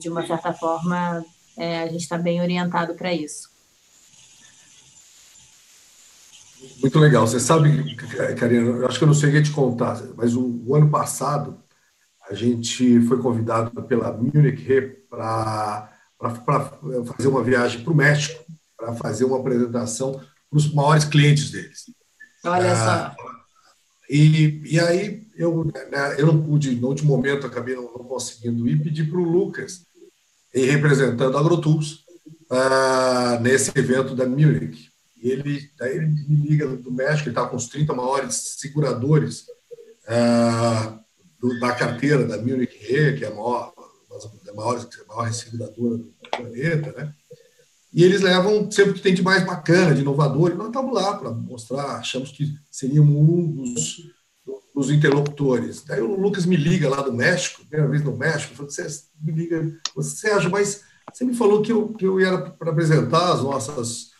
[0.00, 1.24] De uma certa forma,
[1.56, 3.48] é, a gente está bem orientado para isso.
[6.80, 7.26] Muito legal.
[7.26, 7.96] Você sabe,
[8.36, 11.62] Karina, acho que eu não cheguei a te contar, mas o, o ano passado
[12.28, 15.90] a gente foi convidado pela Munich Re para
[17.06, 18.44] fazer uma viagem para o México,
[18.76, 21.84] para fazer uma apresentação para os maiores clientes deles.
[22.44, 23.24] Olha ah, só.
[24.10, 28.68] E, e aí eu, né, eu não pude, no último momento, acabei não, não conseguindo
[28.68, 29.86] ir, pedir para o Lucas,
[30.52, 32.04] representando a AgroTools,
[32.50, 34.90] ah, nesse evento da Munich.
[35.22, 39.46] E ele, daí ele me liga do México, ele está com os 30 maiores seguradores
[40.08, 40.98] uh,
[41.40, 43.72] do, da carteira da Munich Re, que é a maior,
[44.10, 47.14] das maiores, a maior seguradora do planeta, né?
[47.92, 51.16] E eles levam sempre que tem de mais bacana, de inovador, e nós estamos lá
[51.16, 54.02] para mostrar, achamos que seríamos um dos,
[54.78, 55.82] dos, interlocutores.
[55.84, 58.86] Daí o Lucas me liga lá do México, primeira vez no México, falou, você
[59.20, 60.82] me liga, você Sérgio, mas
[61.12, 64.10] você me falou que eu, que eu ia para apresentar as nossas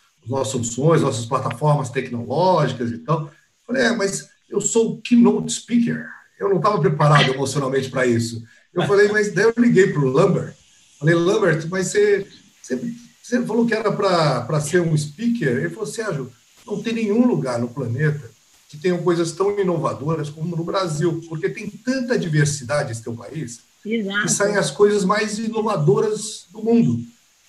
[0.45, 3.31] soluções, nossas plataformas tecnológicas e tal.
[3.65, 6.05] Falei, é, mas eu sou o keynote speaker.
[6.39, 8.43] Eu não estava preparado emocionalmente para isso.
[8.73, 10.53] Eu falei, mas daí eu liguei para o Lambert.
[10.99, 12.27] Falei, Lambert, mas você,
[12.61, 15.47] você, você falou que era para ser um speaker?
[15.47, 16.31] Ele falou, Sérgio,
[16.65, 18.29] não tem nenhum lugar no planeta
[18.69, 23.61] que tenham coisas tão inovadoras como no Brasil, porque tem tanta diversidade esse teu país
[23.83, 24.21] Exato.
[24.21, 27.03] que saem as coisas mais inovadoras do mundo.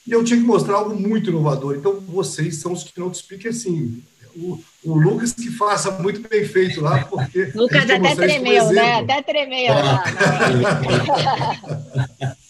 [0.06, 1.76] E eu tinha que mostrar algo muito inovador.
[1.76, 4.02] Então, vocês são os que não te expliquem assim.
[4.34, 7.52] O, o, Lucas que faça muito bem feito lá, porque.
[7.54, 9.00] Lucas até tremeu, né?
[9.00, 10.04] Até tremeu lá.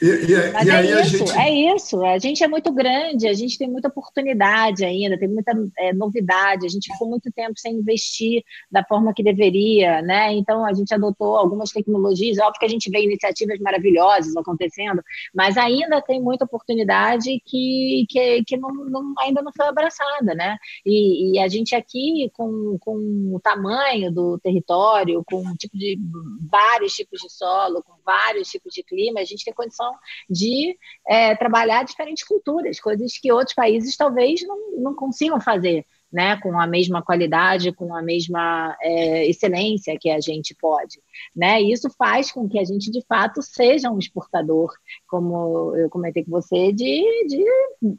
[0.00, 1.38] E, e, Mas e é isso, gente...
[1.38, 2.04] é isso.
[2.04, 6.66] A gente é muito grande, a gente tem muita oportunidade ainda, tem muita é, novidade.
[6.66, 10.34] A gente ficou muito tempo sem investir da forma que deveria, né?
[10.34, 12.38] Então a gente adotou algumas tecnologias.
[12.38, 15.02] Óbvio que a gente vê iniciativas maravilhosas acontecendo,
[15.34, 20.58] mas ainda tem muita oportunidade que, que, que não, não, ainda não foi abraçada, né?
[20.84, 25.98] E, e, a gente aqui com, com o tamanho do território, com tipo de
[26.50, 29.85] vários tipos de solo, com vários tipos de clima, a gente tem condição
[30.28, 30.76] de
[31.06, 35.84] é, trabalhar diferentes culturas, coisas que outros países talvez não, não consigam fazer.
[36.12, 41.00] Né, com a mesma qualidade, com a mesma é, excelência que a gente pode.
[41.34, 41.60] Né?
[41.60, 44.72] E isso faz com que a gente, de fato, seja um exportador,
[45.08, 47.44] como eu comentei com você, de, de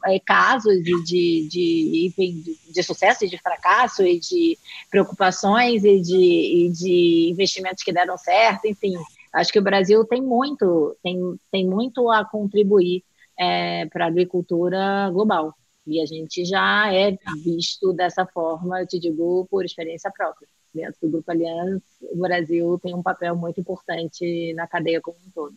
[0.06, 4.58] é, casos de, de, de, de, sucesso e de fracasso, e de
[4.90, 8.94] preocupações e de, e de investimentos que deram certo, enfim.
[9.32, 11.18] Acho que o Brasil tem muito, tem,
[11.50, 13.04] tem muito a contribuir
[13.38, 15.54] é, para a agricultura global.
[15.86, 20.46] E a gente já é visto dessa forma, eu te digo, por experiência própria.
[20.74, 25.30] Dentro do Grupo Aliança, o Brasil tem um papel muito importante na cadeia como um
[25.30, 25.54] todo.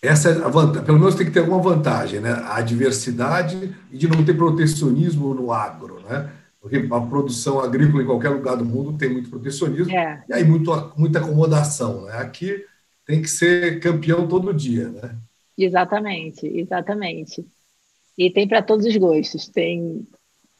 [0.00, 2.42] Essa é a vantagem, pelo menos tem que ter alguma vantagem, né?
[2.46, 6.30] A diversidade e de não ter protecionismo no agro, né?
[6.64, 10.24] Porque a produção agrícola em qualquer lugar do mundo tem muito protecionismo é.
[10.26, 12.06] e aí muito, muita acomodação.
[12.06, 12.12] Né?
[12.16, 12.64] Aqui
[13.04, 14.88] tem que ser campeão todo dia.
[14.88, 15.14] Né?
[15.58, 17.44] Exatamente, exatamente.
[18.16, 20.08] E tem para todos os gostos, tem,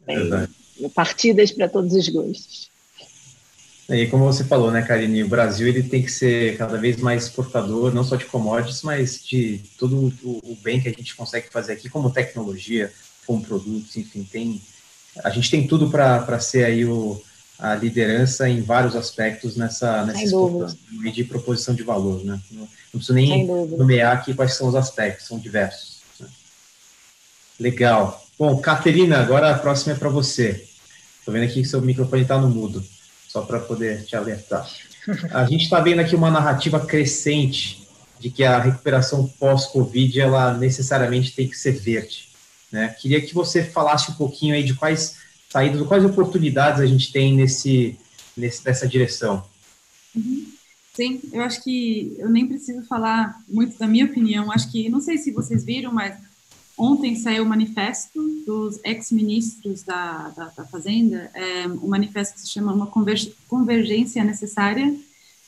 [0.05, 2.71] tem partidas para todos os gostos.
[3.89, 7.25] E como você falou, né, Karine, o Brasil ele tem que ser cada vez mais
[7.25, 11.49] exportador, não só de commodities, mas de todo o, o bem que a gente consegue
[11.49, 12.93] fazer aqui, como tecnologia,
[13.27, 14.61] como produtos, enfim, tem
[15.23, 17.23] a gente tem tudo para ser aí o,
[17.59, 22.41] a liderança em vários aspectos nessa, nessa exportação e de proposição de valor, né?
[22.51, 25.99] Não, não preciso nem nomear aqui quais são os aspectos, são diversos.
[26.19, 26.27] Né?
[27.61, 28.25] Legal.
[28.39, 30.67] Bom, Caterina, agora a próxima é para você.
[31.19, 32.85] Estou vendo aqui que seu microfone está no mudo,
[33.29, 34.69] só para poder te alertar.
[35.31, 37.87] A gente está vendo aqui uma narrativa crescente
[38.19, 42.29] de que a recuperação pós-Covid, ela necessariamente tem que ser verde.
[42.75, 42.89] Né?
[42.89, 45.15] Queria que você falasse um pouquinho aí de quais
[45.49, 47.97] saídas, quais oportunidades a gente tem nesse,
[48.37, 49.45] nesse nessa direção.
[50.13, 50.45] Uhum.
[50.93, 54.51] Sim, eu acho que eu nem preciso falar muito da minha opinião.
[54.51, 56.17] Acho que, não sei se vocês viram, mas
[56.77, 62.51] ontem saiu o manifesto dos ex-ministros da, da, da, Fazenda, é, um manifesto que se
[62.51, 62.91] chama Uma
[63.49, 64.93] Convergência Necessária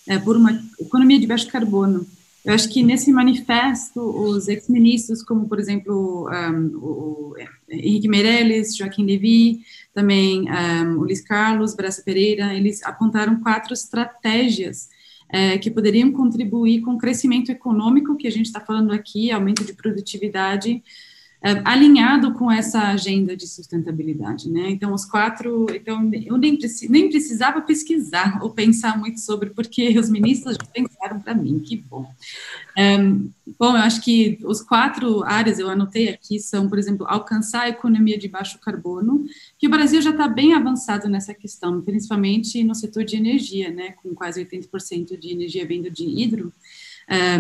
[0.07, 2.07] é, por uma Economia de Baixo Carbono.
[2.47, 7.35] Eu acho que nesse manifesto, os ex-ministros, como, por exemplo, um, o
[7.69, 9.63] Henrique Meirelles, Joaquim Levy,
[9.93, 14.89] também um, o Luiz Carlos Braça Pereira, eles apontaram quatro estratégias
[15.29, 19.65] é, que poderiam contribuir com o crescimento econômico que a gente está falando aqui, aumento
[19.65, 20.81] de produtividade,
[21.65, 24.71] alinhado com essa agenda de sustentabilidade, né?
[24.71, 26.59] Então, os quatro, então, eu nem,
[26.89, 32.11] nem precisava pesquisar ou pensar muito sobre, porque os ministros pensaram para mim, que bom.
[32.77, 32.99] É,
[33.59, 37.69] bom, eu acho que os quatro áreas eu anotei aqui são, por exemplo, alcançar a
[37.69, 39.25] economia de baixo carbono,
[39.59, 43.93] que o Brasil já está bem avançado nessa questão, principalmente no setor de energia, né?
[44.03, 46.53] Com quase 80% de energia vindo de hidro.
[47.09, 47.39] É,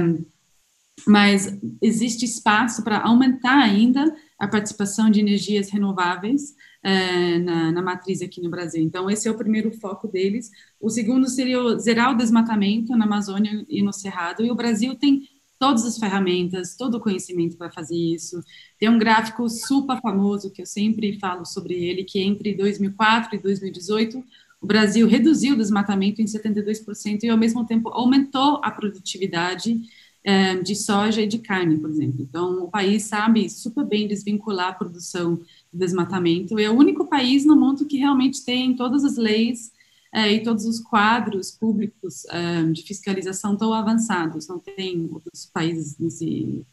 [1.04, 8.22] mas existe espaço para aumentar ainda a participação de energias renováveis é, na, na, matriz
[8.22, 8.82] aqui no Brasil.
[8.82, 10.50] Então, esse é o primeiro foco deles.
[10.80, 14.94] O segundo seria o, zerar o desmatamento na Amazônia e no Cerrado, e o Brasil
[14.94, 15.28] tem
[15.58, 18.42] todas as ferramentas, todo o conhecimento para fazer isso.
[18.78, 23.38] Tem um gráfico super famoso que eu sempre falo sobre ele, que entre 2004 e
[23.38, 24.22] 2018,
[24.60, 29.80] o Brasil reduziu o desmatamento em 72% e, ao mesmo tempo, aumentou a produtividade
[30.26, 32.20] é, de soja e de carne, por exemplo.
[32.20, 36.58] Então, o país sabe super bem desvincular a produção do desmatamento.
[36.58, 39.72] É o único país no mundo que realmente tem todas as leis
[40.12, 44.48] é, e todos os quadros públicos é, de fiscalização tão avançados.
[44.48, 46.66] Não tem outros países nesse,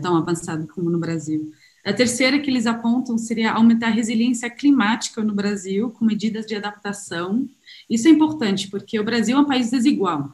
[0.00, 1.50] tão avançado como no Brasil.
[1.84, 6.54] A terceira que eles apontam seria aumentar a resiliência climática no Brasil com medidas de
[6.54, 7.48] adaptação.
[7.88, 10.32] Isso é importante porque o Brasil é um país desigual.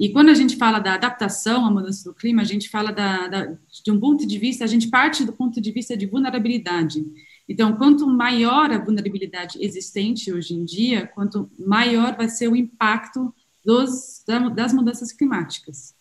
[0.00, 3.28] E quando a gente fala da adaptação à mudança do clima, a gente fala da,
[3.28, 7.04] da, de um ponto de vista, a gente parte do ponto de vista de vulnerabilidade.
[7.46, 13.30] Então, quanto maior a vulnerabilidade existente hoje em dia, quanto maior vai ser o impacto
[13.62, 14.24] dos,
[14.54, 15.94] das mudanças climáticas.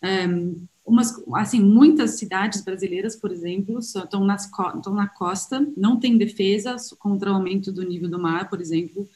[0.00, 4.44] Um, umas, assim, muitas cidades brasileiras, por exemplo, estão, nas,
[4.76, 9.08] estão na costa, não tem defesa contra o aumento do nível do mar, por exemplo.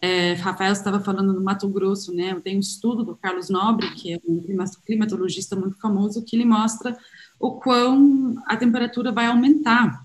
[0.00, 2.38] É, Rafael estava falando no Mato Grosso, né?
[2.40, 4.42] Tem um estudo do Carlos Nobre, que é um
[4.84, 6.96] climatologista muito famoso, que ele mostra
[7.40, 10.04] o quão a temperatura vai aumentar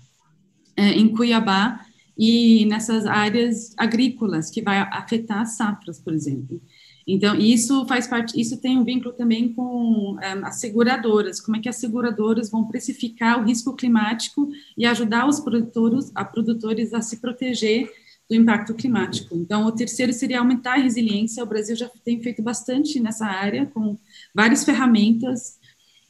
[0.76, 1.80] é, em Cuiabá
[2.16, 6.60] e nessas áreas agrícolas, que vai afetar as safras, por exemplo.
[7.06, 11.60] Então, isso faz parte, isso tem um vínculo também com um, as seguradoras, como é
[11.60, 17.00] que as seguradoras vão precificar o risco climático e ajudar os produtores a, produtores a
[17.00, 17.90] se proteger
[18.30, 19.34] do impacto climático.
[19.34, 23.66] Então, o terceiro seria aumentar a resiliência, o Brasil já tem feito bastante nessa área,
[23.66, 23.98] com
[24.32, 25.58] várias ferramentas,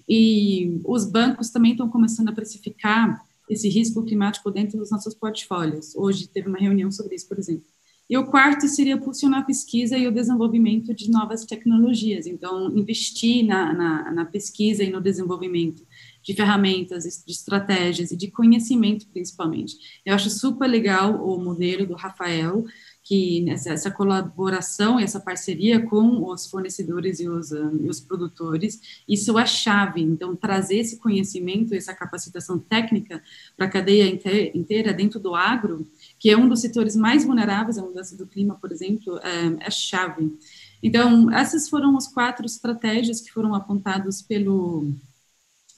[0.06, 5.96] e os bancos também estão começando a precificar esse risco climático dentro dos nossos portfólios.
[5.96, 7.64] Hoje teve uma reunião sobre isso, por exemplo.
[8.08, 12.26] E o quarto seria impulsionar a pesquisa e o desenvolvimento de novas tecnologias.
[12.26, 15.86] Então, investir na, na, na pesquisa e no desenvolvimento
[16.22, 19.76] de ferramentas, de estratégias e de conhecimento, principalmente.
[20.04, 22.64] Eu acho super legal o modelo do Rafael,
[23.02, 29.02] que essa, colaboração e essa parceria com os fornecedores e os, um, e os produtores,
[29.08, 30.02] isso é chave.
[30.02, 33.22] Então, trazer esse conhecimento, essa capacitação técnica
[33.56, 34.06] para a cadeia
[34.54, 35.86] inteira dentro do agro,
[36.18, 39.70] que é um dos setores mais vulneráveis à mudança do clima, por exemplo, é, é
[39.70, 40.32] chave.
[40.82, 44.92] Então, essas foram as quatro estratégias que foram apontadas pelo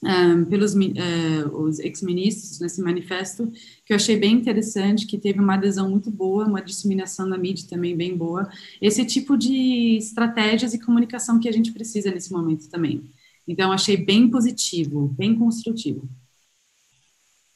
[0.05, 3.51] um, pelos uh, os ex-ministros nesse manifesto,
[3.85, 7.67] que eu achei bem interessante, que teve uma adesão muito boa, uma disseminação na mídia
[7.69, 8.49] também bem boa.
[8.81, 13.03] Esse tipo de estratégias e comunicação que a gente precisa nesse momento também.
[13.47, 16.07] Então, achei bem positivo, bem construtivo.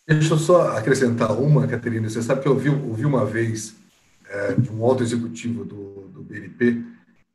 [0.06, 2.10] Deixa eu só acrescentar uma, Caterina.
[2.10, 3.76] Você sabe que eu ouvi, uma vez
[4.30, 6.82] é, de um alto executivo do, do BNP,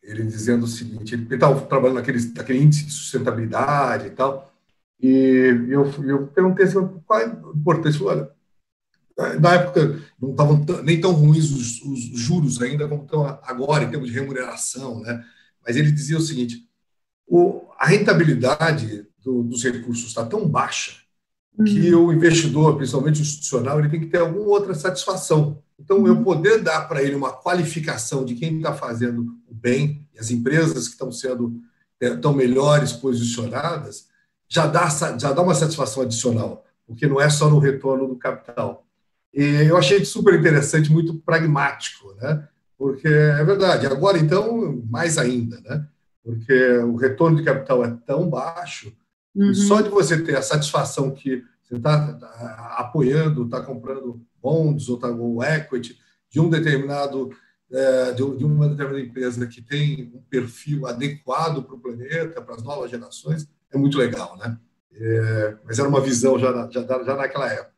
[0.03, 4.52] ele dizendo o seguinte: ele estava trabalhando naquele, naquele índice de sustentabilidade e tal,
[5.03, 8.05] e eu, eu perguntei assim, qual é a importância?
[8.05, 8.31] Olha,
[9.41, 13.91] na época não estavam nem tão ruins os, os, juros ainda como estão agora em
[13.91, 15.25] termos de remuneração, né?
[15.67, 16.67] Mas ele dizia o seguinte:
[17.27, 21.03] o, a rentabilidade do, dos recursos está tão baixa
[21.65, 22.07] que uhum.
[22.07, 25.63] o investidor, principalmente o institucional, ele tem que ter alguma outra satisfação.
[25.79, 26.25] Então, eu uhum.
[26.25, 30.87] poder dar para ele uma qualificação de quem está fazendo o bem, e as empresas
[30.87, 31.61] que estão sendo
[32.01, 34.09] estão melhores posicionadas,
[34.53, 34.87] já dá,
[35.19, 38.87] já dá uma satisfação adicional, porque não é só no retorno do capital.
[39.33, 42.47] E eu achei super interessante, muito pragmático, né?
[42.77, 45.87] Porque é verdade, agora então, mais ainda, né?
[46.23, 48.95] Porque o retorno de capital é tão baixo,
[49.35, 49.55] uhum.
[49.55, 54.99] só de você ter a satisfação que você está tá apoiando, está comprando bonds ou,
[54.99, 55.99] tá, ou equity
[56.29, 57.31] de um determinado
[57.73, 62.63] é, de, uma determinada empresa que tem um perfil adequado para o planeta, para as
[62.63, 64.59] novas gerações, é muito legal, né?
[64.95, 67.73] É, mas era uma visão já, já, já naquela época.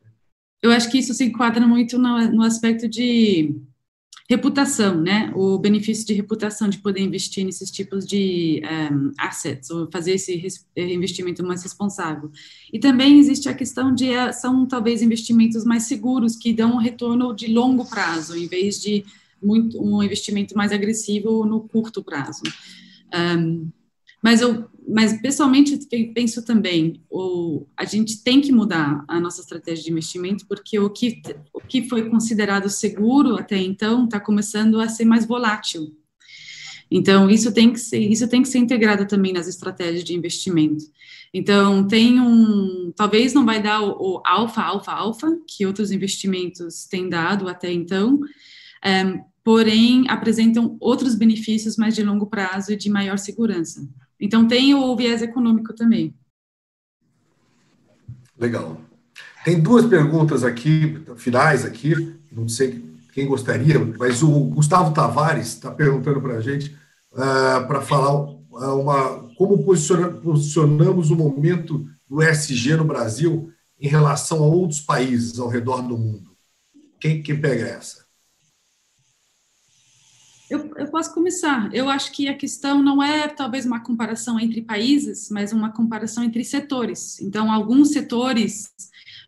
[0.61, 3.55] Eu acho que isso se enquadra muito no, no aspecto de
[4.27, 5.31] reputação, né?
[5.35, 8.61] O benefício de reputação de poder investir nesses tipos de
[8.91, 10.41] um, assets, ou fazer esse
[10.75, 12.31] investimento mais responsável.
[12.73, 16.79] E também existe a questão de eh, são talvez investimentos mais seguros que dão um
[16.79, 19.05] retorno de longo prazo, em vez de
[19.41, 22.41] muito um investimento mais agressivo no curto prazo.
[23.13, 23.69] Um,
[24.23, 25.79] mas eu, mas pessoalmente
[26.13, 30.89] penso também, o, a gente tem que mudar a nossa estratégia de investimento porque o
[30.89, 31.21] que
[31.53, 35.95] o que foi considerado seguro até então está começando a ser mais volátil.
[36.89, 40.83] Então isso tem que ser isso tem que ser integrado também nas estratégias de investimento.
[41.33, 46.85] Então tem um talvez não vai dar o, o alfa alfa alfa que outros investimentos
[46.85, 48.19] têm dado até então.
[48.85, 53.87] Um, porém apresentam outros benefícios mais de longo prazo e de maior segurança.
[54.19, 56.15] Então tem o viés econômico também.
[58.37, 58.81] Legal.
[59.43, 62.83] Tem duas perguntas aqui, finais aqui, não sei
[63.13, 66.75] quem gostaria, mas o Gustavo Tavares está perguntando para a gente
[67.13, 68.13] uh, para falar
[68.73, 75.39] uma, como posiciona, posicionamos o momento do ESG no Brasil em relação a outros países
[75.39, 76.35] ao redor do mundo.
[76.99, 78.04] Quem, quem pega essa?
[80.49, 81.73] Eu, eu, posso começar.
[81.73, 86.23] Eu acho que a questão não é talvez uma comparação entre países, mas uma comparação
[86.23, 87.19] entre setores.
[87.19, 88.71] Então, alguns setores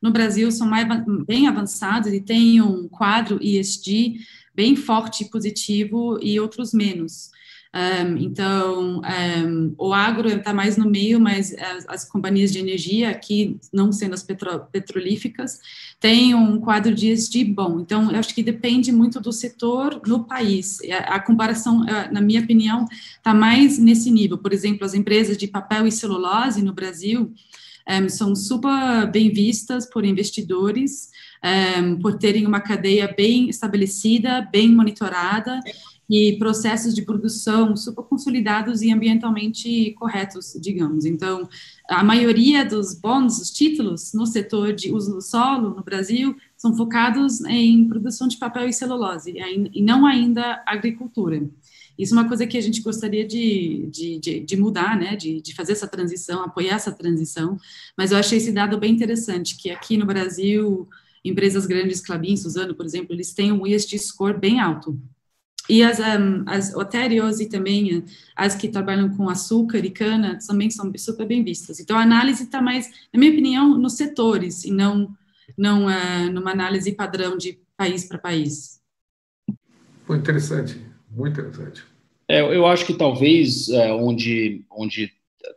[0.02, 0.88] no Brasil são mais,
[1.26, 4.20] bem avançados e têm um quadro ESG
[4.54, 7.30] bem forte e positivo, e outros menos.
[7.78, 13.12] Um, então, um, o agro está mais no meio, mas as, as, companhias de energia,
[13.12, 15.60] aqui não sendo as petro, petrolíficas,
[16.00, 17.80] têm um quadro de ESG bom.
[17.80, 20.80] Então, eu acho que depende muito do setor no país.
[20.90, 24.40] A, a comparação, na minha opinião, está mais nesse nível.
[24.40, 27.32] Por exemplo, as empresas de papel e celulose no Brasil
[27.88, 31.12] um, são super bem vistas por investidores,
[32.02, 35.60] por terem uma cadeia bem estabelecida, bem monitorada
[36.10, 41.06] e processos de produção super consolidados e ambientalmente corretos, digamos.
[41.06, 41.48] Então,
[41.90, 46.76] a maioria dos bons, os títulos no setor de uso do solo no Brasil são
[46.76, 49.34] focados em produção de papel e celulose
[49.74, 51.48] e não ainda agricultura.
[51.98, 55.42] Isso é uma coisa que a gente gostaria de, de, de, de mudar, né, de,
[55.42, 57.58] de fazer essa transição, apoiar essa transição,
[57.98, 60.88] mas eu achei esse dado bem interessante, que aqui no Brasil,
[61.26, 65.00] empresas grandes, Clabin, Suzano, por exemplo, eles têm um ESG score bem alto,
[65.70, 68.04] e as, um, as otérios e também
[68.36, 71.80] as que trabalham com açúcar e cana também são super bem vistas.
[71.80, 75.14] Então, a análise está mais, na minha opinião, nos setores e não,
[75.58, 78.82] não uh, numa análise padrão de país para país.
[80.06, 80.82] Foi interessante,
[81.12, 81.84] muito interessante.
[82.30, 85.14] É, eu acho que talvez é, onde, onde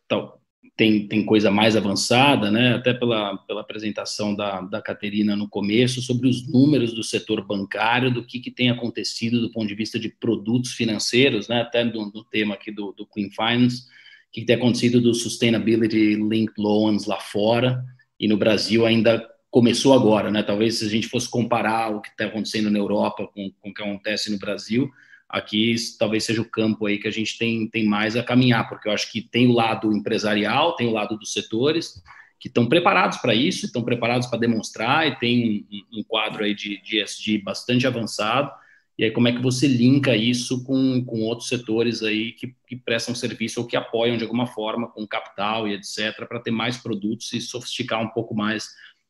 [0.08, 0.39] tal,
[0.80, 2.76] tem, tem coisa mais avançada, né?
[2.76, 8.10] até pela, pela apresentação da, da Caterina no começo, sobre os números do setor bancário,
[8.10, 11.60] do que, que tem acontecido do ponto de vista de produtos financeiros, né?
[11.60, 15.12] até no, no tema aqui do, do Clean Finance, o que, que tem acontecido do
[15.12, 17.84] Sustainability Linked Loans lá fora,
[18.18, 20.42] e no Brasil ainda começou agora, né?
[20.42, 23.74] Talvez se a gente fosse comparar o que está acontecendo na Europa com, com o
[23.74, 24.88] que acontece no Brasil,
[25.30, 28.88] aqui talvez seja o campo aí que a gente tem, tem mais a caminhar, porque
[28.88, 32.02] eu acho que tem o lado empresarial, tem o lado dos setores
[32.38, 36.54] que estão preparados para isso, estão preparados para demonstrar e tem um, um, quadro aí
[36.54, 38.50] de, de ESG bastante avançado.
[38.98, 42.76] E aí como é que você linka isso com, com outros setores aí que, que
[42.76, 46.76] prestam serviço ou que apoiam de alguma forma com capital e etc para ter mais
[46.76, 48.68] produtos e sofisticar um pouco mais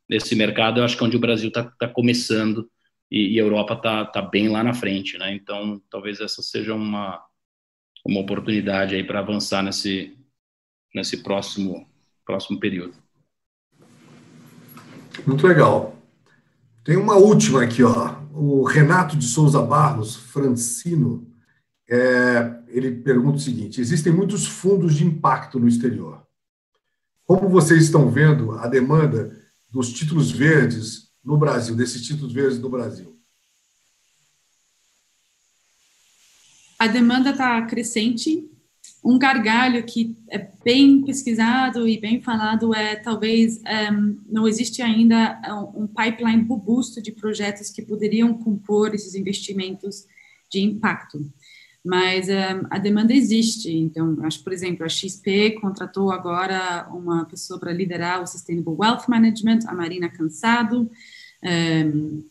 [0.09, 0.81] nesse mercado?
[0.81, 2.69] Eu acho que é onde o Brasil está tá começando
[3.11, 5.35] e, e a Europa está tá bem lá na frente, né?
[5.35, 7.21] Então, talvez essa seja uma,
[8.07, 10.17] uma oportunidade aí para avançar nesse,
[10.95, 11.89] nesse próximo,
[12.25, 12.95] próximo período.
[15.27, 15.97] Muito legal.
[16.85, 18.21] Tem uma última aqui, ó.
[18.33, 21.29] O Renato de Souza Barros, Francino,
[21.89, 26.25] é, ele pergunta o seguinte: existem muitos fundos de impacto no exterior.
[27.27, 29.37] Como vocês estão vendo a demanda
[29.69, 33.19] dos títulos verdes no Brasil, desses títulos verdes no Brasil?
[36.79, 38.49] A demanda está crescente.
[39.05, 44.81] Um gargalho que é bem pesquisado e bem falado é talvez um, ehm, não existe
[44.83, 45.41] ainda
[45.75, 50.07] um pipeline robusto de projetos que poderiam compor esses investimentos
[50.51, 51.19] de impacto
[51.85, 53.71] mas um, ehm, a demanda existe.
[53.71, 59.09] Então, acho, por exemplo, a XP contratou agora uma pessoa para liderar o Sustainable Wealth
[59.09, 60.89] Management, a Marina Cansado, um,
[61.43, 62.25] ehm,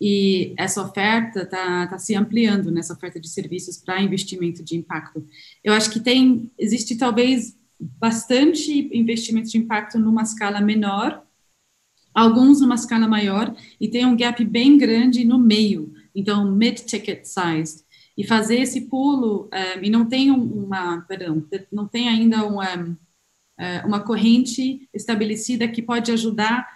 [0.00, 5.26] e essa oferta está tá se ampliando nessa oferta de serviços para investimento de impacto.
[5.62, 11.22] Eu acho que tem, existe talvez bastante investimento de impacto numa escala menor,
[12.14, 17.84] alguns numa escala maior, e tem um gap bem grande no meio, então mid-ticket size
[18.20, 21.42] e fazer esse pulo eh, e não tem uma, perdão,
[21.72, 22.98] não tem ainda uma,
[23.58, 26.68] eh, uma corrente estabelecida que pode ajudar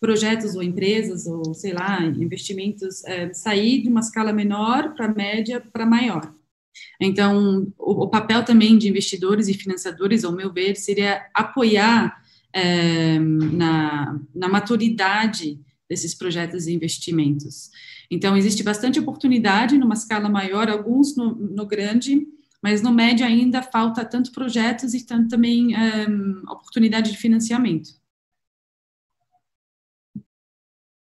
[0.00, 5.60] projetos ou empresas ou sei lá investimentos é, sair de uma escala menor para média
[5.60, 6.34] para maior.
[7.00, 12.20] Então o, o, papel também de investidores e financiadores, ao meu ver, seria apoiar
[12.52, 17.70] é, na, na maturidade desses projetos e investimentos.
[18.10, 22.26] Então, existe bastante oportunidade numa escala maior, alguns no, no grande,
[22.62, 27.90] mas no médio ainda falta tanto projetos e tanto também um, oportunidade de financiamento.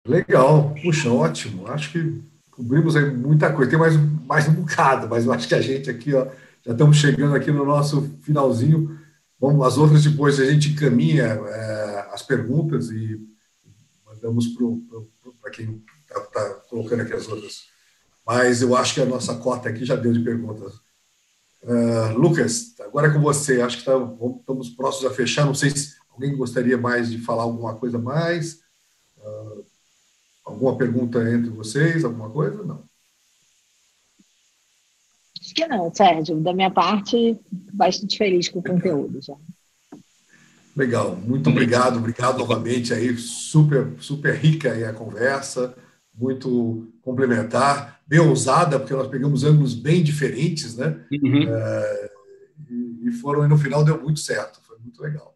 [0.08, 1.68] Legal, puxa, ótimo.
[1.68, 3.70] Acho que cobrimos aí muita coisa.
[3.70, 3.96] Tem mais,
[4.26, 6.28] mais um bocado, mas eu acho que a gente aqui, ó,
[6.66, 9.00] já estamos chegando aqui no nosso finalzinho.
[9.40, 13.20] Vamos, as outras depois a gente encaminha é, as perguntas e
[14.06, 14.48] mandamos
[15.42, 17.66] para quem está tá colocando aqui as outras.
[18.26, 20.74] Mas eu acho que a nossa cota aqui já deu de perguntas.
[21.62, 23.62] Uh, Lucas, agora é com você.
[23.62, 23.94] Acho que tá,
[24.40, 25.46] estamos próximos a fechar.
[25.46, 28.62] Não sei se alguém gostaria mais de falar alguma coisa mais.
[29.18, 29.66] Uh,
[30.46, 32.06] alguma pergunta entre vocês?
[32.06, 32.64] Alguma coisa?
[32.64, 32.84] Não.
[35.40, 36.40] Acho que não, Sérgio.
[36.40, 39.36] Da minha parte, bastante feliz com o conteúdo já.
[40.74, 45.76] Legal, muito obrigado, obrigado novamente aí, super, super rica aí a conversa
[46.14, 51.00] muito complementar, bem ousada, porque nós pegamos ângulos bem diferentes, né?
[51.12, 51.44] Uhum.
[51.48, 52.12] É,
[53.04, 55.36] e foram, e no final deu muito certo, foi muito legal.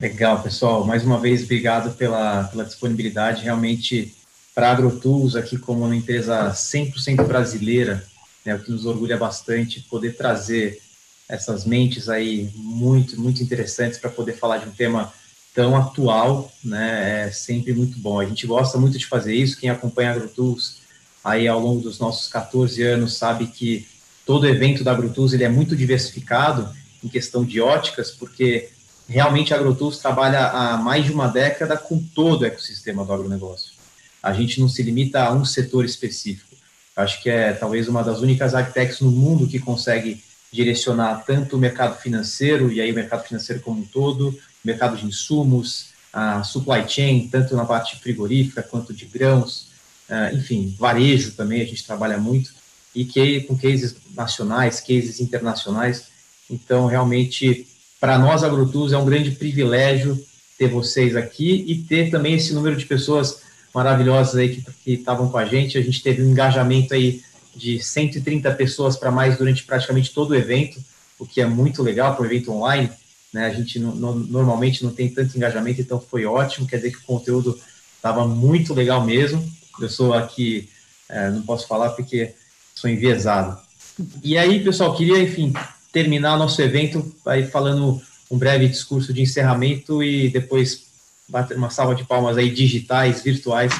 [0.00, 0.84] Legal, pessoal.
[0.84, 3.44] Mais uma vez, obrigado pela, pela disponibilidade.
[3.44, 4.12] Realmente,
[4.52, 8.04] para a AgroTools, aqui como uma empresa 100% brasileira,
[8.44, 10.80] né, o que nos orgulha bastante, poder trazer
[11.28, 15.12] essas mentes aí muito, muito interessantes para poder falar de um tema
[15.54, 18.18] tão atual, né, é sempre muito bom.
[18.20, 20.80] A gente gosta muito de fazer isso, quem acompanha a AgroTools
[21.22, 23.86] aí ao longo dos nossos 14 anos sabe que
[24.26, 26.68] todo evento da AgroTools ele é muito diversificado
[27.02, 28.70] em questão de óticas, porque
[29.08, 33.72] realmente a AgroTools trabalha há mais de uma década com todo o ecossistema do agronegócio.
[34.22, 36.56] A gente não se limita a um setor específico.
[36.94, 40.22] Acho que é talvez uma das únicas agtechs no mundo que consegue
[40.52, 45.06] direcionar tanto o mercado financeiro, e aí o mercado financeiro como um todo, mercado de
[45.06, 49.68] insumos, a supply chain, tanto na parte frigorífica quanto de grãos,
[50.08, 52.52] uh, enfim, varejo também a gente trabalha muito,
[52.94, 56.04] e que com cases nacionais, cases internacionais.
[56.50, 57.66] Então, realmente,
[57.98, 60.22] para nós, AgroTools, é um grande privilégio
[60.58, 63.40] ter vocês aqui e ter também esse número de pessoas
[63.74, 65.78] maravilhosas aí que estavam com a gente.
[65.78, 67.22] A gente teve um engajamento aí
[67.56, 70.78] de 130 pessoas para mais durante praticamente todo o evento,
[71.18, 72.90] o que é muito legal para o evento online.
[73.32, 73.46] Né?
[73.46, 76.66] A gente normalmente não tem tanto engajamento, então foi ótimo.
[76.66, 77.58] Quer dizer que o conteúdo
[77.96, 79.44] estava muito legal mesmo.
[79.80, 80.68] Eu sou aqui,
[81.08, 82.34] é, não posso falar porque
[82.74, 83.58] sou enviesado.
[84.22, 85.52] E aí, pessoal, queria, enfim,
[85.92, 88.00] terminar nosso evento aí falando
[88.30, 90.86] um breve discurso de encerramento e depois
[91.28, 93.72] bater uma salva de palmas aí digitais, virtuais,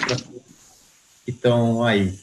[1.25, 2.19] que estão aí.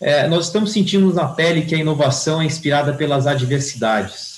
[0.00, 4.29] É, nós estamos sentindo na pele que a inovação é inspirada pelas adversidades.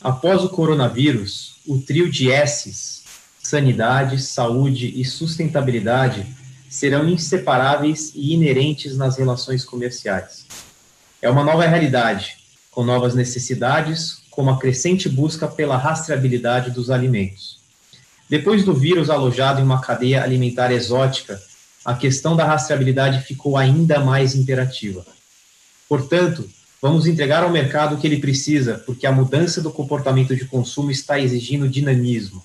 [0.00, 3.02] Após o coronavírus, o trio de S's,
[3.42, 6.24] sanidade, saúde e sustentabilidade,
[6.70, 10.46] serão inseparáveis e inerentes nas relações comerciais.
[11.20, 12.36] É uma nova realidade,
[12.70, 17.58] com novas necessidades, como a crescente busca pela rastreabilidade dos alimentos.
[18.30, 21.42] Depois do vírus alojado em uma cadeia alimentar exótica,
[21.84, 25.04] a questão da rastreabilidade ficou ainda mais imperativa.
[25.88, 26.48] Portanto,
[26.80, 30.90] vamos entregar ao mercado o que ele precisa, porque a mudança do comportamento de consumo
[30.90, 32.44] está exigindo dinamismo.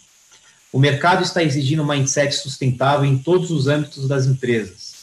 [0.72, 4.93] O mercado está exigindo um mindset sustentável em todos os âmbitos das empresas,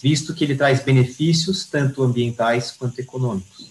[0.00, 3.66] visto que ele traz benefícios tanto ambientais quanto econômicos.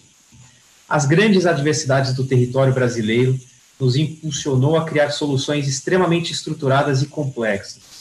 [0.88, 3.38] As grandes adversidades do território brasileiro
[3.80, 7.96] nos impulsionou a criar soluções extremamente estruturadas e complexas,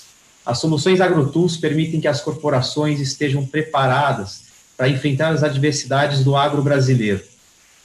[0.46, 4.44] as soluções AgroTools permitem que as corporações estejam preparadas
[4.78, 7.22] para enfrentar as adversidades do agro brasileiro.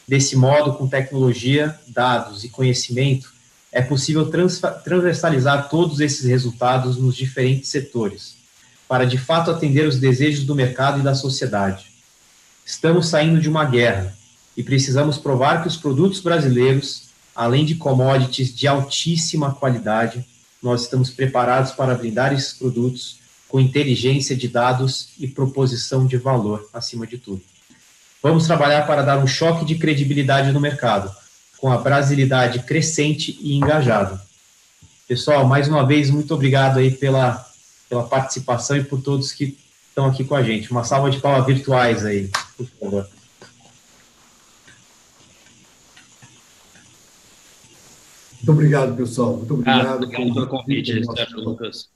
[0.06, 3.32] Desse modo, com tecnologia, dados e conhecimento,
[3.72, 4.28] é possível
[4.84, 8.34] transversalizar todos esses resultados nos diferentes setores,
[8.88, 11.86] para de fato atender os desejos do mercado e da sociedade.
[12.66, 14.12] Estamos saindo de uma guerra
[14.56, 17.04] e precisamos provar que os produtos brasileiros,
[17.34, 20.24] além de commodities de altíssima qualidade,
[20.60, 23.20] nós estamos preparados para blindar esses produtos
[23.50, 27.42] com inteligência de dados e proposição de valor, acima de tudo.
[28.22, 31.10] Vamos trabalhar para dar um choque de credibilidade no mercado,
[31.58, 34.22] com a brasilidade crescente e engajada.
[35.08, 37.44] Pessoal, mais uma vez, muito obrigado aí pela,
[37.88, 39.58] pela participação e por todos que
[39.88, 40.70] estão aqui com a gente.
[40.70, 43.08] Uma salva de palmas virtuais aí, por favor.
[48.36, 49.36] Muito obrigado, pessoal.
[49.36, 49.86] Muito obrigado.
[49.86, 51.88] Ah, obrigado pelo convite, Sérgio Lucas.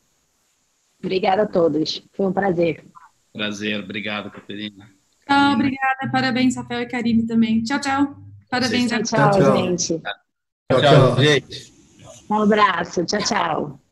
[1.05, 2.03] Obrigada a todos.
[2.15, 2.83] Foi um prazer.
[3.33, 3.81] Prazer.
[3.83, 4.89] Obrigado, Caterina.
[5.27, 6.11] Tchau, obrigada.
[6.11, 7.63] Parabéns, Rafael e Karine também.
[7.63, 8.17] Tchau, tchau.
[8.51, 8.91] Parabéns.
[8.91, 10.01] Tchau, tchau, tchau, gente.
[10.71, 11.73] Tchau, tchau, gente.
[12.31, 13.05] Um abraço.
[13.05, 13.84] Tchau, tchau.